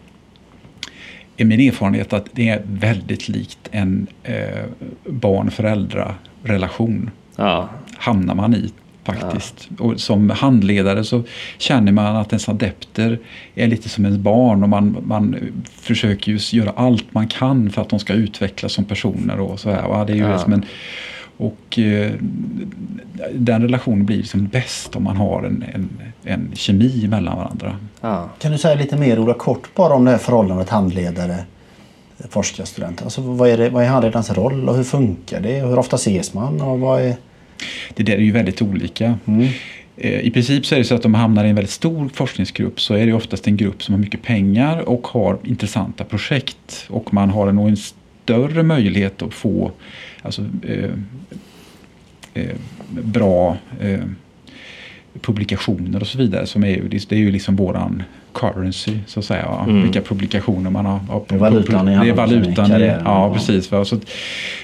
är 1.38 1.46
min 1.46 1.60
erfarenhet 1.60 2.14
att 2.14 2.26
det 2.32 2.50
är 2.50 2.62
väldigt 2.66 3.30
likt 3.30 3.60
en 3.72 4.08
eh, 4.24 4.66
barn-föräldra-relation. 5.06 7.12
Ja. 7.36 7.70
Hamnar 7.98 8.36
man 8.36 8.56
i 8.56 8.72
faktiskt. 9.04 9.70
Och 9.80 10.00
som 10.00 10.30
handledare 10.30 11.04
så 11.04 11.24
känner 11.58 11.92
man 11.92 12.16
att 12.16 12.32
ens 12.32 12.50
adepter 12.50 13.20
är 13.56 13.68
lite 13.68 13.90
som 13.90 14.06
ens 14.06 14.18
barn 14.20 14.64
och 14.64 14.70
man, 14.70 14.98
man 15.04 15.36
försöker 15.76 16.32
ju 16.32 16.40
göra 16.60 16.74
allt 16.76 17.14
man 17.14 17.28
kan 17.28 17.70
för 17.70 17.82
att 17.82 17.90
de 17.90 18.00
ska 18.00 18.14
utvecklas 18.14 18.74
som 18.74 18.86
personer. 18.86 19.40
Och 19.40 19.60
så 19.60 19.70
här, 19.72 19.88
va? 19.88 20.06
Det 20.06 20.14
är 20.14 20.18
ju 20.18 20.24
Ja. 20.24 20.38
som 20.38 20.54
en, 20.54 20.66
och 21.40 21.80
eh, 21.80 22.12
den 23.34 23.62
relationen 23.62 24.06
blir 24.06 24.18
liksom 24.18 24.48
bäst 24.48 24.96
om 24.96 25.04
man 25.04 25.18
har 25.18 25.44
en, 25.44 25.66
en, 25.74 25.90
en 26.24 26.52
kemi 26.54 27.08
mellan 27.08 27.38
varandra. 27.38 27.76
Ja. 28.02 28.30
Kan 28.40 28.52
du 28.52 28.58
säga 28.58 28.76
lite 28.76 28.98
mer 28.98 29.20
Ola 29.20 29.34
kort 29.34 29.76
bara 29.76 29.94
om 29.94 30.06
det 30.06 30.12
här 30.12 30.18
förhållandet 30.18 30.70
handledare 30.70 31.38
forskarstudent? 32.30 33.02
Alltså 33.02 33.22
vad 33.22 33.50
är, 33.50 33.58
det, 33.58 33.70
vad 33.70 33.84
är 33.84 33.88
handledarens 33.88 34.32
roll 34.32 34.70
och 34.70 34.76
hur 34.76 34.84
funkar 34.84 35.42
det? 35.42 35.60
Hur 35.60 35.80
ofta 35.80 35.96
ses 35.96 36.34
man? 36.34 36.62
Och 36.62 36.80
vad 36.80 37.02
är... 37.02 37.16
Det 37.94 38.04
där 38.04 38.14
är 38.14 38.22
ju 38.22 38.32
väldigt 38.32 38.62
olika. 38.62 39.18
Eh, 39.98 40.20
I 40.20 40.32
princip 40.32 40.66
så 40.66 40.76
är 40.76 40.80
det 40.80 40.86
så 40.86 40.96
att 40.96 41.06
om 41.06 41.12
man 41.12 41.22
hamnar 41.22 41.46
i 41.46 41.50
en 41.50 41.56
väldigt 41.56 41.72
stor 41.72 42.10
forskningsgrupp 42.14 42.82
så 42.82 42.94
är 42.94 43.06
det 43.06 43.14
oftast 43.14 43.48
en 43.48 43.58
grupp 43.58 43.84
som 43.84 43.94
har 43.94 44.00
mycket 44.00 44.22
pengar 44.22 44.90
och 44.90 45.08
har 45.08 45.38
intressanta 45.44 46.04
projekt. 46.04 46.86
Och 46.90 47.14
man 47.14 47.30
har 47.30 47.52
nog 47.52 47.70
en 47.70 47.78
större 47.78 48.64
möjlighet 48.64 49.22
att 49.22 49.34
få 49.34 49.72
alltså, 50.22 50.42
eh, 50.68 50.90
eh, 52.34 52.56
bra 52.90 53.58
eh, 53.80 54.00
publikationer 55.22 56.02
och 56.02 56.08
så 56.08 56.18
vidare. 56.18 56.46
Som 56.46 56.64
är, 56.64 56.68
ju- 56.68 56.88
det 56.88 57.12
är 57.12 57.20
ju 57.20 57.32
liksom 57.32 57.56
våran 57.56 58.04
currency 58.34 58.98
så 59.08 59.20
att 59.20 59.26
säga. 59.26 59.64
Mm. 59.64 59.82
Vilka 59.82 60.02
publikationer 60.02 60.70
man 60.70 60.86
har. 60.86 60.98
har 61.00 61.24
Det 61.28 61.36
är 61.36 61.40
valutan 61.40 61.88
i 61.90 61.92
Det 61.98 62.10
är 62.10 62.14
valutan 62.14 62.72
i, 62.82 62.86
ja, 62.86 62.98
Ja. 63.06 63.34
precis. 63.34 63.72
Va? 63.72 63.86
Så, 63.86 64.00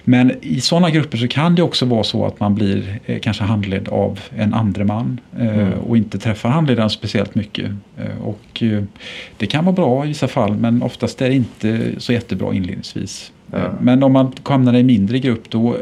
men 0.03 0.31
i 0.41 0.61
sådana 0.61 0.89
grupper 0.89 1.17
så 1.17 1.27
kan 1.27 1.55
det 1.55 1.61
också 1.61 1.85
vara 1.85 2.03
så 2.03 2.25
att 2.25 2.39
man 2.39 2.55
blir 2.55 2.99
eh, 3.05 3.19
kanske 3.19 3.43
handledd 3.43 3.87
av 3.87 4.19
en 4.35 4.53
andre 4.53 4.83
man 4.85 5.19
eh, 5.39 5.47
Mm. 5.59 5.73
och 5.73 5.97
inte 5.97 6.19
träffar 6.19 6.49
handledaren 6.49 6.89
speciellt 6.89 7.35
mycket. 7.35 7.71
Eh, 7.97 8.21
och 8.23 8.63
eh, 8.63 8.83
det 9.37 9.47
kan 9.47 9.65
vara 9.65 9.75
bra 9.75 10.05
i 10.05 10.07
vissa 10.07 10.27
fall 10.27 10.57
men 10.57 10.81
oftast 10.83 11.21
är 11.21 11.29
det 11.29 11.35
inte 11.35 11.91
så 11.97 12.13
jättebra 12.13 12.53
inledningsvis. 12.53 13.31
Ja. 13.51 13.57
Eh, 13.57 13.71
Men 13.81 14.03
om 14.03 14.11
man 14.11 14.31
hamnar 14.43 14.73
i 14.73 14.79
en 14.79 14.85
mindre 14.85 15.19
grupp 15.19 15.49
då 15.49 15.77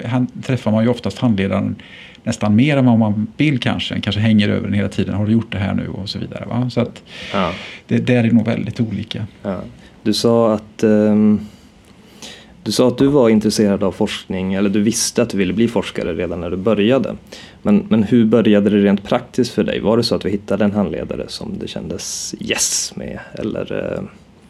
träffar 0.46 0.72
man 0.72 0.84
ju 0.84 0.90
oftast 0.90 1.18
handledaren 1.20 1.76
nästan 2.24 2.56
mer 2.56 2.78
än 2.78 2.86
vad 2.86 3.00
man 3.00 3.28
vill 3.38 3.60
kanske. 3.60 4.00
Kanske 4.02 4.22
hänger 4.22 4.50
över 4.50 4.68
den 4.68 4.74
hela 4.74 4.90
tiden. 4.90 5.16
Har 5.16 5.26
du 5.26 5.32
gjort 5.32 5.52
det 5.52 5.58
här 5.58 5.74
nu? 5.74 5.88
Och 5.88 6.10
så 6.10 6.20
vidare. 6.20 6.46
Va? 6.46 6.70
Så 6.70 6.82
att 6.82 7.04
Ja. 7.34 7.52
det 7.88 7.98
där 7.98 8.24
är 8.24 8.32
nog 8.32 8.46
väldigt 8.46 8.80
olika. 8.82 9.26
Ja. 9.44 9.60
Du 10.04 10.14
sa 10.14 10.54
att 10.54 10.84
ehm, 10.84 11.40
du 12.64 12.72
sa 12.72 12.88
att 12.88 12.98
du 12.98 13.08
var 13.08 13.30
intresserad 13.30 13.84
av 13.84 13.92
forskning, 13.92 14.54
eller 14.54 14.70
du 14.70 14.82
visste 14.82 15.22
att 15.22 15.30
du 15.30 15.38
ville 15.38 15.54
bli 15.54 15.68
forskare 15.68 16.14
redan 16.14 16.42
när 16.42 16.50
du 16.50 16.58
började. 16.58 17.16
Men, 17.62 17.86
men 17.90 18.04
hur 18.04 18.26
började 18.26 18.70
det 18.70 18.78
rent 18.78 19.04
praktiskt 19.04 19.52
för 19.54 19.64
dig? 19.64 19.80
Var 19.80 19.98
det 19.98 20.04
så 20.04 20.16
att 20.16 20.22
du 20.22 20.30
hittade 20.30 20.66
en 20.66 20.72
handledare 20.72 21.26
som 21.28 21.58
det 21.60 21.68
kändes 21.68 22.36
yes 22.40 22.94
med? 22.96 23.20
Eller 23.34 23.94
eh, 23.98 24.04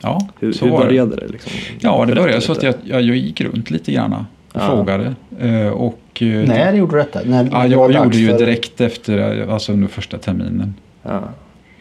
Ja, 0.03 0.27
hur, 0.39 0.53
så 0.53 0.65
hur 0.65 0.71
började 0.71 1.15
det? 1.15 1.27
Liksom? 1.27 1.51
Ja, 1.79 2.05
det 2.05 2.15
började 2.15 2.41
så 2.41 2.51
att 2.51 2.63
jag, 2.63 2.75
jag, 2.83 3.01
jag 3.01 3.15
gick 3.17 3.41
runt 3.41 3.71
lite 3.71 3.91
grann 3.91 4.13
och 4.13 4.21
Ja. 4.53 4.59
frågade. 4.67 5.15
Eh, 5.39 5.67
Och, 5.67 5.99
eh, 6.21 6.27
När 6.27 6.73
gjorde 6.73 6.91
du 6.95 6.97
detta? 6.97 7.21
När 7.25 7.49
Ja, 7.51 7.67
jag 7.67 7.91
gjorde 7.93 8.17
ju 8.17 8.29
för 8.29 8.37
direkt 8.37 8.81
efter, 8.81 9.41
eh, 9.41 9.53
alltså 9.53 9.71
under 9.71 9.87
första 9.87 10.17
terminen. 10.17 10.73
Ja. 11.03 11.21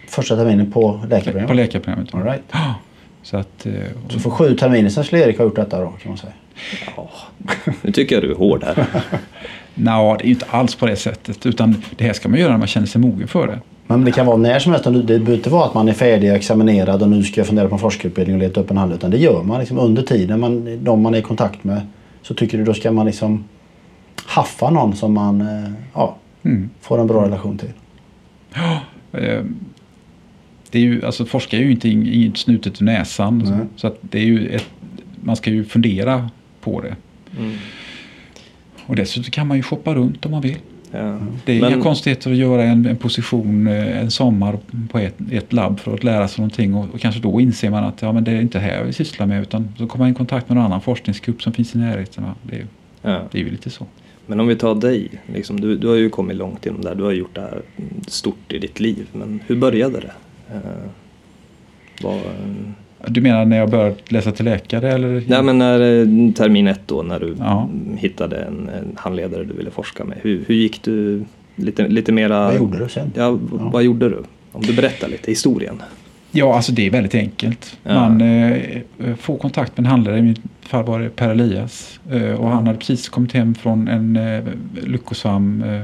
Första 0.09 0.37
terminen 0.37 0.73
på 0.73 0.93
På 0.99 1.07
läkarprogrammet? 1.07 1.57
läkarprogrammet. 1.57 2.15
All 2.15 2.23
right. 2.23 2.43
Så 3.23 3.37
att, 3.37 3.67
eh, 3.67 3.73
Så 4.09 4.19
för 4.19 4.31
sju 4.31 4.55
terminer 4.57 4.89
sedan 4.91 5.05
skulle 5.05 5.23
Erik 5.25 5.39
ha 5.39 5.45
gjort 5.45 5.57
detta 5.57 5.81
då 5.81 5.87
kan 5.87 6.09
man 6.11 6.19
säga. 6.19 6.33
Ja. 6.97 7.11
Nu 7.83 7.93
tycker 7.93 8.17
jag 8.17 8.25
du 8.25 8.31
är 8.31 8.35
hård 8.35 8.65
här. 8.65 8.87
Nja, 9.75 10.17
det 10.19 10.25
är 10.25 10.27
ju 10.27 10.33
inte 10.33 10.47
alls 10.51 10.75
på 10.75 10.87
det 10.87 10.97
sättet. 10.97 11.47
Utan 11.47 11.83
det 11.97 12.05
här 12.05 12.13
ska 12.13 12.29
man 12.29 12.39
göra 12.39 12.51
när 12.51 12.59
man 12.59 12.67
känner 12.67 12.87
sig 12.87 13.01
mogen 13.01 13.29
för 13.29 13.47
det. 13.47 13.59
Men 13.87 14.05
det 14.05 14.13
kan 14.13 14.27
vara 14.27 14.37
när 14.37 14.59
som 14.59 14.73
helst. 14.73 14.85
Det 14.85 15.03
behöver 15.03 15.35
inte 15.35 15.51
vara 15.51 15.65
att 15.65 15.75
man 15.75 15.89
är 15.89 15.93
färdig 15.93 16.33
examinerad 16.35 17.03
och 17.03 17.09
nu 17.09 17.23
ska 17.23 17.41
jag 17.41 17.47
fundera 17.49 17.69
på 17.69 17.75
en 17.75 17.79
forskarutbildning 17.79 18.37
och 18.37 18.43
leta 18.43 18.61
upp 18.61 18.71
en 18.71 18.77
handel. 18.77 18.97
Utan 18.99 19.11
det 19.11 19.19
gör 19.19 19.43
man 19.43 19.61
liksom 19.61 19.79
under 19.79 20.03
tiden 20.03 20.41
man, 20.41 20.79
de 20.85 21.03
man 21.03 21.15
är 21.15 21.19
i 21.19 21.23
kontakt 21.23 21.65
med. 21.65 21.81
Så 22.23 22.35
tycker 22.35 22.59
du 22.59 22.65
då 22.65 22.75
ska 22.75 22.93
man 22.93 23.07
liksom 23.07 23.45
haffa 24.27 24.71
någon 24.71 24.97
som 24.97 25.15
man 25.15 25.41
eh, 25.41 25.71
ja, 25.95 26.17
Mm. 26.45 26.71
får 26.81 27.01
en 27.01 27.07
bra 27.07 27.25
relation 27.25 27.59
till. 27.59 27.69
Eh, 29.13 29.45
Det 30.71 30.79
är 30.79 30.83
ju, 30.83 31.05
alltså 31.05 31.25
forska 31.25 31.57
är 31.57 31.61
ju 31.61 31.71
inte 31.71 31.89
ing- 31.89 32.13
inget 32.13 32.37
snutet 32.37 32.83
ur 32.83 32.85
näsan. 32.87 33.47
Så, 33.47 33.59
så 33.81 33.87
att 33.87 33.99
det 34.01 34.19
är 34.19 34.25
ju 34.25 34.49
ett, 34.49 34.67
man 35.25 35.37
ska 35.37 35.51
ju 35.51 35.65
fundera 35.65 36.31
på 36.61 36.81
det. 36.81 36.97
Mm. 37.39 37.53
Och 38.87 38.97
dessutom 38.97 39.31
kan 39.31 39.47
man 39.47 39.57
ju 39.57 39.63
shoppa 39.63 39.95
runt 39.95 40.25
om 40.27 40.33
man 40.33 40.41
vill. 40.41 40.57
Ja. 40.93 41.19
Det 41.45 41.53
är 41.57 41.61
Men- 41.61 41.73
inga 41.73 41.83
konstigheter 41.83 42.31
att 42.31 42.37
göra 42.37 42.65
en, 42.65 42.87
en 42.87 42.97
position 42.97 43.67
eh, 43.67 43.99
en 44.01 44.11
sommar 44.11 44.59
på 44.91 44.99
ett, 44.99 45.15
ett 45.31 45.53
labb 45.53 45.81
för 45.81 45.95
att 45.95 46.05
lära 46.05 46.29
sig 46.29 46.41
någonting 46.43 46.75
och, 46.75 46.95
och 46.95 47.01
kanske 47.01 47.21
då 47.21 47.41
inser 47.41 47.71
man 47.71 47.85
att 47.85 48.03
ja, 48.03 48.13
men 48.13 48.25
det 48.25 48.31
är 48.31 48.41
inte 48.41 48.59
här 48.59 48.77
jag 48.77 48.85
vill 48.85 48.95
syssla 48.95 49.27
med 49.27 49.43
utan 49.43 49.69
så 49.79 49.87
kommer 49.87 50.05
man 50.05 50.13
i 50.13 50.15
kontakt 50.17 50.49
med 50.49 50.57
någon 50.57 50.65
annan 50.67 50.81
forskningsgrupp 50.81 51.43
som 51.43 51.53
finns 51.53 51.75
i 51.75 51.79
närheten. 51.79 52.25
Det, 52.43 52.57
är- 52.57 52.67
Ja. 53.03 53.21
det 53.33 53.39
är 53.39 53.43
ju 53.45 53.51
lite 53.51 53.71
så. 53.71 53.87
Men 54.27 54.41
om 54.41 54.47
vi 54.47 54.57
tar 54.57 54.75
dig, 54.75 55.09
liksom, 55.35 55.61
du, 55.61 55.77
du 55.77 55.89
har 55.89 55.95
ju 55.95 56.11
kommit 56.11 56.37
långt 56.37 56.67
inom 56.67 56.81
det 56.83 56.89
här, 56.89 56.97
du 56.97 57.03
har 57.03 57.13
gjort 57.13 57.35
det 57.35 57.41
här 57.41 57.63
stort 58.07 58.53
i 58.53 58.59
ditt 58.59 58.81
liv. 58.81 59.07
Men 59.13 59.41
hur 59.47 59.57
började 59.57 60.01
det? 60.01 60.13
Eh, 60.55 60.61
vad, 62.03 62.21
Du 63.09 63.21
menar 63.21 63.45
när 63.45 63.57
jag 63.57 63.71
började 63.71 63.95
läsa 64.09 64.33
till 64.33 64.45
läkare 64.45 64.93
eller? 64.93 65.23
nej 65.27 65.43
men 65.43 65.59
när, 65.59 65.81
eh, 65.81 66.33
termin 66.33 66.67
ett 66.69 66.81
då, 66.87 67.03
när 67.03 67.21
du 67.21 67.35
Ja. 67.39 67.69
hittade 67.97 68.37
en, 68.37 68.69
en 68.69 68.93
handledare 68.97 69.45
du 69.45 69.53
ville 69.55 69.71
forska 69.71 70.05
med. 70.05 70.19
Hur, 70.23 70.45
hur 70.47 70.55
gick 70.55 70.83
du 70.83 71.25
lite, 71.57 71.89
lite 71.89 72.13
mera... 72.13 72.45
Vad 72.45 72.57
gjorde 72.57 72.79
du 72.79 72.89
sen? 72.89 73.13
Ja, 73.15 73.23
Ja. 73.23 73.39
vad 73.73 73.83
gjorde 73.83 74.09
du? 74.09 74.23
Om 74.53 74.63
du 74.63 74.73
berättar 74.77 75.09
lite, 75.09 75.31
historien. 75.31 75.83
Ja, 76.31 76.55
alltså 76.57 76.73
det 76.73 76.87
är 76.87 76.91
väldigt 76.91 77.15
enkelt. 77.15 77.77
Ja. 77.83 77.95
Man 77.95 78.21
eh, 78.21 78.57
får 79.19 79.39
kontakt 79.39 79.77
med 79.77 79.85
en 79.87 79.91
handlare, 79.91 80.19
i 80.19 80.23
mitt 80.23 80.41
fall 80.61 80.85
var 80.85 81.01
det 81.01 81.09
Per 81.17 81.31
Elias. 81.31 82.01
Eh, 82.11 82.33
och 82.35 82.49
han 82.49 82.67
hade 82.67 82.79
precis 82.79 83.09
kommit 83.09 83.33
hem 83.33 83.55
från 83.55 83.89
en 83.89 84.17
eh, 84.17 84.45
lyckosam 84.87 85.63
eh, 85.63 85.83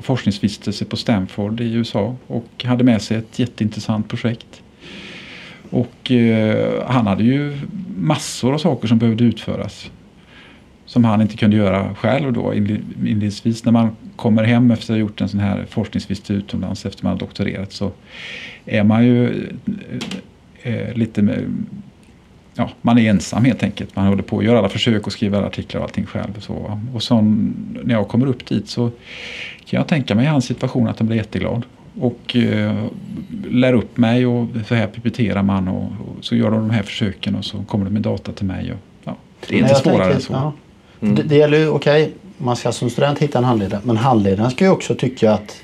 forskningsvistelse 0.00 0.84
på 0.84 0.96
Stanford 0.96 1.60
i 1.60 1.72
USA 1.72 2.16
och 2.26 2.64
hade 2.64 2.84
med 2.84 3.02
sig 3.02 3.16
ett 3.16 3.38
jätteintressant 3.38 4.08
projekt. 4.08 4.62
Och 5.70 6.10
eh, 6.10 6.84
han 6.86 7.06
hade 7.06 7.24
ju 7.24 7.58
massor 7.96 8.54
av 8.54 8.58
saker 8.58 8.88
som 8.88 8.98
behövde 8.98 9.24
utföras. 9.24 9.90
Som 10.86 11.04
han 11.04 11.20
inte 11.20 11.36
kunde 11.36 11.56
göra 11.56 11.94
själv 11.94 12.32
då 12.32 12.54
inledningsvis. 12.54 13.64
När 13.64 13.72
man 13.72 13.96
kommer 14.16 14.44
hem 14.44 14.70
efter 14.70 14.84
att 14.84 14.96
ha 14.96 15.00
gjort 15.00 15.20
en 15.20 15.28
sån 15.28 15.40
här 15.40 15.66
forskningsvistelse 15.68 16.32
utomlands 16.32 16.86
efter 16.86 17.04
man 17.04 17.12
har 17.12 17.18
doktorerat 17.18 17.72
så 17.72 17.92
är 18.64 18.84
man 18.84 19.04
ju 19.04 19.48
eh, 20.62 20.74
eh, 20.74 20.94
lite 20.94 21.22
med, 21.22 21.64
ja, 22.54 22.70
man 22.82 22.98
är 22.98 23.10
ensam 23.10 23.44
helt 23.44 23.62
enkelt. 23.62 23.96
Man 23.96 24.06
håller 24.06 24.22
på 24.22 24.38
att 24.38 24.44
göra 24.44 24.58
alla 24.58 24.68
försök 24.68 25.06
och 25.06 25.12
skriva 25.12 25.38
alla 25.38 25.46
artiklar 25.46 25.80
och 25.80 25.84
allting 25.84 26.06
själv. 26.06 26.36
Och, 26.36 26.42
så. 26.42 26.80
och 26.94 27.02
så 27.02 27.20
när 27.20 27.94
jag 27.94 28.08
kommer 28.08 28.26
upp 28.26 28.46
dit 28.46 28.68
så 28.68 28.90
kan 29.64 29.78
jag 29.78 29.88
tänka 29.88 30.14
mig 30.14 30.24
i 30.24 30.28
hans 30.28 30.44
situation 30.44 30.88
att 30.88 30.98
han 30.98 31.06
blir 31.06 31.16
jätteglad. 31.16 31.62
Och 31.98 32.36
eh, 32.36 32.84
lär 33.50 33.72
upp 33.72 33.96
mig 33.96 34.26
och 34.26 34.46
så 34.68 34.74
här 34.74 34.86
pipeterar 34.86 35.42
man 35.42 35.68
och, 35.68 35.84
och 35.84 36.24
så 36.24 36.36
gör 36.36 36.50
de 36.50 36.60
de 36.60 36.70
här 36.70 36.82
försöken 36.82 37.34
och 37.34 37.44
så 37.44 37.62
kommer 37.62 37.84
de 37.84 37.90
med 37.90 38.02
data 38.02 38.32
till 38.32 38.46
mig. 38.46 38.72
Och, 38.72 38.78
ja, 39.04 39.16
det 39.48 39.54
är 39.54 39.58
inte 39.58 39.74
svårare 39.74 40.14
än 40.14 40.20
så. 40.20 40.32
ja. 40.32 40.52
Mm. 41.02 41.14
Det, 41.14 41.22
det 41.22 41.36
gäller 41.36 41.58
ju, 41.58 41.68
okej, 41.68 42.12
man 42.38 42.56
ska 42.56 42.72
som 42.72 42.90
student 42.90 43.18
hitta 43.18 43.38
en 43.38 43.44
handledare. 43.44 43.80
Men 43.84 43.96
handledaren 43.96 44.50
ska 44.50 44.64
ju 44.64 44.70
också 44.70 44.94
tycka 44.94 45.32
att 45.32 45.62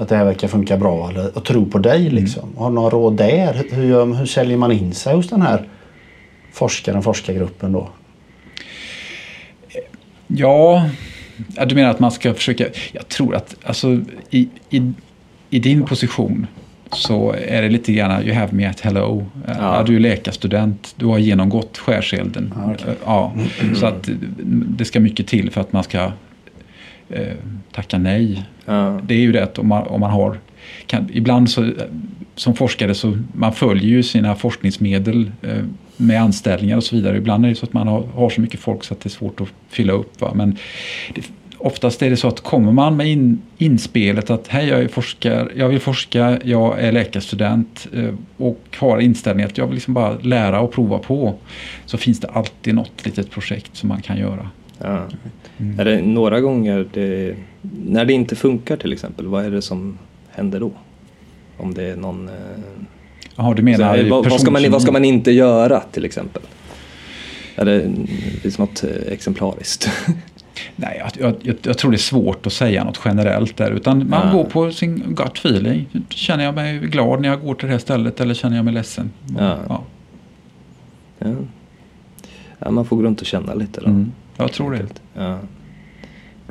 att 0.00 0.08
det 0.08 0.16
här 0.16 0.24
verkar 0.24 0.48
funka 0.48 0.76
bra 0.76 1.10
eller 1.10 1.38
att 1.38 1.44
tro 1.44 1.66
på 1.66 1.78
dig 1.78 2.10
liksom. 2.10 2.56
Har 2.56 2.68
du 2.68 2.74
några 2.74 2.90
råd 2.90 3.16
där? 3.16 3.64
Hur, 3.70 4.14
hur, 4.14 4.26
säljer 4.26 4.56
man 4.56 4.72
in 4.72 4.94
sig 4.94 5.14
hos 5.14 5.28
den 5.28 5.42
här 5.42 5.68
forskaren, 6.52 7.02
forskargruppen 7.02 7.72
då? 7.72 7.88
Ja, 10.26 10.88
ja, 11.56 11.64
du 11.64 11.74
menar 11.74 11.90
att 11.90 12.00
man 12.00 12.12
ska 12.12 12.34
försöka... 12.34 12.66
Jag 12.92 13.08
tror 13.08 13.34
att 13.34 13.56
alltså, 13.64 14.00
i, 14.30 14.48
i, 14.70 14.92
i 15.50 15.58
din 15.58 15.82
position 15.82 16.46
så 16.92 17.32
är 17.32 17.62
det 17.62 17.68
lite 17.68 17.92
grann 17.92 18.22
you 18.22 18.34
have 18.34 18.52
me 18.52 18.66
at 18.66 18.80
hello. 18.80 19.26
Ja. 19.46 19.84
du 19.86 19.96
är 19.96 20.00
läkarstudent, 20.00 20.94
du 20.96 21.06
har 21.06 21.18
genomgått 21.18 21.78
skärselden. 21.78 22.54
Ja, 22.56 22.72
okej. 22.74 22.94
Ja, 23.04 23.32
så 23.74 23.86
att 23.86 24.08
det 24.48 24.84
ska 24.84 25.00
mycket 25.00 25.26
till 25.26 25.50
för 25.50 25.60
att 25.60 25.72
man 25.72 25.84
ska 25.84 26.12
eh, 27.08 27.34
tacka 27.72 27.98
nej. 27.98 28.44
Ja. 28.64 29.00
Det 29.02 29.14
är 29.14 29.18
ju 29.18 29.32
det 29.32 29.58
om 29.58 29.68
man, 29.68 29.86
om 29.86 30.00
man 30.00 30.10
har... 30.10 30.38
Kan, 30.86 31.08
ibland 31.12 31.50
så, 31.50 31.72
som 32.34 32.54
forskare 32.54 32.94
så 32.94 33.18
man 33.32 33.52
följer 33.52 33.88
ju 33.88 34.02
sina 34.02 34.34
forskningsmedel 34.34 35.32
eh, 35.42 35.64
med 35.96 36.22
anställningar 36.22 36.76
och 36.76 36.84
så 36.84 36.96
vidare. 36.96 37.16
Ibland 37.16 37.44
är 37.44 37.48
det 37.48 37.54
så 37.54 37.66
att 37.66 37.72
man 37.72 37.88
har, 37.88 38.06
har 38.14 38.30
så 38.30 38.40
mycket 38.40 38.60
folk 38.60 38.84
så 38.84 38.94
att 38.94 39.00
det 39.00 39.06
är 39.06 39.10
svårt 39.10 39.40
att 39.40 39.48
fylla 39.68 39.92
upp. 39.92 40.20
Va? 40.20 40.32
Men 40.34 40.56
det, 41.14 41.22
oftast 41.60 42.02
är 42.02 42.10
det 42.10 42.16
så 42.16 42.28
att 42.28 42.40
kommer 42.40 42.72
man 42.72 42.96
med 42.96 43.06
in, 43.06 43.42
inspelet 43.58 44.30
att 44.30 44.48
hej 44.48 44.68
jag 44.68 44.80
är 44.80 44.88
forskare, 44.88 45.48
jag 45.56 45.68
vill 45.68 45.80
forska, 45.80 46.38
jag 46.44 46.80
är 46.80 46.92
läkarstudent 46.92 47.88
eh, 47.94 48.14
och 48.36 48.60
har 48.76 48.98
inställningen 48.98 49.50
att 49.50 49.58
jag 49.58 49.66
vill 49.66 49.74
liksom 49.74 49.94
bara 49.94 50.18
lära 50.22 50.60
och 50.60 50.72
prova 50.72 50.98
på. 50.98 51.34
Så 51.86 51.98
finns 51.98 52.20
det 52.20 52.28
alltid 52.28 52.74
något 52.74 53.06
litet 53.06 53.30
projekt 53.30 53.76
som 53.76 53.88
man 53.88 54.02
kan 54.02 54.18
göra. 54.18 54.50
Ja. 54.78 55.06
Är 55.78 55.84
det 55.84 56.02
några 56.02 56.40
gånger 56.40 56.86
det, 56.92 57.34
när 57.86 58.04
det 58.04 58.12
inte 58.12 58.36
funkar 58.36 58.76
till 58.76 58.92
exempel, 58.92 59.26
vad 59.26 59.44
är 59.44 59.50
det 59.50 59.62
som 59.62 59.98
händer 60.30 60.60
då? 60.60 60.72
Om 61.56 61.74
det 61.74 61.84
är 61.84 61.96
någon... 61.96 62.28
eh, 62.28 62.34
Jaha, 63.36 63.54
du 63.54 63.62
menar 63.62 63.84
här, 63.84 64.10
vad, 64.10 64.30
vad, 64.30 64.40
ska 64.40 64.50
man, 64.50 64.70
vad 64.70 64.82
ska 64.82 64.92
man 64.92 65.04
inte 65.04 65.30
göra 65.30 65.80
till 65.80 66.04
exempel? 66.04 66.42
Är 67.56 67.64
det 67.64 67.90
liksom 68.42 68.64
något 68.64 68.84
eh, 68.84 69.12
exemplariskt? 69.12 69.90
Nej, 70.76 71.02
jag, 71.18 71.34
jag, 71.42 71.56
jag, 71.62 71.78
tror 71.78 71.90
det 71.90 71.96
är 71.96 71.98
svårt 71.98 72.46
att 72.46 72.52
säga 72.52 72.84
något 72.84 73.00
generellt 73.04 73.56
där. 73.56 73.70
Utan 73.70 74.08
man 74.08 74.26
Ja. 74.26 74.32
går 74.32 74.44
på 74.44 74.70
sin 74.72 75.14
gut 75.14 75.38
feeling. 75.38 75.86
Känner 76.08 76.44
jag 76.44 76.54
mig 76.54 76.78
glad 76.78 77.20
när 77.20 77.28
jag 77.28 77.40
går 77.40 77.54
till 77.54 77.66
det 77.66 77.72
här 77.74 77.78
stället 77.78 78.20
eller 78.20 78.34
känner 78.34 78.56
jag 78.56 78.64
mig 78.64 78.74
ledsen? 78.74 79.10
Ja. 79.38 79.56
Ja. 79.68 79.82
ja. 81.18 81.28
ja, 82.58 82.70
man 82.70 82.84
får 82.84 82.96
gå 82.96 83.02
runt 83.02 83.20
och 83.20 83.26
känna 83.26 83.54
lite 83.54 83.80
då. 83.80 83.86
Mm, 83.86 84.12
jag 84.36 84.52
tror 84.52 84.70
det. 84.72 84.86
Ja. 85.14 85.38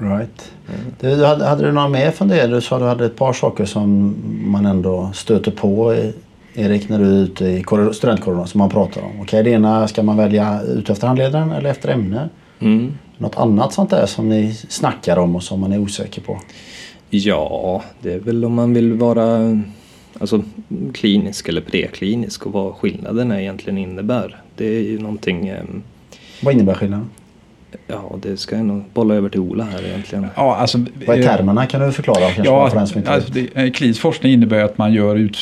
Right. 0.01 0.51
Du, 0.99 1.15
du 1.15 1.25
hade, 1.25 1.45
hade 1.45 1.65
du 1.65 1.71
några 1.71 1.87
mer 1.87 2.11
funderingar? 2.11 2.55
Du 2.55 2.61
sa 2.61 2.75
att 2.75 2.81
du 2.81 2.85
hade 2.87 3.05
ett 3.05 3.15
par 3.15 3.33
saker 3.33 3.65
som 3.65 4.15
man 4.45 4.65
ändå 4.65 5.11
stöter 5.13 5.51
på 5.51 5.93
eh, 5.93 6.09
Erik 6.55 6.89
när 6.89 6.99
du 6.99 7.05
är 7.05 7.23
ute 7.23 7.45
i 7.45 7.63
korridor- 7.63 7.93
studentkorridorn 7.93 8.47
som 8.47 8.59
man 8.59 8.69
pratar 8.69 9.01
om. 9.01 9.11
Okej, 9.21 9.43
det 9.43 9.49
ena 9.49 9.87
ska 9.87 10.03
man 10.03 10.17
välja 10.17 10.61
ut 10.61 10.89
efter 10.89 11.07
handledaren 11.07 11.51
eller 11.51 11.69
efter 11.69 11.89
ämne. 11.89 12.29
Mm. 12.59 12.91
Något 13.21 13.37
annat 13.37 13.73
sånt 13.73 13.89
där 13.89 14.05
som 14.05 14.29
ni 14.29 14.53
snackar 14.53 15.17
om 15.17 15.35
och 15.35 15.43
som 15.43 15.59
man 15.59 15.71
är 15.71 15.79
osäker 15.79 16.21
på? 16.21 16.39
Ja, 17.09 17.83
det 18.01 18.13
är 18.13 18.19
väl 18.19 18.45
om 18.45 18.53
man 18.53 18.73
vill 18.73 18.93
vara 18.93 19.57
alltså, 20.19 20.43
klinisk 20.93 21.49
eller 21.49 21.61
preklinisk 21.61 22.45
och 22.45 22.51
vad 22.53 22.75
skillnaderna 22.75 23.41
egentligen 23.41 23.77
innebär. 23.77 24.41
Det 24.55 24.65
är 24.65 24.81
ju 24.81 24.99
någonting, 24.99 25.47
ehm, 25.47 25.83
Vad 26.41 26.53
innebär 26.53 26.73
skillnaden? 26.73 27.09
ja 27.87 28.15
det 28.21 28.37
ska 28.37 28.55
jag 28.55 28.65
nog 28.65 28.83
bolla 28.93 29.15
över 29.15 29.29
till 29.29 29.39
Ola 29.39 29.63
här 29.63 29.85
egentligen. 29.85 30.27
Ja, 30.35 30.55
alltså, 30.55 30.85
Vad 31.07 31.17
är 31.17 31.21
eh, 31.21 31.27
termerna? 31.27 31.65
Kan 31.65 31.81
du 31.81 31.91
förklara 31.91 32.19
kanske 32.19 32.43
för 32.43 32.49
Ja, 32.51 32.85
som 32.85 32.97
inte 32.97 33.11
alltså, 33.11 33.31
det, 33.33 33.55
eh, 33.55 33.71
klinisk 33.71 34.01
forskning 34.01 34.33
innebär 34.33 34.63
att 34.63 34.77
man 34.77 34.93
gör, 34.93 35.15
ut, 35.15 35.37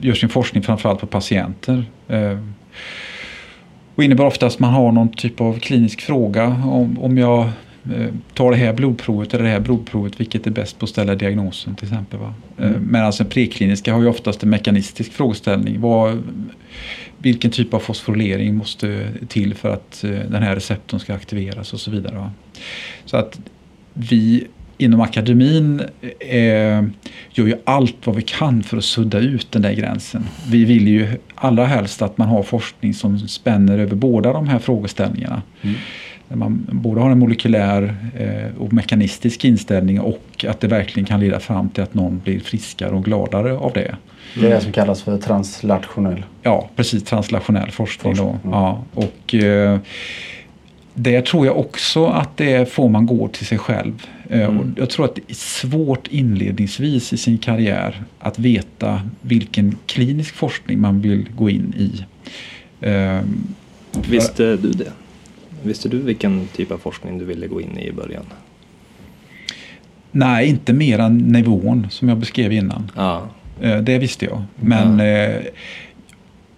gör 0.00 0.14
sin 0.14 0.28
forskning 0.28 0.62
framförallt 0.62 1.00
på 1.00 1.06
patienter. 1.06 1.84
Och 3.98 4.04
innebär 4.04 4.24
oftast 4.24 4.56
att 4.56 4.60
man 4.60 4.72
har 4.72 4.92
någon 4.92 5.08
typ 5.08 5.40
av 5.40 5.58
klinisk 5.58 6.00
fråga. 6.00 6.46
Om, 6.64 6.98
om 6.98 7.18
jag 7.18 7.40
eh, 7.96 8.14
tar 8.34 8.50
det 8.50 8.56
här 8.56 8.72
blodprovet 8.72 9.34
eller 9.34 9.44
det 9.44 9.50
här 9.50 9.60
blodprovet, 9.60 10.20
vilket 10.20 10.46
är 10.46 10.50
bäst 10.50 10.78
på 10.78 10.84
att 10.84 10.90
ställa 10.90 11.14
diagnosen 11.14 11.74
till 11.74 11.88
exempel. 11.88 12.20
Va? 12.20 12.34
Eh, 12.58 12.70
Men 12.70 13.04
alltså 13.04 13.22
den 13.22 13.30
prekliniska 13.30 13.92
har 13.92 14.00
ju 14.00 14.06
oftast 14.08 14.42
en 14.42 14.50
mekanistisk 14.50 15.12
frågeställning. 15.12 15.80
Vad, 15.80 16.22
vilken 17.18 17.50
typ 17.50 17.74
av 17.74 17.78
fosforylering 17.78 18.54
måste 18.54 19.08
till 19.28 19.54
för 19.54 19.70
att 19.72 20.04
eh, 20.04 20.10
den 20.10 20.42
här 20.42 20.54
receptorn 20.54 21.00
ska 21.00 21.14
aktiveras 21.14 21.72
och 21.72 21.80
så 21.80 21.90
vidare. 21.90 22.14
Va? 22.14 22.30
Så 23.04 23.16
att 23.16 23.40
vi 23.92 24.46
inom 24.78 25.00
akademin 25.00 25.82
eh, 26.20 26.82
gör 27.30 27.46
ju 27.46 27.54
allt 27.64 27.96
vad 28.04 28.16
vi 28.16 28.22
kan 28.22 28.62
för 28.62 28.76
att 28.76 28.84
sudda 28.84 29.18
ut 29.18 29.52
den 29.52 29.62
där 29.62 29.72
gränsen. 29.72 30.24
Vi 30.48 30.64
vill 30.64 30.88
ju 30.88 31.08
allra 31.34 31.64
helst 31.64 32.02
att 32.02 32.18
man 32.18 32.28
har 32.28 32.42
forskning 32.42 32.94
som 32.94 33.18
spänner 33.18 33.78
över 33.78 33.94
båda 33.94 34.32
de 34.32 34.48
här 34.48 34.58
frågeställningarna. 34.58 35.42
Där 36.28 36.36
man 36.36 36.66
både 36.72 37.00
har 37.00 37.10
en 37.10 37.18
molekylär 37.18 37.94
eh, 38.18 38.62
och 38.62 38.72
mekanistisk 38.72 39.44
inställning 39.44 40.00
och 40.00 40.44
att 40.48 40.60
det 40.60 40.66
verkligen 40.68 41.06
kan 41.06 41.20
leda 41.20 41.40
fram 41.40 41.68
till 41.68 41.82
att 41.82 41.94
någon 41.94 42.18
blir 42.24 42.40
friskare 42.40 42.90
och 42.90 43.04
gladare 43.04 43.52
av 43.58 43.72
det. 43.72 43.96
Det 44.34 44.46
är 44.46 44.50
det 44.50 44.60
som 44.60 44.72
kallas 44.72 45.02
för 45.02 45.18
translationell. 45.18 46.24
Ja, 46.42 46.68
precis. 46.76 47.04
Translationell 47.04 47.70
forskning. 47.70 48.14
Då. 48.14 48.32
Forskning, 48.32 48.52
Ja, 48.52 48.84
och, 48.94 49.34
eh, 49.34 49.78
där 50.94 51.20
tror 51.20 51.46
jag 51.46 51.58
också 51.58 52.06
att 52.06 52.36
det 52.36 52.72
får 52.72 52.88
man 52.88 53.06
gå 53.06 53.28
till 53.28 53.46
sig 53.46 53.58
själv. 53.58 54.06
Eh, 54.28 54.58
och 54.58 54.66
jag 54.76 54.90
tror 54.90 55.04
att 55.04 55.14
det 55.14 55.22
är 55.28 55.34
svårt 55.34 56.06
inledningsvis 56.10 57.12
i 57.12 57.16
sin 57.16 57.38
karriär 57.38 58.02
att 58.18 58.38
veta 58.38 59.02
vilken 59.20 59.76
klinisk 59.86 60.34
forskning 60.34 60.80
man 60.80 61.00
vill 61.00 61.26
gå 61.36 61.50
in 61.50 61.74
i. 61.78 62.04
Eh, 62.86 63.20
Visste 64.10 64.56
du 64.56 64.70
det? 64.70 64.92
Visste 65.62 65.88
du 65.88 65.98
vilken 65.98 66.46
typ 66.56 66.70
av 66.70 66.78
forskning 66.78 67.18
du 67.18 67.24
ville 67.24 67.46
gå 67.46 67.60
in 67.60 67.78
i 67.78 67.86
i 67.88 67.92
början? 67.92 68.24
nej, 70.10 70.48
inte 70.48 70.72
mer 70.72 70.98
än 70.98 71.18
nivån 71.18 71.86
som 71.90 72.08
jag 72.08 72.18
beskrev 72.18 72.52
innan. 72.52 72.90
Ja. 72.96 73.22
Eh, 73.60 73.78
Det 73.78 73.98
visste 73.98 74.24
jag. 74.24 74.42
Men 74.60 75.00
eh, 75.00 75.40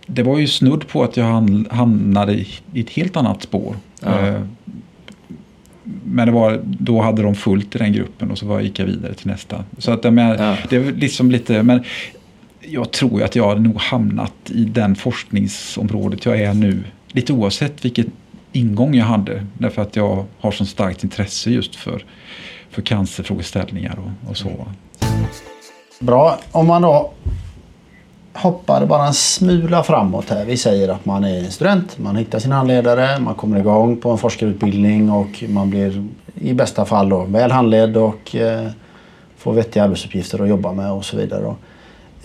det 0.06 0.22
var 0.22 0.38
ju 0.38 0.46
snudd 0.46 0.88
på 0.88 1.02
att 1.04 1.16
jag 1.16 1.24
ham- 1.24 1.70
hamnade 1.70 2.32
i 2.72 2.80
ett 2.80 2.90
helt 2.90 3.16
annat 3.16 3.42
spår. 3.42 3.76
Ja. 4.02 4.40
Men 6.04 6.26
det 6.26 6.32
var, 6.32 6.60
då 6.64 7.00
hade 7.00 7.22
de 7.22 7.34
fullt 7.34 7.74
i 7.74 7.78
den 7.78 7.92
gruppen 7.92 8.30
och 8.30 8.38
så 8.38 8.46
var, 8.46 8.60
gick 8.60 8.78
jag 8.78 8.86
vidare 8.86 9.14
till 9.14 9.26
nästa. 9.26 9.64
Så 9.78 9.92
att, 9.92 10.04
menar, 10.04 10.36
Ja. 10.38 10.56
det 10.70 10.76
är 10.76 10.92
liksom 10.92 11.30
lite, 11.30 11.62
men 11.62 11.84
jag 12.60 12.90
tror 12.90 13.22
att 13.22 13.36
jag 13.36 13.48
hade 13.48 13.60
nog 13.60 13.76
hamnat 13.76 14.34
i 14.46 14.64
den 14.64 14.96
forskningsområdet 14.96 16.24
jag 16.24 16.40
är 16.40 16.54
nu. 16.54 16.84
Lite 17.12 17.32
oavsett 17.32 17.84
vilket 17.84 18.06
ingång 18.52 18.94
jag 18.94 19.04
hade. 19.04 19.46
Därför 19.58 19.82
att 19.82 19.96
jag 19.96 20.24
har 20.40 20.50
så 20.52 20.66
starkt 20.66 21.04
intresse 21.04 21.50
just 21.50 21.74
för, 21.76 22.04
för 22.70 22.82
cancerfrågeställningar 22.82 23.98
och, 23.98 24.30
och 24.30 24.36
så. 24.36 24.66
Bra. 26.00 26.38
Om 26.52 26.66
man 26.66 26.82
då 26.82 27.12
hoppar 28.40 28.86
bara 28.86 29.06
en 29.06 29.14
smula 29.14 29.82
framåt 29.82 30.30
här. 30.30 30.44
Vi 30.44 30.56
säger 30.56 30.88
att 30.88 31.04
man 31.04 31.24
är 31.24 31.44
student, 31.44 31.98
man 31.98 32.16
hittar 32.16 32.38
sin 32.38 32.52
handledare, 32.52 33.18
man 33.20 33.34
kommer 33.34 33.58
igång 33.58 33.96
på 33.96 34.10
en 34.10 34.18
forskarutbildning 34.18 35.10
och 35.10 35.44
man 35.48 35.70
blir 35.70 36.08
i 36.34 36.54
bästa 36.54 36.84
fall 36.84 37.08
då 37.08 37.24
väl 37.24 37.50
handledd 37.50 37.96
och 37.96 38.36
eh, 38.36 38.68
får 39.36 39.52
vettiga 39.52 39.84
arbetsuppgifter 39.84 40.42
att 40.42 40.48
jobba 40.48 40.72
med 40.72 40.92
och 40.92 41.04
så 41.04 41.16
vidare. 41.16 41.42
Då. 41.42 41.56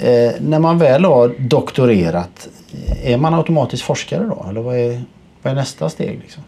Eh, 0.06 0.32
när 0.40 0.60
man 0.60 0.78
väl 0.78 1.06
har 1.06 1.36
doktorerat, 1.38 2.48
eh, 2.88 3.12
är 3.12 3.18
man 3.18 3.34
automatiskt 3.34 3.84
forskare 3.84 4.24
då? 4.24 4.46
Eller 4.50 4.62
vad 4.62 4.78
är, 4.78 5.02
vad 5.42 5.52
är 5.52 5.56
nästa 5.56 5.90
steg? 5.90 6.20
Liksom? 6.22 6.44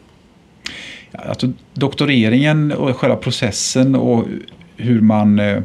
Alltså, 1.12 1.52
doktoreringen 1.74 2.72
och 2.72 2.98
själva 2.98 3.16
processen 3.16 3.96
och 3.96 4.24
hur 4.78 5.02
man 5.02 5.40
eh, 5.40 5.62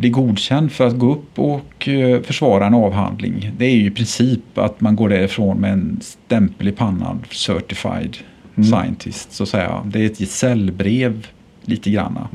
blir 0.00 0.10
godkänd 0.10 0.72
för 0.72 0.86
att 0.86 0.98
gå 0.98 1.12
upp 1.12 1.38
och 1.38 1.88
eh, 1.88 2.22
försvara 2.22 2.66
en 2.66 2.74
avhandling. 2.74 3.50
Det 3.58 3.64
är 3.64 3.74
ju 3.74 3.86
i 3.86 3.90
princip 3.90 4.58
att 4.58 4.80
man 4.80 4.96
går 4.96 5.08
därifrån 5.08 5.58
med 5.58 5.72
en 5.72 6.00
stämpel 6.02 6.68
i 6.68 6.72
pannan, 6.72 7.24
certified 7.30 8.16
scientist 8.54 9.32
så 9.32 9.42
att 9.42 9.48
säga. 9.48 9.82
Det 9.86 10.00
är 10.00 10.06
ett 10.06 10.20
gesällbrev 10.20 11.26
lite 11.64 11.90
granna. 11.90 12.28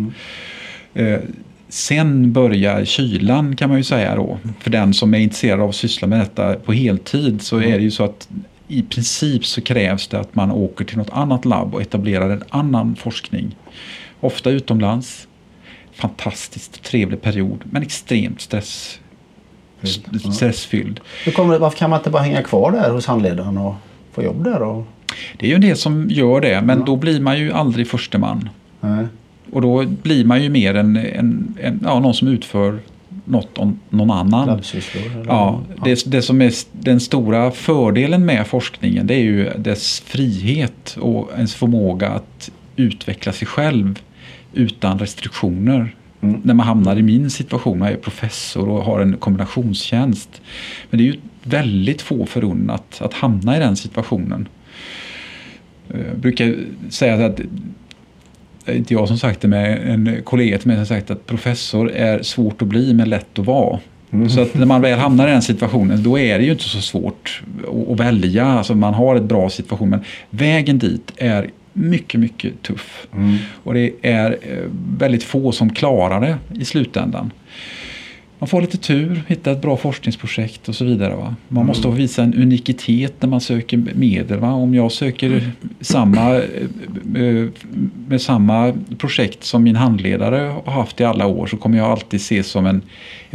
Eh, 0.94 1.20
Sen 1.70 2.34
börjar 2.34 2.86
kylan 2.86 3.56
kan 3.56 3.70
man 3.70 3.78
ju 3.78 3.84
säga 3.84 4.16
då. 4.16 4.40
För 4.60 4.70
den 4.70 4.94
som 4.94 5.14
är 5.14 5.20
intresserad 5.20 5.60
av 5.60 5.70
att 5.70 5.76
syssla 5.76 6.08
med 6.08 6.20
detta 6.20 6.54
på 6.54 6.74
heltid 6.74 7.42
så 7.42 7.58
är 7.58 7.78
det 7.78 7.84
ju 7.84 7.92
så 7.92 8.04
att 8.04 8.30
i 8.68 8.82
princip 8.82 9.46
så 9.46 9.62
krävs 9.62 10.08
det 10.08 10.20
att 10.20 10.36
man 10.36 10.52
åker 10.52 10.86
till 10.86 10.98
något 10.98 11.10
annat 11.10 11.46
labb 11.46 11.76
och 11.76 11.82
etablerar 11.82 12.30
en 12.30 12.44
annan 12.50 12.96
forskning. 12.96 13.56
Ofta 14.20 14.50
utomlands. 14.50 15.28
Fantastiskt 15.96 16.84
trevlig 16.84 17.22
period 17.22 17.60
men 17.64 17.82
extremt 17.82 18.42
stress, 18.42 19.00
Ja. 19.82 20.32
stressfylld. 20.32 21.00
Hur 21.26 21.32
kommer 21.32 21.54
det, 21.54 21.60
varför 21.60 21.78
kan 21.78 21.90
man 21.90 22.00
inte 22.00 22.10
bara 22.10 22.24
hänga 22.24 22.44
kvar 22.44 22.72
där 22.72 22.90
hos 22.90 23.06
handledaren 23.06 23.58
och 23.58 23.74
få 24.14 24.24
jobb 24.24 24.44
där? 24.44 24.62
Och, 24.62 24.86
Det 25.38 25.46
är 25.46 25.50
ju 25.50 25.58
del 25.58 25.78
som 25.78 26.10
gör 26.10 26.42
det 26.42 26.62
men 26.62 26.80
Ja. 26.80 26.86
då 26.86 26.96
blir 26.96 27.20
man 27.20 27.40
ju 27.40 27.52
aldrig 27.52 27.88
förste 27.88 28.18
man. 28.18 28.50
nej. 28.82 29.06
Och 29.52 29.62
då 29.62 29.86
blir 29.86 30.26
man 30.26 30.44
ju 30.44 30.50
mer 30.50 30.76
en, 30.76 30.98
en, 30.98 31.58
en, 31.62 31.80
ja, 31.84 32.00
någon 32.00 32.14
som 32.14 32.28
utför 32.28 32.80
något 33.26 33.58
om 33.58 33.80
någon 33.90 34.12
annan. 34.12 34.62
Ja, 35.28 35.62
det, 35.84 36.04
det 36.12 36.22
som 36.22 36.42
är 36.42 36.54
den 36.72 37.00
stora 37.00 37.52
fördelen 37.52 38.26
med 38.26 38.48
forskningen 38.48 39.08
det 39.08 39.14
är 39.14 39.20
ju 39.24 39.50
dess 39.58 40.00
frihet 40.00 40.98
och 41.02 41.30
ens 41.36 41.56
förmåga 41.56 42.10
att 42.10 42.52
utveckla 42.76 43.32
sig 43.32 43.48
själv 43.48 44.00
utan 44.56 45.00
restriktioner. 45.00 45.96
Mm. 46.22 46.42
När 46.44 46.54
man 46.54 46.66
hamnar 46.66 46.96
i 46.96 47.02
min 47.02 47.30
situation, 47.30 47.82
jag 47.82 47.92
är 47.92 47.98
professor 47.98 48.70
och 48.70 48.84
har 48.84 49.00
en 49.00 49.18
kombinationstjänst. 49.18 50.42
Men 50.90 50.98
det 50.98 51.04
är 51.04 51.06
ju 51.06 51.20
väldigt 51.44 52.02
få 52.02 52.26
förunnat 52.26 53.02
att 53.02 53.14
hamna 53.14 53.58
i 53.58 53.60
den 53.60 53.76
situationen. 53.76 54.48
Eh, 55.90 56.00
Jag 56.08 56.18
brukar 56.18 56.56
säga 56.90 57.26
att 57.26 57.40
inte 58.68 58.94
jag 58.94 59.08
som 59.08 59.18
sagt 59.18 59.42
det, 59.42 59.48
men 59.48 59.78
en 59.78 60.22
kollega 60.24 60.58
till 60.58 60.68
mig 60.68 60.78
har 60.78 60.86
sagt 60.86 61.12
att 61.12 61.26
professor 61.26 61.92
är 61.92 62.24
svårt 62.24 62.62
att 62.62 62.68
bli 62.68 62.94
men 62.94 63.10
lätt 63.10 63.40
att 63.40 63.46
vara. 63.46 63.80
Mm. 64.12 64.30
Så 64.30 64.42
att 64.42 64.54
när 64.54 64.66
man 64.66 64.82
väl 64.82 65.00
hamnar 65.00 65.28
i 65.28 65.32
den 65.32 65.42
situationen 65.42 66.04
då 66.04 66.20
är 66.20 66.40
det 66.40 66.46
ju 66.46 66.52
inte 66.52 66.64
så 66.64 66.82
svårt 66.82 67.44
att, 67.68 67.90
att 67.92 68.00
välja. 68.00 68.46
Alltså 68.46 68.76
man 68.76 68.94
har 68.94 69.16
ett 69.16 69.24
bra 69.24 69.50
situation 69.50 69.90
men 69.90 70.00
vägen 70.30 70.80
dit 70.80 71.12
är 71.18 71.50
mycket, 71.76 72.20
mycket 72.20 72.62
tuff. 72.62 73.08
Mm. 73.14 73.38
Och 73.64 73.74
det 73.74 73.92
är 74.02 74.32
eh, 74.42 74.70
väldigt 74.98 75.24
få 75.24 75.52
som 75.52 75.74
klarar 75.74 76.22
det 76.22 76.38
i 76.62 76.66
slutändan. 76.66 77.32
Man 78.40 78.48
får 78.48 78.62
lite 78.62 78.78
tur, 78.78 79.24
hitta 79.28 79.52
ett 79.52 79.62
bra 79.62 79.78
forskningsprojekt 79.78 80.70
och 80.70 80.76
så 80.76 80.86
vidare. 80.86 81.16
Va? 81.16 81.36
Man 81.48 81.66
måste 81.66 81.88
visa 81.88 82.24
en 82.24 82.34
unikitet 82.34 83.14
när 83.20 83.30
man 83.30 83.42
söker 83.42 83.78
medel. 83.96 84.40
Va? 84.40 84.52
Om 84.54 84.74
jag 84.74 84.92
söker 84.92 85.52
samma, 85.82 86.36
eh, 86.36 86.44
eh, 87.16 87.48
med 88.08 88.22
samma 88.22 88.74
projekt 88.98 89.44
som 89.44 89.64
min 89.64 89.76
handledare 89.76 90.54
har 90.66 90.74
haft 90.74 91.02
i 91.02 91.04
alla 91.04 91.26
år 91.28 91.48
så 91.48 91.58
kommer 91.58 91.78
jag 91.78 91.92
alltid 91.92 92.20
ses 92.20 92.48
som 92.48 92.66
en, 92.66 92.82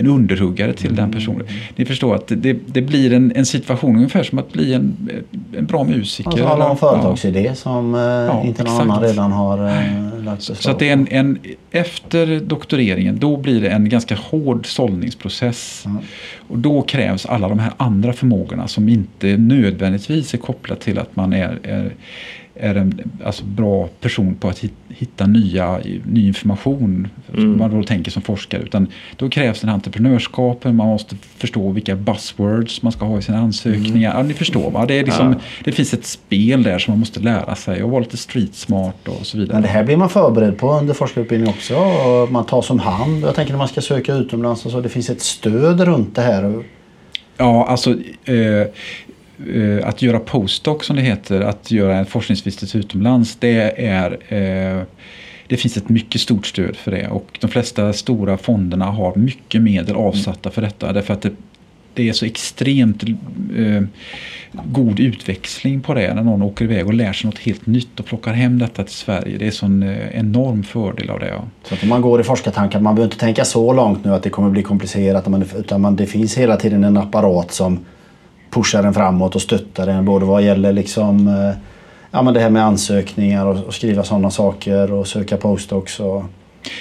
en 0.00 0.06
underhuggare 0.06 0.72
till 0.72 0.94
den 0.94 1.12
personen. 1.12 1.46
Ni 1.76 1.84
förstår 1.84 2.14
att 2.14 2.24
det, 2.26 2.52
det 2.66 2.82
blir 2.82 3.12
en, 3.12 3.32
en 3.36 3.46
situation 3.46 3.96
ungefär 3.96 4.22
som 4.22 4.38
att 4.38 4.52
bli 4.52 4.74
en, 4.74 5.10
en 5.56 5.66
bra 5.66 5.84
musiker. 5.84 6.30
Alltså 6.30 6.44
har 6.44 6.54
en 6.54 6.60
eller- 6.60 6.70
ja. 6.70 6.76
företagsidé 6.76 7.54
som 7.54 7.94
eh, 7.94 8.00
inte 8.46 8.62
någon 8.62 8.72
exakt. 8.72 8.80
annan 8.80 9.02
redan 9.02 9.32
har 9.32 9.68
eh, 9.68 10.24
lagt 10.24 10.46
förslag 10.46 10.56
Så 10.56 10.70
att 10.70 10.78
det 10.78 10.88
är 10.88 10.92
en, 10.92 11.08
en, 11.10 11.38
efter 11.70 12.40
doktoreringen 12.40 13.18
då 13.18 13.36
blir 13.36 13.60
det 13.60 13.68
en 13.68 13.88
ganska 13.88 14.14
hård 14.14 14.66
sållningsprocess. 14.66 15.82
Mm. 15.86 16.02
Och 16.48 16.58
då 16.58 16.82
krävs 16.82 17.26
alla 17.26 17.48
de 17.48 17.58
här 17.58 17.72
andra 17.76 18.12
förmågorna 18.12 18.68
som 18.68 18.88
inte 18.88 19.36
nödvändigtvis 19.36 20.34
är 20.34 20.38
kopplat 20.38 20.80
till 20.80 20.98
att 20.98 21.16
man 21.16 21.32
är, 21.32 21.58
är, 21.62 21.92
är 22.60 22.74
en 22.74 23.00
alltså, 23.24 23.44
bra 23.44 23.88
person 24.00 24.34
på 24.34 24.48
att 24.48 24.58
hit- 24.58 24.72
hitta 24.88 25.26
nya, 25.26 25.78
ny 26.04 26.26
information. 26.26 27.08
Mm. 27.28 27.40
Som 27.40 27.58
man 27.58 27.70
då 27.80 27.82
tänker 27.86 28.10
som 28.10 28.22
forskare. 28.22 28.62
Utan 28.62 28.86
då 29.16 29.28
krävs 29.28 29.60
den 29.60 29.70
entreprenörskapen, 29.70 30.76
man 30.76 30.86
måste 30.88 31.16
förstå 31.36 31.70
vilka 31.70 31.96
buzzwords 31.96 32.82
man 32.82 32.92
ska 32.92 33.04
ha 33.04 33.18
i 33.18 33.22
sina 33.22 33.38
ansökningar. 33.38 34.14
Ja, 34.16 34.22
ni 34.22 34.34
förstår 34.34 34.70
va? 34.70 34.86
Det, 34.86 34.94
är 34.94 35.04
liksom, 35.04 35.26
Mm. 35.26 35.38
Ja. 35.38 35.62
det 35.64 35.72
finns 35.72 35.94
ett 35.94 36.04
spel 36.06 36.62
där 36.62 36.78
som 36.78 36.92
man 36.92 36.98
måste 36.98 37.20
lära 37.20 37.54
sig 37.54 37.82
och 37.82 37.90
vara 37.90 38.00
lite 38.00 38.16
street 38.16 38.54
smart 38.54 39.08
och 39.08 39.26
så 39.26 39.38
vidare. 39.38 39.54
Men 39.54 39.62
det 39.62 39.68
här 39.68 39.84
blir 39.84 39.96
man 39.96 40.08
förberedd 40.08 40.58
på 40.58 40.72
under 40.72 40.94
forskarutbildning 40.94 41.50
också. 41.50 41.74
Och 41.76 42.32
man 42.32 42.46
tar 42.46 42.62
som 42.62 42.78
hand. 42.78 43.24
Jag 43.24 43.34
tänker 43.34 43.52
när 43.52 43.58
man 43.58 43.68
ska 43.68 43.80
söka 43.80 44.14
utomlands 44.14 44.66
och 44.66 44.72
så. 44.72 44.80
Det 44.80 44.88
finns 44.88 45.10
ett 45.10 45.20
stöd 45.22 45.80
runt 45.80 46.14
det 46.14 46.22
här. 46.22 46.62
Ja, 47.36 47.66
alltså 47.66 47.90
eh, 48.24 48.66
att 49.84 50.02
göra 50.02 50.18
postdoc 50.18 50.84
som 50.84 50.96
det 50.96 51.02
heter, 51.02 51.40
att 51.40 51.70
göra 51.70 51.96
en 51.96 52.06
forskningsvistelse 52.06 52.78
utomlands, 52.78 53.36
det 53.36 53.86
är 53.86 54.18
eh, 54.28 54.82
det 55.50 55.56
finns 55.56 55.76
ett 55.76 55.88
mycket 55.88 56.20
stort 56.20 56.46
stöd 56.46 56.76
för 56.76 56.90
det 56.90 57.08
och 57.08 57.38
de 57.40 57.50
flesta 57.50 57.92
stora 57.92 58.38
fonderna 58.38 58.84
har 58.84 59.14
mycket 59.16 59.62
medel 59.62 59.96
avsatta 59.96 60.50
för 60.50 60.62
detta 60.62 60.92
därför 60.92 61.14
att 61.14 61.22
det, 61.22 61.32
det 61.94 62.08
är 62.08 62.12
så 62.12 62.26
extremt 62.26 63.02
eh, 63.56 63.82
god 64.52 65.00
utväxling 65.00 65.80
på 65.80 65.94
det 65.94 66.14
när 66.14 66.22
någon 66.22 66.42
åker 66.42 66.64
iväg 66.64 66.86
och 66.86 66.94
lär 66.94 67.12
sig 67.12 67.30
något 67.30 67.38
helt 67.38 67.66
nytt 67.66 68.00
och 68.00 68.06
plockar 68.06 68.32
hem 68.32 68.58
detta 68.58 68.84
till 68.84 68.94
Sverige. 68.94 69.38
Det 69.38 69.46
är 69.46 69.50
sån 69.50 69.82
eh, 69.82 70.18
enorm 70.18 70.62
fördel 70.62 71.10
av 71.10 71.20
det. 71.20 71.28
Ja. 71.28 71.44
Så 71.62 71.74
att 71.74 71.82
om 71.82 71.88
man 71.88 72.02
går 72.02 72.20
i 72.20 72.24
forskartankar, 72.24 72.80
man 72.80 72.94
behöver 72.94 73.12
inte 73.12 73.24
tänka 73.24 73.44
så 73.44 73.72
långt 73.72 74.04
nu 74.04 74.14
att 74.14 74.22
det 74.22 74.30
kommer 74.30 74.50
bli 74.50 74.62
komplicerat. 74.62 75.26
Utan 75.56 75.80
man, 75.80 75.96
det 75.96 76.06
finns 76.06 76.38
hela 76.38 76.56
tiden 76.56 76.84
en 76.84 76.96
apparat 76.96 77.52
som 77.52 77.78
pushar 78.50 78.84
en 78.84 78.94
framåt 78.94 79.34
och 79.34 79.42
stöttar 79.42 79.86
en. 79.88 80.04
Både 80.04 80.24
vad 80.26 80.42
gäller 80.42 80.72
liksom, 80.72 81.28
eh, 81.28 81.56
ja, 82.10 82.22
men 82.22 82.34
det 82.34 82.40
här 82.40 82.50
med 82.50 82.64
ansökningar 82.64 83.46
och, 83.46 83.64
och 83.66 83.74
skriva 83.74 84.02
sådana 84.02 84.30
saker 84.30 84.92
och 84.92 85.06
söka 85.06 85.36
postdocs. 85.36 86.00
Och, 86.00 86.24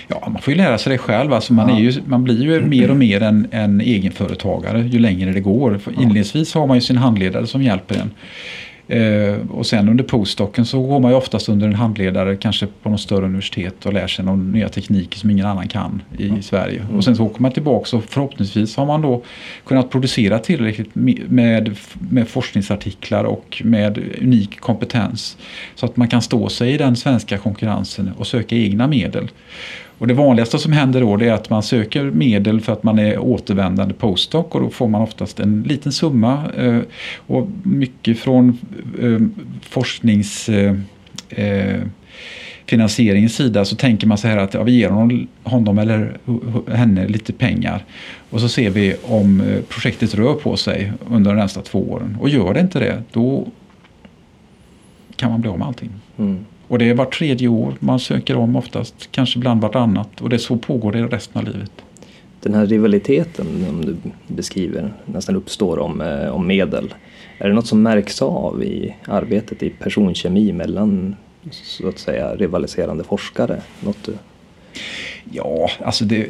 Ja, 0.07 0.27
man 0.29 0.41
får 0.41 0.53
ju 0.53 0.57
lära 0.57 0.77
sig 0.77 0.91
det 0.91 0.97
själv. 0.97 1.33
Alltså 1.33 1.53
man, 1.53 1.69
Ja. 1.69 1.75
är 1.75 1.79
ju, 1.79 1.93
man 2.05 2.23
blir 2.23 2.43
ju 2.43 2.61
mer 2.61 2.89
och 2.91 2.97
mer 2.97 3.23
en, 3.23 3.47
en 3.51 3.81
egenföretagare 3.81 4.81
ju 4.81 4.99
längre 4.99 5.31
det 5.31 5.39
går. 5.39 5.77
För 5.77 5.91
Inledningsvis 5.91 6.53
har 6.53 6.67
man 6.67 6.77
ju 6.77 6.81
sin 6.81 6.97
handledare 6.97 7.47
som 7.47 7.61
hjälper 7.61 7.95
en. 7.95 8.11
Eh, 8.89 9.37
och 9.49 9.65
sen 9.65 9.89
under 9.89 10.03
postdocen 10.03 10.65
så 10.65 10.81
går 10.81 10.99
man 10.99 11.11
ju 11.11 11.17
oftast 11.17 11.49
under 11.49 11.67
en 11.67 11.75
handledare 11.75 12.35
kanske 12.35 12.67
på 12.83 12.89
något 12.89 13.01
större 13.01 13.25
universitet 13.25 13.85
och 13.85 13.93
lär 13.93 14.07
sig 14.07 14.25
några 14.25 14.37
nya 14.37 14.69
tekniker 14.69 15.19
som 15.19 15.29
ingen 15.29 15.45
annan 15.45 15.67
kan 15.67 16.01
i 16.17 16.41
Sverige. 16.41 16.85
Och 16.95 17.03
sen 17.03 17.15
så 17.15 17.25
åker 17.25 17.41
man 17.41 17.51
tillbaka 17.51 17.97
och 17.97 18.03
förhoppningsvis 18.03 18.77
har 18.77 18.85
man 18.85 19.01
då 19.01 19.23
kunnat 19.65 19.89
producera 19.89 20.39
tillräckligt 20.39 20.93
me- 20.93 21.29
med, 21.29 21.75
med 22.09 22.27
forskningsartiklar 22.27 23.23
och 23.23 23.61
med 23.65 23.97
unik 24.21 24.59
kompetens. 24.59 25.37
Så 25.75 25.85
att 25.85 25.97
man 25.97 26.07
kan 26.07 26.21
stå 26.21 26.49
sig 26.49 26.73
i 26.73 26.77
den 26.77 26.95
svenska 26.95 27.37
konkurrensen 27.37 28.11
och 28.17 28.27
söka 28.27 28.55
egna 28.55 28.87
medel. 28.87 29.27
Och 29.99 30.07
det 30.07 30.13
vanligaste 30.13 30.59
som 30.59 30.71
händer 30.71 31.01
då 31.01 31.21
är 31.21 31.31
att 31.31 31.49
man 31.49 31.63
söker 31.63 32.03
medel 32.03 32.61
för 32.61 32.73
att 32.73 32.83
man 32.83 32.99
är 32.99 33.19
återvändande 33.19 33.93
postdoc 33.93 34.45
och 34.49 34.61
då 34.61 34.69
får 34.69 34.87
man 34.87 35.01
oftast 35.01 35.39
en 35.39 35.63
liten 35.63 35.91
summa. 35.91 36.51
Eh, 36.57 36.79
och 37.17 37.47
mycket 37.63 38.19
från 38.19 38.57
eh, 39.01 39.19
forsknings... 39.61 40.49
Eh, 40.49 40.75
eh 41.29 41.81
finansieringens 42.69 43.35
sida 43.35 43.65
så 43.65 43.75
tänker 43.75 44.07
man 44.07 44.17
så 44.17 44.27
här 44.27 44.37
att 44.37 44.53
ja, 44.53 44.63
vi 44.63 44.71
ger 44.71 44.89
honom, 44.89 45.27
honom 45.43 45.79
eller 45.79 46.17
henne 46.71 47.07
lite 47.07 47.33
pengar 47.33 47.85
och 48.29 48.41
så 48.41 48.49
ser 48.49 48.69
vi 48.69 48.95
om 49.03 49.41
eh, 49.41 49.61
projektet 49.61 50.15
rör 50.15 50.33
på 50.33 50.57
sig 50.57 50.91
under 51.09 51.33
de 51.33 51.37
nästa 51.37 51.61
två 51.61 51.91
åren. 51.91 52.17
Och 52.21 52.29
gör 52.29 52.53
det 52.53 52.59
inte 52.59 52.79
det, 52.79 53.03
då 53.11 53.47
kan 55.15 55.31
man 55.31 55.41
bli 55.41 55.49
av 55.49 55.59
med 55.59 55.67
allting. 55.67 55.89
Mm. 56.17 56.45
Och 56.69 56.79
det 56.79 56.89
är 56.89 56.93
vart 56.93 57.17
tredje 57.17 57.47
år 57.47 57.75
man 57.79 57.99
söker 57.99 58.35
om 58.35 58.55
oftast, 58.55 59.11
kanske 59.11 59.39
ibland 59.39 59.61
vartannat. 59.61 60.21
Och 60.21 60.29
det 60.29 60.39
så 60.39 60.57
pågår 60.57 60.91
det 60.91 61.07
resten 61.07 61.41
av 61.41 61.53
livet. 61.53 61.71
Den 62.41 62.53
här 62.53 62.65
rivaliteten 62.65 63.65
som 63.67 63.85
du 63.85 63.97
beskriver 64.27 64.93
nästan 65.05 65.35
uppstår 65.35 65.79
om, 65.79 66.01
eh, 66.01 66.29
om 66.29 66.47
medel. 66.47 66.93
Är 67.37 67.47
det 67.47 67.53
något 67.53 67.67
som 67.67 67.81
märks 67.81 68.21
av 68.21 68.63
i 68.63 68.95
arbetet 69.05 69.63
i 69.63 69.69
personkemi 69.69 70.53
mellan 70.53 71.15
så 71.51 71.87
att 71.87 71.99
säga 71.99 72.35
rivaliserande 72.35 73.03
forskare? 73.03 73.61
Något 73.79 74.03
du... 74.05 74.13
Ja, 75.31 75.69
alltså 75.85 76.05
det, 76.05 76.27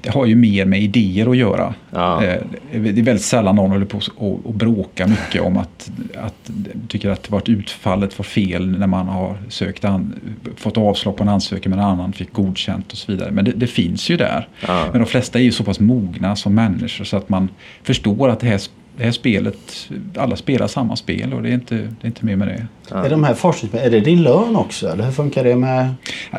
det 0.00 0.10
har 0.10 0.26
ju 0.26 0.34
mer 0.34 0.64
med 0.64 0.82
idéer 0.82 1.30
att 1.30 1.36
göra. 1.36 1.74
Ja. 1.90 2.24
Eh, 2.24 2.40
Det 2.72 2.88
är 2.88 3.02
väldigt 3.02 3.22
sällan 3.22 3.56
någon 3.56 3.70
håller 3.70 3.86
på 3.86 4.00
och, 4.16 4.46
och 4.46 4.54
bråka 4.54 5.06
mycket 5.06 5.42
om 5.42 5.56
att, 5.56 5.90
att 6.14 6.50
tycker 6.88 7.10
att 7.10 7.22
det 7.22 7.32
var 7.32 7.38
ett 7.38 7.48
utfallet 7.48 8.18
var 8.18 8.24
fel 8.24 8.78
när 8.78 8.86
man 8.86 9.08
har 9.08 9.36
sökt 9.48 9.84
an, 9.84 10.20
fått 10.56 10.78
avslag 10.78 11.16
på 11.16 11.22
en 11.22 11.28
ansökan 11.28 11.70
men 11.70 11.78
en 11.78 11.84
annan 11.84 12.12
fick 12.12 12.32
godkänt 12.32 12.92
och 12.92 12.98
så 12.98 13.12
vidare. 13.12 13.30
Men 13.30 13.44
det, 13.44 13.52
det 13.52 13.66
finns 13.66 14.10
ju 14.10 14.16
där. 14.16 14.48
Ja. 14.66 14.84
Men 14.92 15.00
de 15.00 15.06
flesta 15.06 15.38
är 15.38 15.42
ju 15.42 15.52
så 15.52 15.64
pass 15.64 15.80
mogna 15.80 16.36
som 16.36 16.54
människor 16.54 17.04
så 17.04 17.16
att 17.16 17.28
man 17.28 17.48
förstår 17.82 18.28
att 18.28 18.40
det 18.40 18.46
här, 18.46 18.60
det 18.96 19.04
här 19.04 19.12
spelet, 19.12 19.88
alla 20.16 20.36
spelar 20.36 20.66
samma 20.66 20.96
spel 20.96 21.32
och 21.32 21.42
det 21.42 21.48
är 21.48 21.54
inte, 21.54 21.74
det 21.74 22.02
är 22.02 22.06
inte 22.06 22.26
mer 22.26 22.36
med 22.36 22.48
det. 22.48 22.66
Är 22.94 23.10
de 23.10 23.24
här. 23.24 23.36
Är 23.74 23.90
det 23.90 24.00
din 24.00 24.22
lön 24.22 24.56
också? 24.56 24.88
Eller 24.88 25.04
hur 25.04 25.12
funkar 25.12 25.44
det 25.44 25.56
med... 25.56 25.94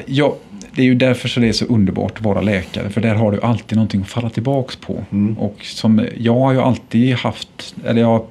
Ja, 0.05 0.35
det 0.77 0.83
är 0.83 0.85
ju 0.85 0.95
därför 0.95 1.29
så 1.29 1.39
det 1.39 1.47
är 1.47 1.53
så 1.53 1.65
underbart 1.65 2.17
att 2.17 2.23
vara 2.23 2.41
läkare. 2.41 2.89
För 2.89 3.01
där 3.01 3.15
har 3.15 3.31
du 3.31 3.41
alltid 3.41 3.75
någonting 3.75 4.01
att 4.01 4.07
falla 4.07 4.29
tillbaks 4.29 4.75
på. 4.75 5.03
Och 5.37 5.57
som, 5.61 6.05
jag 6.17 6.39
har 6.39 6.53
ju 6.53 6.61
alltid 6.61 7.15
haft, 7.15 7.75
eller 7.85 8.01
jag, 8.01 8.25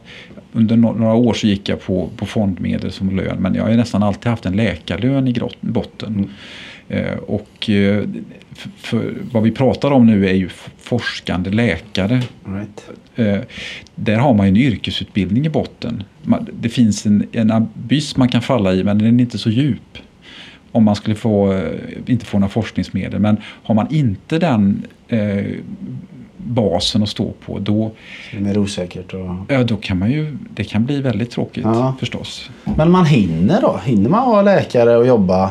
under 0.53 0.77
några 0.77 1.15
år 1.15 1.35
så 1.35 1.47
gick 1.47 1.69
jag 1.69 1.83
på, 1.83 2.09
på 2.17 2.27
fondmedel 2.27 2.93
som 2.93 3.17
lön. 3.17 3.37
Men 3.39 3.55
jag 3.55 3.63
har 3.63 3.71
ju 3.71 3.77
nästan 3.77 4.03
alltid 4.03 4.31
haft 4.31 4.47
en 4.47 4.57
läkarlön 4.57 5.29
i 5.29 5.33
grott, 5.33 5.57
botten. 5.61 6.31
Eh, 6.89 7.17
och 7.17 7.71
eh, 7.71 8.05
för, 8.53 8.71
för, 8.77 9.15
vad 9.33 9.43
vi 9.43 9.51
pratar 9.51 9.91
om 9.91 10.07
nu 10.07 10.29
är 10.29 10.35
ju 10.35 10.49
forskande 10.79 11.51
läkare. 11.51 12.23
Right. 12.45 12.91
Eh, 13.17 13.39
där 13.95 14.17
har 14.17 14.35
man 14.35 14.47
ju 14.47 14.51
en 14.51 14.73
yrkesutbildning 14.73 15.47
i 15.47 15.51
botten. 15.51 16.03
Man, 16.23 16.49
det 16.61 16.69
finns 16.69 17.07
en, 17.07 17.27
en 17.33 17.51
abyss 17.51 18.17
man 18.17 18.29
kan 18.29 18.43
falla 18.43 18.75
i 18.75 18.85
men 18.85 18.99
den 18.99 19.21
är 19.21 19.25
inte 19.25 19.39
så 19.39 19.51
djup. 19.51 19.99
Om 20.77 20.85
man 20.85 20.97
skulle 20.97 21.17
få, 21.17 21.53
eh, 21.53 21.71
inte 22.07 22.27
få 22.27 22.39
några 22.39 22.51
forskningsmedel. 22.51 23.21
Men 23.21 23.37
har 23.62 23.75
man 23.75 23.87
inte 23.91 24.39
den 24.39 24.83
eh, 25.09 25.45
basen 26.37 27.03
att 27.03 27.09
stå 27.09 27.33
på 27.47 27.59
då, 27.59 27.91
Det 28.31 28.37
är 28.37 28.41
mer 28.41 28.59
osäkert. 28.59 29.15
Och... 29.15 29.37
ja, 29.49 29.65
då 29.65 29.77
kan 29.77 29.99
man 29.99 30.11
ju, 30.11 30.37
det 30.55 30.65
kan 30.65 30.85
bli 30.85 31.01
väldigt 31.01 31.31
tråkigt 31.31 31.65
Ja. 31.65 31.97
förstås. 32.01 32.51
Men 32.77 32.91
man 32.91 33.07
hinner 33.07 33.61
då? 33.61 33.81
Hinner 33.85 34.11
man 34.11 34.29
vara 34.29 34.43
läkare 34.43 34.97
och 34.97 35.07
jobba 35.07 35.51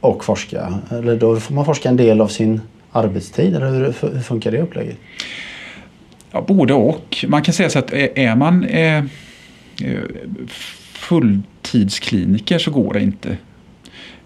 och 0.00 0.24
forska? 0.24 0.74
Eller 0.90 1.16
då 1.16 1.36
får 1.40 1.54
man 1.54 1.64
forska 1.64 1.88
en 1.88 1.96
del 1.96 2.20
av 2.20 2.28
sin 2.28 2.60
arbetstid? 2.92 3.54
Eller 3.56 3.70
hur, 3.70 4.12
hur 4.14 4.20
funkar 4.20 4.50
det 4.50 4.60
upplägget? 4.62 4.96
Ja, 6.32 6.44
både 6.48 6.74
och. 6.74 7.24
Man 7.28 7.42
kan 7.42 7.54
säga 7.54 7.70
så 7.70 7.78
att 7.78 7.92
är 7.92 8.36
man 8.36 8.64
eh, 8.64 9.04
fulltidskliniker 10.92 12.58
så 12.58 12.70
går 12.70 12.92
det 12.94 13.00
inte. 13.02 13.36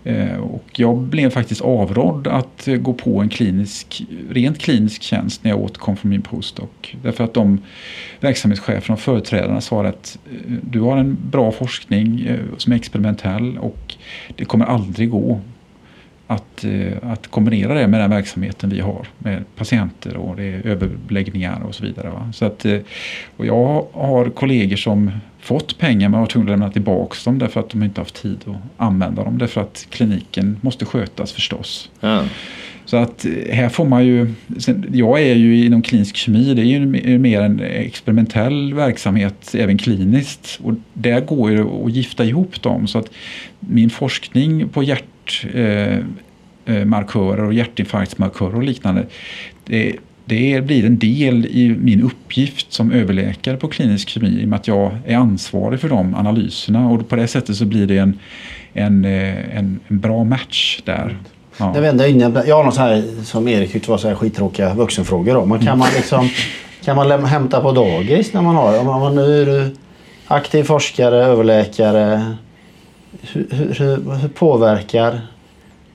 Eh, 0.05 0.37
och 0.37 0.65
jag 0.77 0.97
blev 0.97 1.31
faktiskt 1.31 1.61
avrådd 1.61 2.27
att 2.27 2.69
eh, 2.69 2.77
gå 2.77 2.93
på 2.93 3.21
en 3.21 3.29
klinisk, 3.29 4.05
rent 4.31 4.59
klinisk 4.59 5.03
tjänst 5.03 5.45
när 5.45 5.51
jag 5.51 5.61
återkom 5.61 5.97
från 5.97 6.11
min 6.11 6.23
postdoc. 6.23 6.69
Därför 7.03 7.25
att 7.25 7.35
de 7.35 7.59
verksamhetscheferna 8.21 8.95
och 8.95 9.01
företrädarna 9.01 9.61
sa 9.61 9.87
att 9.87 10.19
eh, 10.33 10.53
du 10.63 10.81
har 10.81 10.97
en 10.97 11.17
bra 11.31 11.53
forskning 11.53 12.29
som 12.59 12.73
är 12.73 12.77
experimentell 12.77 13.59
och 13.59 13.95
det 14.37 14.45
kommer 14.45 14.65
aldrig 14.65 15.11
gå 15.11 15.41
att, 16.27 16.65
att 17.03 17.27
kombinera 17.27 17.75
det 17.75 17.89
med 17.89 18.01
den 18.01 18.11
verksamheten 18.11 18.71
vi 18.71 18.81
har 18.81 19.07
med 19.19 19.45
patienter 19.57 20.17
och 20.17 20.37
det 20.37 20.45
är 20.45 20.67
överbeläggningar 20.67 21.63
och 21.63 21.75
så 21.75 21.85
vidare. 21.85 22.09
Va? 22.09 22.33
Så 22.35 22.45
att, 22.45 22.67
och 23.37 23.47
jag 23.47 23.87
har 23.93 24.31
kollegor 24.31 24.77
som 24.77 25.11
fått 25.41 25.79
pengar 25.79 26.09
men 26.09 26.21
var 26.21 26.27
tvungna 26.27 26.53
att 26.53 26.59
lämna 26.59 26.73
tillbaka 26.73 27.17
dem 27.25 27.39
därför 27.39 27.61
att 27.61 27.71
de 27.71 27.83
inte 27.83 28.01
haft 28.01 28.23
tid 28.23 28.39
att 28.47 28.57
använda 28.77 29.25
dem. 29.25 29.39
Därför 29.39 29.61
att 29.61 29.87
kliniken 29.91 30.57
måste 30.61 30.85
skötas 30.85 31.33
förstås. 31.33 31.91
Ja. 32.01 32.25
Så 32.85 32.97
att 32.97 33.25
eh, 33.25 33.55
här 33.55 33.69
får 33.69 33.85
man 33.85 34.07
ju, 34.07 34.35
jag 34.93 35.23
är 35.23 35.35
ju 35.35 35.65
inom 35.65 35.83
klinisk 35.83 36.17
kemi, 36.17 36.55
det 36.55 36.63
är 36.63 36.65
ju 36.65 37.19
mer 37.19 37.41
en 37.41 37.61
experimentell 37.61 38.75
verksamhet 38.75 39.55
även 39.55 39.79
kliniskt. 39.79 40.61
Och 40.63 40.75
där 40.93 41.21
går 41.21 41.51
det 41.51 41.63
att 41.63 41.93
gifta 41.93 42.25
ihop 42.25 42.63
dem. 42.63 42.87
Så 42.87 42.99
att 42.99 43.11
min 43.61 43.91
forskning 43.91 44.69
på 44.69 44.83
hjärtmarkörer 46.67 47.39
eh, 47.39 47.43
eh 47.43 47.47
och 47.47 47.55
hjärtinfarktsmarkörer 47.55 48.57
och 48.57 48.63
liknande, 48.63 49.07
det, 49.65 49.97
det 50.25 50.65
blir 50.65 50.87
en 50.87 50.99
del 50.99 51.47
i 51.47 51.77
min 51.81 52.03
uppgift 52.03 52.73
som 52.73 52.93
överläkare 52.93 53.57
på 53.57 53.69
klinisk 53.69 54.09
kemi 54.09 54.41
i 54.41 54.45
och 54.45 54.49
med 54.49 54.57
att 54.57 54.69
jag 54.69 54.99
är 55.07 55.17
ansvarig 55.17 55.81
för 55.81 55.89
de 55.89 56.15
analyserna 56.15 56.89
och 56.89 57.09
på 57.09 57.17
det 57.17 57.27
sättet 57.27 57.57
så 57.57 57.65
blir 57.65 57.87
det 57.87 57.99
en, 57.99 58.19
en, 58.73 59.05
eh, 59.05 59.59
en, 59.59 59.81
en 59.89 59.99
bra 59.99 60.25
match 60.25 60.81
där. 60.85 61.17
Ja. 61.57 61.71
Det 61.75 61.81
vänder 61.81 62.07
in, 62.07 62.21
jag 62.21 62.57
har 62.57 62.65
något 62.65 62.75
så 62.75 62.81
här 62.81 63.25
som 63.25 63.49
Erik 63.49 63.73
tyckte 63.73 63.91
var 63.91 63.99
så 63.99 64.09
här 64.09 64.15
skittråkiga 64.15 64.75
vuxenfrågor. 64.75 65.35
Då. 65.35 65.45
Men 65.47 65.67
kan, 65.67 65.79
man 65.79 65.89
liksom, 65.97 66.29
kan 66.85 66.97
man 66.97 67.25
hämta 67.25 67.61
på 67.61 67.73
dagis 67.73 68.33
när 68.33 68.43
man 68.43 68.55
har, 68.55 68.79
om 68.79 68.87
man 68.87 69.15
nu 69.15 69.43
är 69.43 69.47
du 69.47 69.77
aktiv 70.27 70.65
forskare, 70.65 71.25
överläkare. 71.25 72.35
Hur, 73.21 73.47
hur, 73.51 74.15
hur 74.21 74.29
påverkar 74.29 75.21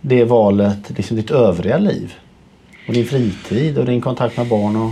det 0.01 0.23
valet 0.23 0.91
liksom 0.97 1.17
ditt 1.17 1.31
övriga 1.31 1.77
liv? 1.77 2.13
Och 2.87 2.93
din 2.93 3.05
fritid 3.05 3.77
och 3.77 3.85
din 3.85 4.01
kontakt 4.01 4.37
med 4.37 4.47
barn? 4.47 4.75
Och... 4.75 4.91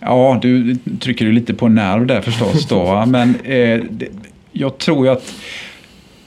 Ja, 0.00 0.38
du 0.42 0.76
trycker 1.00 1.24
ju 1.24 1.32
lite 1.32 1.54
på 1.54 1.68
nerv 1.68 2.06
där 2.06 2.20
förstås. 2.20 2.66
Då, 2.68 3.04
men 3.06 3.34
eh, 3.44 3.80
det, 3.90 4.08
jag 4.52 4.78
tror 4.78 5.06
ju 5.06 5.12
att 5.12 5.34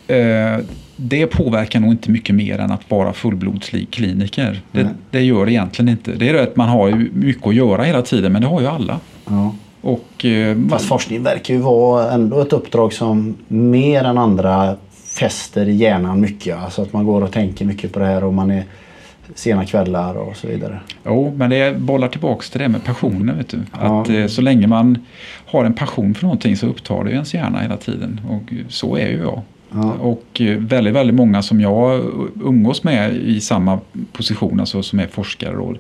eh, 0.07 0.65
det 0.95 1.27
påverkar 1.27 1.79
nog 1.79 1.91
inte 1.91 2.11
mycket 2.11 2.35
mer 2.35 2.59
än 2.59 2.71
att 2.71 2.91
vara 2.91 3.13
fullblodslig 3.13 3.91
kliniker. 3.91 4.61
Det, 4.71 4.89
det, 5.11 5.21
gör 5.21 5.45
det 5.45 5.51
egentligen 5.51 5.89
inte. 5.89 6.11
Det 6.11 6.29
är 6.29 6.43
att 6.43 6.55
man 6.55 6.69
har 6.69 6.87
ju 6.87 7.09
mycket 7.13 7.47
att 7.47 7.55
göra 7.55 7.83
hela 7.83 8.01
tiden, 8.01 8.31
men 8.31 8.41
det 8.41 8.47
har 8.47 8.61
ju 8.61 8.67
alla. 8.67 8.99
Ja. 9.25 9.55
Och, 9.81 10.25
eh, 10.25 10.57
Fast 10.69 10.85
forskning 10.85 11.23
verkar 11.23 11.53
ju 11.53 11.59
vara 11.59 12.11
ändå 12.11 12.41
ett 12.41 12.53
uppdrag 12.53 12.93
som 12.93 13.37
mer 13.47 14.03
än 14.03 14.17
andra 14.17 14.75
fäster 15.19 15.69
i 15.69 15.75
hjärnan 15.75 16.21
mycket. 16.21 16.57
Alltså 16.57 16.81
att 16.81 16.93
man 16.93 17.05
går 17.05 17.21
och 17.21 17.31
tänker 17.31 17.65
mycket 17.65 17.93
på 17.93 17.99
det 17.99 18.05
här 18.05 18.23
och 18.23 18.33
man 18.33 18.51
är 18.51 18.63
sena 19.35 19.65
kvällar 19.65 20.15
och 20.15 20.37
så 20.37 20.47
vidare. 20.47 20.79
Jo, 21.05 21.33
men 21.37 21.49
det 21.49 21.79
bollar 21.79 22.07
tillbaks 22.07 22.49
till 22.49 22.61
det 22.61 22.69
med 22.69 22.83
passionen. 22.83 23.37
Vet 23.37 23.49
du. 23.49 23.59
Ja. 23.71 24.01
Att, 24.01 24.09
eh, 24.09 24.27
så 24.27 24.41
länge 24.41 24.67
man 24.67 25.05
har 25.45 25.65
en 25.65 25.73
passion 25.73 26.13
för 26.13 26.23
någonting 26.23 26.57
så 26.57 26.67
upptar 26.67 27.03
det 27.03 27.11
ens 27.11 27.33
hjärna 27.33 27.59
hela 27.59 27.77
tiden. 27.77 28.21
Och 28.29 28.53
så 28.69 28.95
är 28.95 29.07
ju 29.07 29.17
jag. 29.17 29.41
Ja. 29.71 29.93
Och 29.93 30.41
eh, 30.41 30.57
väldigt, 30.57 30.93
väldigt 30.93 31.15
många 31.15 31.41
som 31.41 31.61
jag 31.61 32.01
umgås 32.43 32.83
med 32.83 33.15
i 33.15 33.41
samma 33.41 33.79
position, 34.11 34.59
alltså 34.59 34.83
som 34.83 34.99
är 34.99 35.07
forskare, 35.07 35.55
då, 35.55 35.75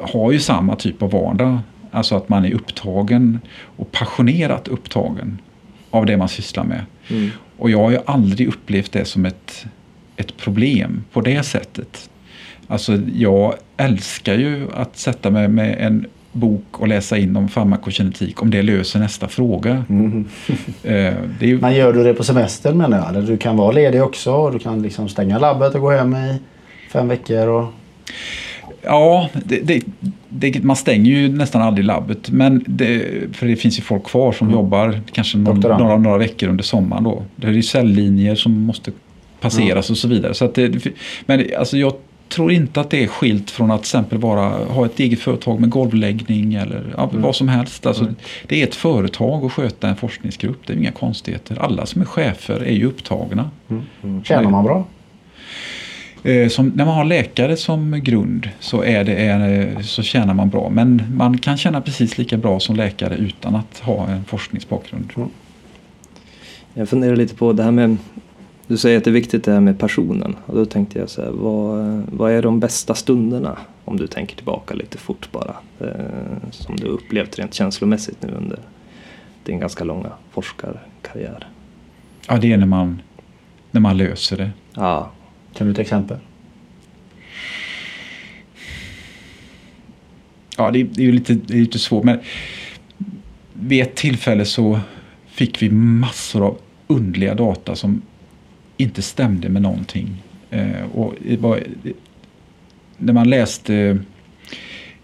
har 0.00 0.32
ju 0.32 0.38
samma 0.38 0.76
typ 0.76 1.02
av 1.02 1.10
vardag. 1.10 1.58
Alltså 1.90 2.16
att 2.16 2.28
man 2.28 2.44
är 2.44 2.54
upptagen 2.54 3.40
och 3.76 3.92
passionerat 3.92 4.68
upptagen 4.68 5.38
av 5.92 6.06
det 6.06 6.16
man 6.16 6.28
sysslar 6.28 6.64
med. 6.64 6.84
Mm. 7.08 7.30
Och 7.58 7.70
jag 7.70 7.78
har 7.78 7.90
ju 7.90 7.98
aldrig 8.06 8.48
upplevt 8.48 8.92
det 8.92 9.04
som 9.04 9.24
ett, 9.24 9.66
ett 10.16 10.36
problem 10.36 11.04
på 11.12 11.20
det 11.20 11.42
sättet. 11.42 12.10
Alltså 12.66 12.98
jag 13.14 13.54
älskar 13.76 14.34
ju 14.34 14.66
att 14.74 14.96
sätta 14.96 15.30
mig 15.30 15.48
med 15.48 15.76
en 15.78 16.06
bok 16.32 16.80
och 16.80 16.88
läsa 16.88 17.18
in 17.18 17.36
om 17.36 17.48
farmakokinetik 17.48 18.42
om 18.42 18.50
det 18.50 18.62
löser 18.62 18.98
nästa 18.98 19.28
fråga. 19.28 19.84
Mm. 19.88 20.28
eh, 20.82 21.14
ju... 21.40 21.60
Men 21.60 21.74
gör 21.74 21.92
du 21.92 22.04
det 22.04 22.14
på 22.14 22.24
semestern 22.24 22.78
menar 22.78 22.98
jag? 22.98 23.08
Eller 23.08 23.22
du 23.22 23.36
kan 23.36 23.56
vara 23.56 23.72
ledig 23.72 24.02
också. 24.02 24.50
Du 24.50 24.58
kan 24.58 24.82
liksom 24.82 25.08
stänga 25.08 25.38
labbet 25.38 25.74
och 25.74 25.80
gå 25.80 25.90
hem 25.90 26.14
i 26.14 26.38
fem 26.92 27.08
veckor. 27.08 27.48
Och... 27.48 27.66
Ja, 28.82 29.28
det, 29.44 29.60
det, 29.60 29.82
det, 30.28 30.64
man 30.64 30.76
stänger 30.76 31.10
ju 31.10 31.28
nästan 31.28 31.62
aldrig 31.62 31.84
labbet. 31.86 32.30
Men 32.30 32.64
för 33.32 33.46
det 33.46 33.56
finns 33.56 33.78
ju 33.78 33.82
folk 33.82 34.04
kvar 34.04 34.32
som 34.32 34.46
mm. 34.46 34.58
jobbar 34.58 35.00
kanske 35.12 35.38
någon, 35.38 35.60
några, 35.60 35.96
några 35.96 36.18
veckor 36.18 36.48
under 36.48 36.64
sommaren. 36.64 37.04
Då. 37.04 37.22
Det 37.36 37.46
är 37.46 37.52
ju 37.52 37.62
celllinjer 37.62 38.34
som 38.34 38.52
måste 38.52 38.92
passeras 39.40 39.88
mm. 39.88 39.94
och 39.94 39.98
så 39.98 40.08
vidare. 40.08 40.34
Så 40.34 40.46
det, 40.54 40.86
men 41.26 41.46
alltså 41.58 41.76
jag 41.76 41.92
tror 42.28 42.52
inte 42.52 42.80
att 42.80 42.90
det 42.90 43.02
är 43.02 43.06
skilt 43.06 43.50
från 43.50 43.70
att 43.70 43.80
till 43.80 43.86
exempel 43.86 44.18
vara, 44.18 44.48
ha 44.64 44.86
ett 44.86 45.00
eget 45.00 45.20
företag 45.20 45.60
med 45.60 45.70
golvläggning 45.70 46.54
eller 46.54 46.94
ja, 46.96 47.08
mm. 47.10 47.22
vad 47.22 47.36
som 47.36 47.48
helst. 47.48 47.86
Alltså, 47.86 48.02
mm. 48.02 48.16
Det 48.46 48.62
är 48.62 48.66
ett 48.66 48.74
företag 48.74 49.44
att 49.44 49.52
sköta 49.52 49.88
en 49.88 49.96
forskningsgrupp. 49.96 50.66
Det 50.66 50.72
är 50.72 50.76
inga 50.76 50.92
konstigheter. 50.92 51.58
Alla 51.60 51.86
som 51.86 52.02
är 52.02 52.06
chefer 52.06 52.60
är 52.60 52.72
ju 52.72 52.86
upptagna. 52.86 53.50
Mm. 53.70 53.82
Mm. 54.02 54.24
Tjänar 54.24 54.50
man 54.50 54.64
bra? 54.64 54.84
Eh, 56.22 56.48
som, 56.48 56.68
när 56.68 56.84
man 56.84 56.94
har 56.94 57.04
läkare 57.04 57.56
som 57.56 58.00
grund 58.02 58.48
så, 58.60 58.82
är 58.82 59.04
det, 59.04 59.14
är, 59.14 59.82
så 59.82 60.02
tjänar 60.02 60.34
man 60.34 60.48
bra. 60.48 60.68
Men 60.70 61.02
man 61.14 61.38
kan 61.38 61.56
tjäna 61.56 61.80
precis 61.80 62.18
lika 62.18 62.36
bra 62.36 62.60
som 62.60 62.76
läkare 62.76 63.16
utan 63.16 63.54
att 63.54 63.78
ha 63.78 64.08
en 64.08 64.24
forskningsbakgrund. 64.24 65.12
Mm. 65.16 65.28
Jag 66.74 66.88
funderar 66.88 67.16
lite 67.16 67.34
på 67.34 67.52
det 67.52 67.62
här 67.62 67.70
med 67.70 67.96
du 68.66 68.76
säger 68.76 68.98
att 68.98 69.04
det 69.04 69.10
är 69.10 69.12
viktigt 69.12 69.44
det 69.44 69.52
här 69.52 69.60
med 69.60 69.78
passionen. 69.78 70.36
Och 70.46 70.56
då 70.56 70.64
tänkte 70.64 70.98
jag 70.98 71.10
så 71.10 71.22
här, 71.22 71.30
vad, 71.30 72.02
vad 72.12 72.32
är 72.32 72.42
de 72.42 72.60
bästa 72.60 72.94
stunderna? 72.94 73.58
Om 73.84 73.96
du 73.96 74.06
tänker 74.06 74.36
tillbaka 74.36 74.74
lite 74.74 74.98
fort 74.98 75.28
bara. 75.32 75.56
Eh, 75.80 76.50
som 76.50 76.76
du 76.76 76.86
upplevt 76.86 77.38
rent 77.38 77.54
känslomässigt 77.54 78.22
nu 78.22 78.28
under 78.28 78.58
din 79.44 79.60
ganska 79.60 79.84
långa 79.84 80.12
forskarkarriär. 80.30 81.48
Ja, 82.28 82.36
det 82.36 82.52
är 82.52 82.56
när 82.56 82.66
man, 82.66 83.02
när 83.70 83.80
man 83.80 83.96
löser 83.96 84.36
det. 84.36 84.50
Ja. 84.74 85.10
Kan 85.54 85.66
du 85.66 85.74
ta 85.74 85.80
exempel? 85.80 86.18
Ja, 90.56 90.70
det 90.70 90.80
är, 90.80 90.84
det 90.84 91.02
är 91.02 91.06
ju 91.06 91.12
lite, 91.12 91.34
det 91.34 91.54
är 91.54 91.60
lite 91.60 91.78
svårt. 91.78 92.04
Men 92.04 92.18
vid 93.52 93.82
ett 93.82 93.94
tillfälle 93.94 94.44
så 94.44 94.80
fick 95.26 95.62
vi 95.62 95.70
massor 95.70 96.46
av 96.46 96.58
underliga 96.86 97.34
data 97.34 97.76
som 97.76 98.02
inte 98.76 99.02
stämde 99.02 99.48
med 99.48 99.62
någonting. 99.62 100.22
Eh, 100.50 100.82
och 100.94 101.14
var, 101.38 101.62
när 102.98 103.12
man 103.12 103.30
läste 103.30 103.98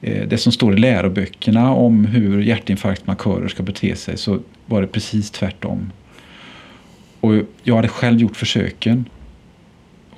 eh, 0.01 0.29
det 0.29 0.39
som 0.39 0.53
står 0.53 0.75
i 0.75 0.79
läroböckerna 0.79 1.73
om 1.73 2.05
hur 2.05 2.43
hjärtinfarktmarkörer 2.43 3.49
ska 3.49 3.63
bete 3.63 3.97
sig 3.97 4.17
så 4.17 4.41
var 4.67 4.81
det 4.81 4.87
precis 4.87 5.31
tvärtom. 5.31 5.93
Och 7.21 7.35
jag 7.63 7.77
hade 7.77 7.89
själv 7.89 8.21
gjort 8.21 8.37
försöken. 8.37 9.05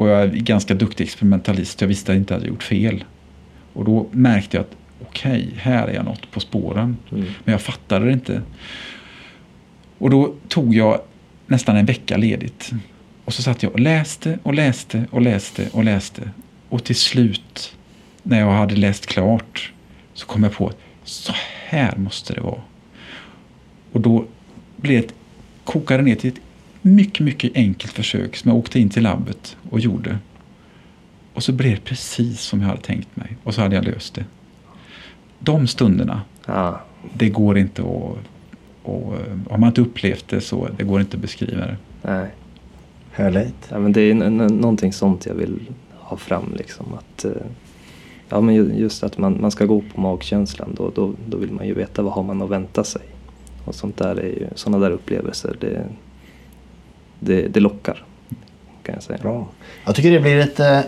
Och 0.01 0.09
jag 0.09 0.23
är 0.23 0.27
ganska 0.27 0.75
duktig 0.75 1.05
experimentalist. 1.05 1.81
Jag 1.81 1.89
visste 1.89 2.13
att 2.13 2.15
jag 2.15 2.23
inte 2.23 2.35
hade 2.35 2.47
gjort 2.47 2.63
fel. 2.63 3.05
Och 3.73 3.85
då 3.85 4.07
märkte 4.11 4.57
jag 4.57 4.65
att 4.65 4.77
okej, 5.03 5.47
okay, 5.47 5.59
här 5.59 5.89
är 5.89 5.95
jag 5.95 6.05
något 6.05 6.31
på 6.31 6.41
spåren. 6.41 6.97
Mm. 7.13 7.25
Men 7.45 7.53
jag 7.53 7.61
fattade 7.61 8.07
det 8.07 8.13
inte. 8.13 8.43
Och 9.99 10.11
då 10.11 10.35
tog 10.49 10.75
jag 10.75 11.01
nästan 11.47 11.77
en 11.77 11.87
vecka 11.87 12.17
ledigt. 12.17 12.71
Och 13.25 13.35
så 13.35 13.43
satt 13.43 13.63
jag 13.63 13.73
och 13.73 13.81
läste 13.81 14.39
och 14.43 14.55
läste 14.55 15.07
och 15.11 15.23
läste 15.23 15.69
och 15.73 15.85
läste. 15.85 16.31
Och 16.69 16.85
till 16.85 16.97
slut, 16.97 17.77
när 18.23 18.41
jag 18.41 18.51
hade 18.51 18.77
läst 18.77 19.07
klart, 19.07 19.73
så 20.15 20.27
kom 20.27 20.43
jag 20.43 20.53
på 20.53 20.69
att 20.69 20.79
så 21.05 21.33
här 21.67 21.97
måste 21.97 22.35
det 22.35 22.41
vara. 22.41 22.63
Och 23.93 24.01
då 24.01 24.25
blev 24.77 25.03
det, 25.03 25.15
kokade 25.65 26.03
ner 26.03 26.15
till 26.15 26.31
ett 26.33 26.41
mycket, 26.83 27.25
mycket 27.25 27.53
enkelt 27.55 27.93
försök 27.93 28.37
som 28.37 28.49
jag 28.51 28.59
åkte 28.59 28.81
in 28.81 28.91
till 28.91 29.03
labbet 29.03 29.57
och 29.71 29.81
gjorde. 29.81 30.19
Och 31.35 31.43
så 31.43 31.53
blev 31.53 31.75
det 31.75 31.85
precis 31.85 32.41
som 32.41 32.61
jag 32.61 32.69
hade 32.69 32.81
tänkt 32.81 33.17
mig. 33.17 33.37
Och 33.43 33.55
så 33.55 33.61
hade 33.61 33.75
jag 33.75 33.85
löst 33.85 34.15
det. 34.15 34.25
De 35.39 35.67
stunderna, 35.67 36.23
ja. 36.47 36.81
det 37.15 37.29
går 37.29 37.59
inte 37.59 37.83
att... 37.83 38.17
Och, 38.83 39.15
har 39.51 39.59
man 39.59 39.69
inte 39.69 39.81
upplevt 39.81 40.29
det 40.29 40.41
så 40.41 40.69
det 40.77 40.85
går 40.85 41.01
inte 41.01 41.17
att 41.17 41.23
beskriva 41.23 41.67
det. 41.67 41.77
Nej. 42.03 42.27
Härligt. 43.13 43.69
Ja, 43.69 43.79
men 43.79 43.93
det 43.93 44.01
är 44.01 44.15
någonting 44.15 44.93
sånt 44.93 45.27
jag 45.27 45.35
vill 45.35 45.61
ha 45.93 46.17
fram. 46.17 46.55
Liksom, 46.57 46.87
att, 46.95 47.25
eh, 47.25 47.33
Ja, 48.33 48.41
men 48.41 48.55
ju- 48.55 48.75
just 48.77 49.03
att 49.03 49.19
man, 49.19 49.41
man 49.41 49.51
ska 49.51 49.67
gå 49.67 49.83
på 49.95 50.01
magkänslan. 50.01 50.75
Då, 50.77 50.91
då, 50.95 51.15
då 51.29 51.37
vill 51.37 51.53
man 51.53 51.67
ju 51.67 51.75
veta 51.75 52.03
vad 52.03 52.13
har 52.13 52.23
man 52.23 52.43
att 52.43 52.51
vänta 52.51 52.85
sig. 52.85 53.03
Och 53.65 53.75
sånt 53.75 53.97
där 53.97 54.17
är 54.17 54.27
ju, 54.27 54.47
sådana 54.55 54.79
där 54.85 54.91
upplevelser, 54.91 55.57
det, 55.61 55.85
det, 57.21 57.49
det 57.49 57.61
lockar. 57.61 58.05
Kan 58.83 58.95
jag 58.95 59.03
säga. 59.03 59.19
Bra. 59.23 59.47
Jag 59.85 59.95
tycker 59.95 60.11
det 60.11 60.21
blir 60.21 60.39
ett 60.39 60.61
eh, 60.61 60.81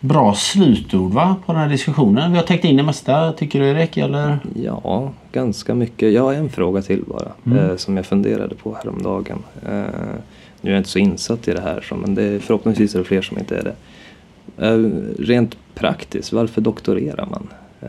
bra 0.00 0.34
slutord 0.34 1.12
va, 1.12 1.36
på 1.46 1.52
den 1.52 1.60
här 1.60 1.68
diskussionen. 1.68 2.32
Vi 2.32 2.38
har 2.38 2.44
täckt 2.44 2.64
in 2.64 2.76
det 2.76 2.82
mesta. 2.82 3.32
Tycker 3.32 3.60
du 3.60 3.68
Erik? 3.68 3.96
Eller? 3.96 4.38
Ja, 4.54 5.12
ganska 5.32 5.74
mycket. 5.74 6.12
Jag 6.12 6.22
har 6.22 6.34
en 6.34 6.48
fråga 6.48 6.82
till 6.82 7.04
bara. 7.06 7.58
Eh, 7.58 7.76
som 7.76 7.96
jag 7.96 8.06
funderade 8.06 8.54
på 8.54 8.74
häromdagen. 8.74 9.42
Eh, 9.66 9.84
nu 10.60 10.70
är 10.70 10.74
jag 10.74 10.80
inte 10.80 10.90
så 10.90 10.98
insatt 10.98 11.48
i 11.48 11.52
det 11.52 11.60
här, 11.60 11.80
så, 11.88 11.94
men 11.94 12.14
det 12.14 12.22
är, 12.22 12.38
förhoppningsvis 12.38 12.94
är 12.94 12.98
det 12.98 13.04
fler 13.04 13.22
som 13.22 13.38
inte 13.38 13.56
är 13.56 13.62
det. 13.62 13.74
Eh, 14.66 14.78
rent 15.18 15.56
praktiskt, 15.74 16.32
varför 16.32 16.60
doktorerar 16.60 17.26
man? 17.30 17.48
Eh, 17.80 17.88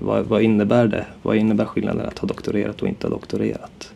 vad, 0.00 0.24
vad 0.24 0.42
innebär 0.42 0.86
det? 0.86 1.04
Vad 1.22 1.36
innebär 1.36 1.64
skillnaden 1.64 2.06
att 2.06 2.18
ha 2.18 2.28
doktorerat 2.28 2.82
och 2.82 2.88
inte 2.88 3.06
ha 3.06 3.10
doktorerat? 3.14 3.92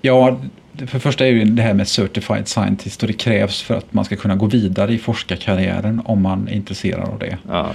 Ja, 0.00 0.40
för 0.86 0.98
det 0.98 1.00
första 1.00 1.26
är 1.26 1.30
ju 1.30 1.44
det 1.44 1.62
här 1.62 1.74
med 1.74 1.88
Certified 1.88 2.48
Scientist 2.48 3.02
och 3.02 3.06
det 3.06 3.12
krävs 3.12 3.62
för 3.62 3.74
att 3.74 3.92
man 3.92 4.04
ska 4.04 4.16
kunna 4.16 4.36
gå 4.36 4.46
vidare 4.46 4.92
i 4.92 4.98
forskarkarriären 4.98 6.02
om 6.04 6.22
man 6.22 6.48
är 6.48 6.52
intresserad 6.52 7.08
av 7.08 7.18
det. 7.18 7.38
Ja, 7.48 7.74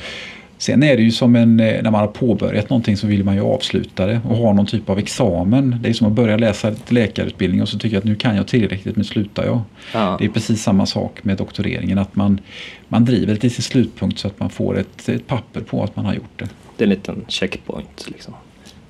Sen 0.63 0.83
är 0.83 0.97
det 0.97 1.03
ju 1.03 1.11
som 1.11 1.35
en, 1.35 1.59
eh, 1.59 1.83
när 1.83 1.91
man 1.91 2.01
har 2.01 2.07
påbörjat 2.07 2.69
någonting 2.69 2.97
så 2.97 3.07
vill 3.07 3.23
man 3.23 3.35
ju 3.35 3.41
avsluta 3.41 4.05
det 4.05 4.21
och 4.29 4.37
ha 4.37 4.53
någon 4.53 4.65
typ 4.65 4.89
av 4.89 4.99
examen. 4.99 5.77
Det 5.81 5.89
är 5.89 5.93
som 5.93 6.07
att 6.07 6.13
börja 6.13 6.37
läsa 6.37 6.71
läkarutbildning 6.87 7.61
och 7.61 7.69
så 7.69 7.79
tycker 7.79 7.95
jag 7.95 7.99
att 8.01 8.05
nu 8.05 8.15
kan 8.15 8.35
jag 8.35 8.47
tillräckligt, 8.47 8.95
nu 8.95 9.03
slutar 9.03 9.45
jag. 9.45 9.61
ja. 9.93 10.15
Det 10.19 10.25
är 10.25 10.29
precis 10.29 10.63
samma 10.63 10.85
sak 10.85 11.23
med 11.23 11.37
doktoreringen, 11.37 11.97
att 11.97 12.15
man, 12.15 12.39
man 12.87 13.05
driver 13.05 13.33
det 13.33 13.39
till 13.39 13.51
sin 13.51 13.63
slutpunkt 13.63 14.19
så 14.19 14.27
att 14.27 14.39
man 14.39 14.49
får 14.49 14.79
ett, 14.79 15.09
ett 15.09 15.27
papper 15.27 15.61
på 15.61 15.83
att 15.83 15.95
man 15.95 16.05
har 16.05 16.13
gjort 16.13 16.39
det. 16.39 16.49
det 16.77 16.83
är 16.83 16.85
en 16.85 16.89
liten 16.89 17.25
checkpoint. 17.27 18.05
Liksom. 18.07 18.33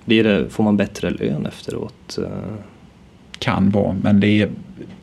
Blir 0.05 0.23
det, 0.23 0.49
får 0.49 0.63
man 0.63 0.77
bättre 0.77 1.09
lön 1.09 1.45
efteråt? 1.45 2.19
Kan 3.39 3.69
vara, 3.69 3.95
men 4.01 4.19
det 4.19 4.27
är, 4.41 4.49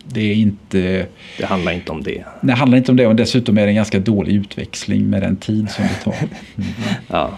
det 0.05 0.21
är 0.21 0.35
inte... 0.35 1.07
Det 1.39 1.45
handlar 1.47 1.73
inte 1.73 1.93
om 1.93 2.03
det. 2.03 2.25
Det 2.41 2.53
handlar 2.53 2.79
inte 2.79 2.91
om 2.91 2.97
det 2.97 3.07
och 3.07 3.17
dessutom 3.17 3.59
är 3.59 3.63
det 3.63 3.69
en 3.69 3.75
ganska 3.75 3.99
dålig 3.99 4.33
utväxling 4.35 5.11
med 5.11 5.23
den 5.23 5.37
tid 5.37 5.71
som 5.71 5.85
det 5.85 6.05
tar. 6.05 6.15
Ja, 7.09 7.31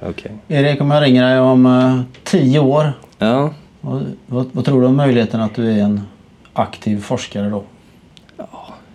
okej. 0.00 0.32
Erik, 0.48 0.80
om 0.80 0.90
jag 0.90 1.02
ringer 1.02 1.22
dig 1.30 1.40
om 1.40 1.66
eh, 1.66 2.00
tio 2.24 2.58
år. 2.58 2.92
Ja, 3.18 3.54
Vad, 3.80 4.02
vad, 4.26 4.46
vad 4.52 4.64
tror 4.64 4.80
du 4.80 4.86
om 4.86 4.96
möjligheten 4.96 5.40
att 5.40 5.54
du 5.54 5.70
är 5.72 5.78
en 5.82 6.00
aktiv 6.52 7.00
forskare 7.00 7.48
då? 7.50 7.64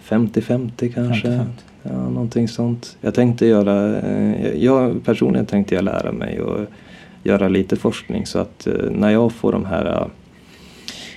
50-50 0.10 0.94
kanske. 0.94 1.28
50-50. 1.28 1.46
Ja, 1.84 1.92
någonting 1.92 2.48
sånt. 2.48 2.98
Jag 3.02 3.14
tänkte 3.14 3.46
göra, 3.46 3.98
eh, 4.00 4.54
jag 4.54 5.06
personligen 5.06 5.46
tänkte 5.46 5.76
jag 5.76 5.84
lära 5.84 6.12
mig 6.12 6.42
och 6.42 6.60
göra 7.24 7.48
lite 7.48 7.76
forskning 7.76 8.26
så 8.26 8.40
att 8.40 8.68
eh, 8.68 8.74
när 8.92 9.10
jag 9.10 9.32
får 9.32 9.52
de 9.52 9.66
här 9.66 10.08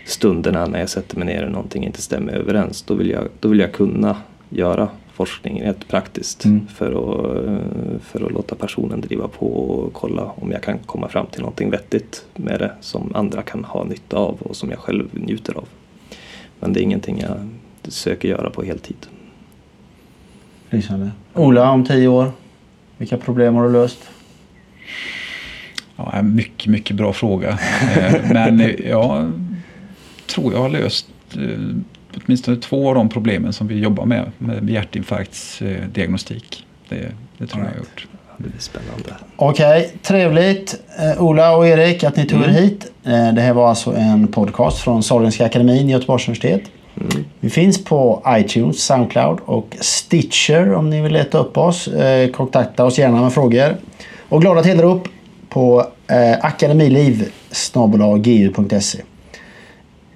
stunderna 0.06 0.66
när 0.66 0.78
jag 0.80 0.88
sätter 0.88 1.16
mig 1.16 1.26
ner 1.26 1.44
och 1.44 1.52
någonting 1.52 1.84
inte 1.84 2.02
stämmer 2.02 2.32
överens 2.32 2.82
då 2.82 2.94
vill 2.94 3.10
jag, 3.10 3.28
då 3.40 3.48
vill 3.48 3.58
jag 3.60 3.72
kunna 3.72 4.16
göra 4.48 4.88
forskning 5.12 5.62
rätt 5.62 5.88
praktiskt 5.88 6.44
Mm. 6.44 6.66
för, 6.66 6.86
att, 6.92 8.02
för 8.04 8.26
att 8.26 8.32
låta 8.32 8.54
personen 8.54 9.00
driva 9.00 9.28
på 9.28 9.46
och 9.46 9.92
kolla 9.92 10.22
om 10.24 10.52
jag 10.52 10.62
kan 10.62 10.78
komma 10.78 11.08
fram 11.08 11.26
till 11.26 11.40
någonting 11.40 11.70
vettigt 11.70 12.26
med 12.34 12.58
det 12.60 12.72
som 12.80 13.12
andra 13.14 13.42
kan 13.42 13.64
ha 13.64 13.84
nytta 13.84 14.16
av 14.16 14.36
och 14.40 14.56
som 14.56 14.70
jag 14.70 14.78
själv 14.78 15.08
njuter 15.12 15.54
av. 15.54 15.68
Men 16.60 16.72
det 16.72 16.80
är 16.80 16.82
ingenting 16.82 17.20
jag 17.20 17.48
söker 17.92 18.28
göra 18.28 18.50
på 18.50 18.62
heltid. 18.62 18.96
Lysande. 20.70 21.10
Ola, 21.34 21.70
om 21.70 21.84
tio 21.84 22.08
år. 22.08 22.32
Vilka 22.98 23.16
problem 23.16 23.54
har 23.54 23.64
du 23.66 23.72
löst? 23.72 24.10
Ja, 25.96 26.22
mycket, 26.22 26.66
mycket 26.66 26.96
bra 26.96 27.12
fråga. 27.12 27.58
Eh, 27.96 28.14
Men 28.32 28.60
eh, 28.60 28.70
jag 28.88 29.32
tror 30.26 30.52
jag 30.52 30.60
har 30.60 30.68
löst 30.68 31.06
eh, 31.34 31.40
åtminstone 32.24 32.56
två 32.56 32.88
av 32.88 32.94
de 32.94 33.08
problemen 33.08 33.52
som 33.52 33.66
vi 33.66 33.78
jobbar 33.78 34.04
med, 34.04 34.30
med 34.38 34.70
hjärtinfarktsdiagnostik. 34.70 36.66
Det, 36.88 37.12
det 37.38 37.46
tror 37.46 37.62
jag 37.62 37.70
jag 37.70 37.74
har 37.74 37.78
gjort. 37.78 38.06
Det 38.38 38.42
blir 38.42 38.60
spännande. 38.60 39.14
Okej, 39.36 39.92
trevligt. 40.02 40.80
Eh, 40.98 41.22
Ola 41.22 41.56
och 41.56 41.66
Erik 41.66 42.04
att 42.04 42.16
ni 42.16 42.26
tog 42.26 42.42
er 42.42 42.48
hit. 42.48 42.92
Eh, 43.04 43.32
det 43.32 43.40
här 43.40 43.52
var 43.52 43.68
alltså 43.68 43.94
en 43.94 44.28
podcast 44.28 44.78
från 44.78 45.02
Sahlgrenska 45.02 45.44
akademin, 45.46 45.88
Göteborgs 45.88 46.28
universitet. 46.28 46.62
Vi 47.40 47.50
finns 47.50 47.84
på 47.84 48.22
iTunes, 48.28 48.82
Soundcloud 48.82 49.38
och 49.44 49.76
Stitcher 49.80 50.74
om 50.74 50.90
ni 50.90 51.02
vill 51.02 51.12
leta 51.12 51.38
upp 51.38 51.58
oss. 51.58 51.88
Eh, 51.88 52.30
kontakta 52.30 52.84
oss 52.84 52.98
gärna 52.98 53.22
med 53.22 53.32
frågor. 53.32 53.76
Och 54.28 54.40
glada 54.40 54.62
tillrop 54.62 55.08
på 55.48 55.86
eh, 56.08 56.44
akademiliv 56.44 57.28
gu.se 58.18 58.98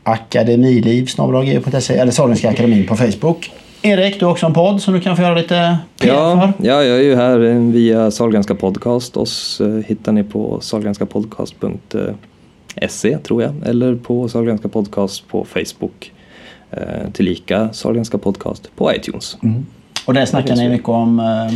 Akademiliv 0.02 1.08
gu.se 1.16 1.94
eller 1.94 2.12
Sahlgrenska 2.12 2.48
akademin 2.50 2.86
på 2.86 2.96
Facebook. 2.96 3.50
Erik, 3.82 4.18
du 4.20 4.24
har 4.24 4.32
också 4.32 4.46
en 4.46 4.54
podd 4.54 4.82
som 4.82 4.94
du 4.94 5.00
kan 5.00 5.16
få 5.16 5.22
göra 5.22 5.34
lite 5.34 5.78
PR 6.00 6.08
Ja, 6.08 6.40
för. 6.40 6.52
ja, 6.68 6.84
jag 6.84 6.98
är 6.98 7.02
ju 7.02 7.16
här 7.16 7.40
eh, 7.44 7.54
via 7.56 8.10
Sahlgrenska 8.10 8.54
Podcast. 8.54 9.16
Oss 9.16 9.60
eh, 9.60 9.68
hittar 9.86 10.12
ni 10.12 10.24
på 10.24 10.58
sahlgrenskapodcast.se 10.60 13.18
tror 13.18 13.42
jag. 13.42 13.52
Eller 13.66 13.94
på 13.94 14.28
Sahlgrenska 14.28 14.68
Podcast 14.68 15.28
på 15.28 15.44
Facebook. 15.44 16.12
Eh, 16.70 17.10
tillika 17.12 17.68
Sahlgrenska 17.72 18.18
Podcast 18.18 18.70
på 18.76 18.94
iTunes. 18.94 19.36
Och 20.06 20.14
där 20.14 20.26
snackar 20.26 20.56
ni 20.56 20.68
mycket 20.68 20.88
om 20.88 21.20
eh, 21.20 21.52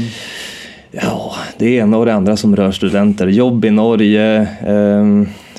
Ja, 1.03 1.33
det 1.59 1.67
ena 1.75 1.99
och 1.99 2.07
det 2.07 2.15
andra 2.15 2.37
som 2.37 2.57
rör 2.57 2.73
studenter. 2.73 3.27
Jobb 3.27 3.65
i 3.65 3.71
Norge, 3.71 4.41
eh, 4.67 5.05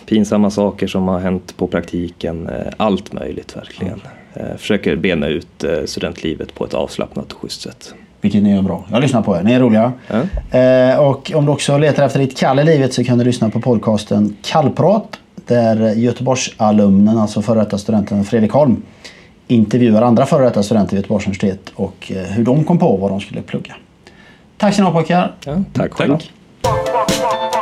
pinsamma 0.05 0.49
saker 0.49 0.87
som 0.87 1.07
har 1.07 1.19
hänt 1.19 1.57
på 1.57 1.67
praktiken. 1.67 2.49
Eh, 2.49 2.73
allt 2.77 3.13
möjligt 3.13 3.55
verkligen. 3.55 4.01
Eh, 4.33 4.57
försöker 4.57 4.95
bena 4.95 5.27
ut 5.27 5.63
eh, 5.63 5.85
studentlivet 5.85 6.55
på 6.55 6.65
ett 6.65 6.73
avslappnat 6.73 7.33
och 7.33 7.41
schysst 7.41 7.61
sätt. 7.61 7.93
Vilket 8.21 8.43
ni 8.43 8.55
gör 8.55 8.61
bra. 8.61 8.83
Jag 8.91 9.01
lyssnar 9.01 9.21
på 9.21 9.37
er. 9.37 9.43
Ni 9.43 9.53
är 9.53 9.59
roliga. 9.59 9.93
Eh, 10.51 10.99
och 10.99 11.31
om 11.35 11.45
du 11.45 11.51
också 11.51 11.77
letar 11.77 12.05
efter 12.05 12.19
ditt 12.19 12.37
kall 12.37 12.59
i 12.59 12.63
livet 12.63 12.93
så 12.93 13.03
kan 13.03 13.17
du 13.17 13.23
lyssna 13.23 13.49
på 13.49 13.61
podcasten 13.61 14.37
Kallprat. 14.41 15.19
Där 15.47 15.95
Göteborgsalumnen, 15.95 17.17
alltså 17.17 17.41
före 17.41 17.59
detta 17.59 17.77
studenten 17.77 18.25
Fredrik 18.25 18.51
Holm, 18.51 18.81
intervjuar 19.47 20.01
andra 20.01 20.25
före 20.25 20.43
detta 20.43 20.63
studenter 20.63 20.91
vid 20.91 20.97
Göteborgs 20.97 21.25
universitet 21.25 21.71
och 21.75 22.11
hur 22.29 22.43
de 22.43 22.63
kom 22.63 22.79
på 22.79 22.97
vad 22.97 23.11
de 23.11 23.19
skulle 23.19 23.41
plugga. 23.41 23.75
Tack 24.57 24.75
så 24.75 24.81
mycket 24.81 24.93
pojkar. 24.93 25.31
Ja, 25.45 25.63
tack 25.73 25.93
själv. 25.93 26.17
Tack. 26.61 27.54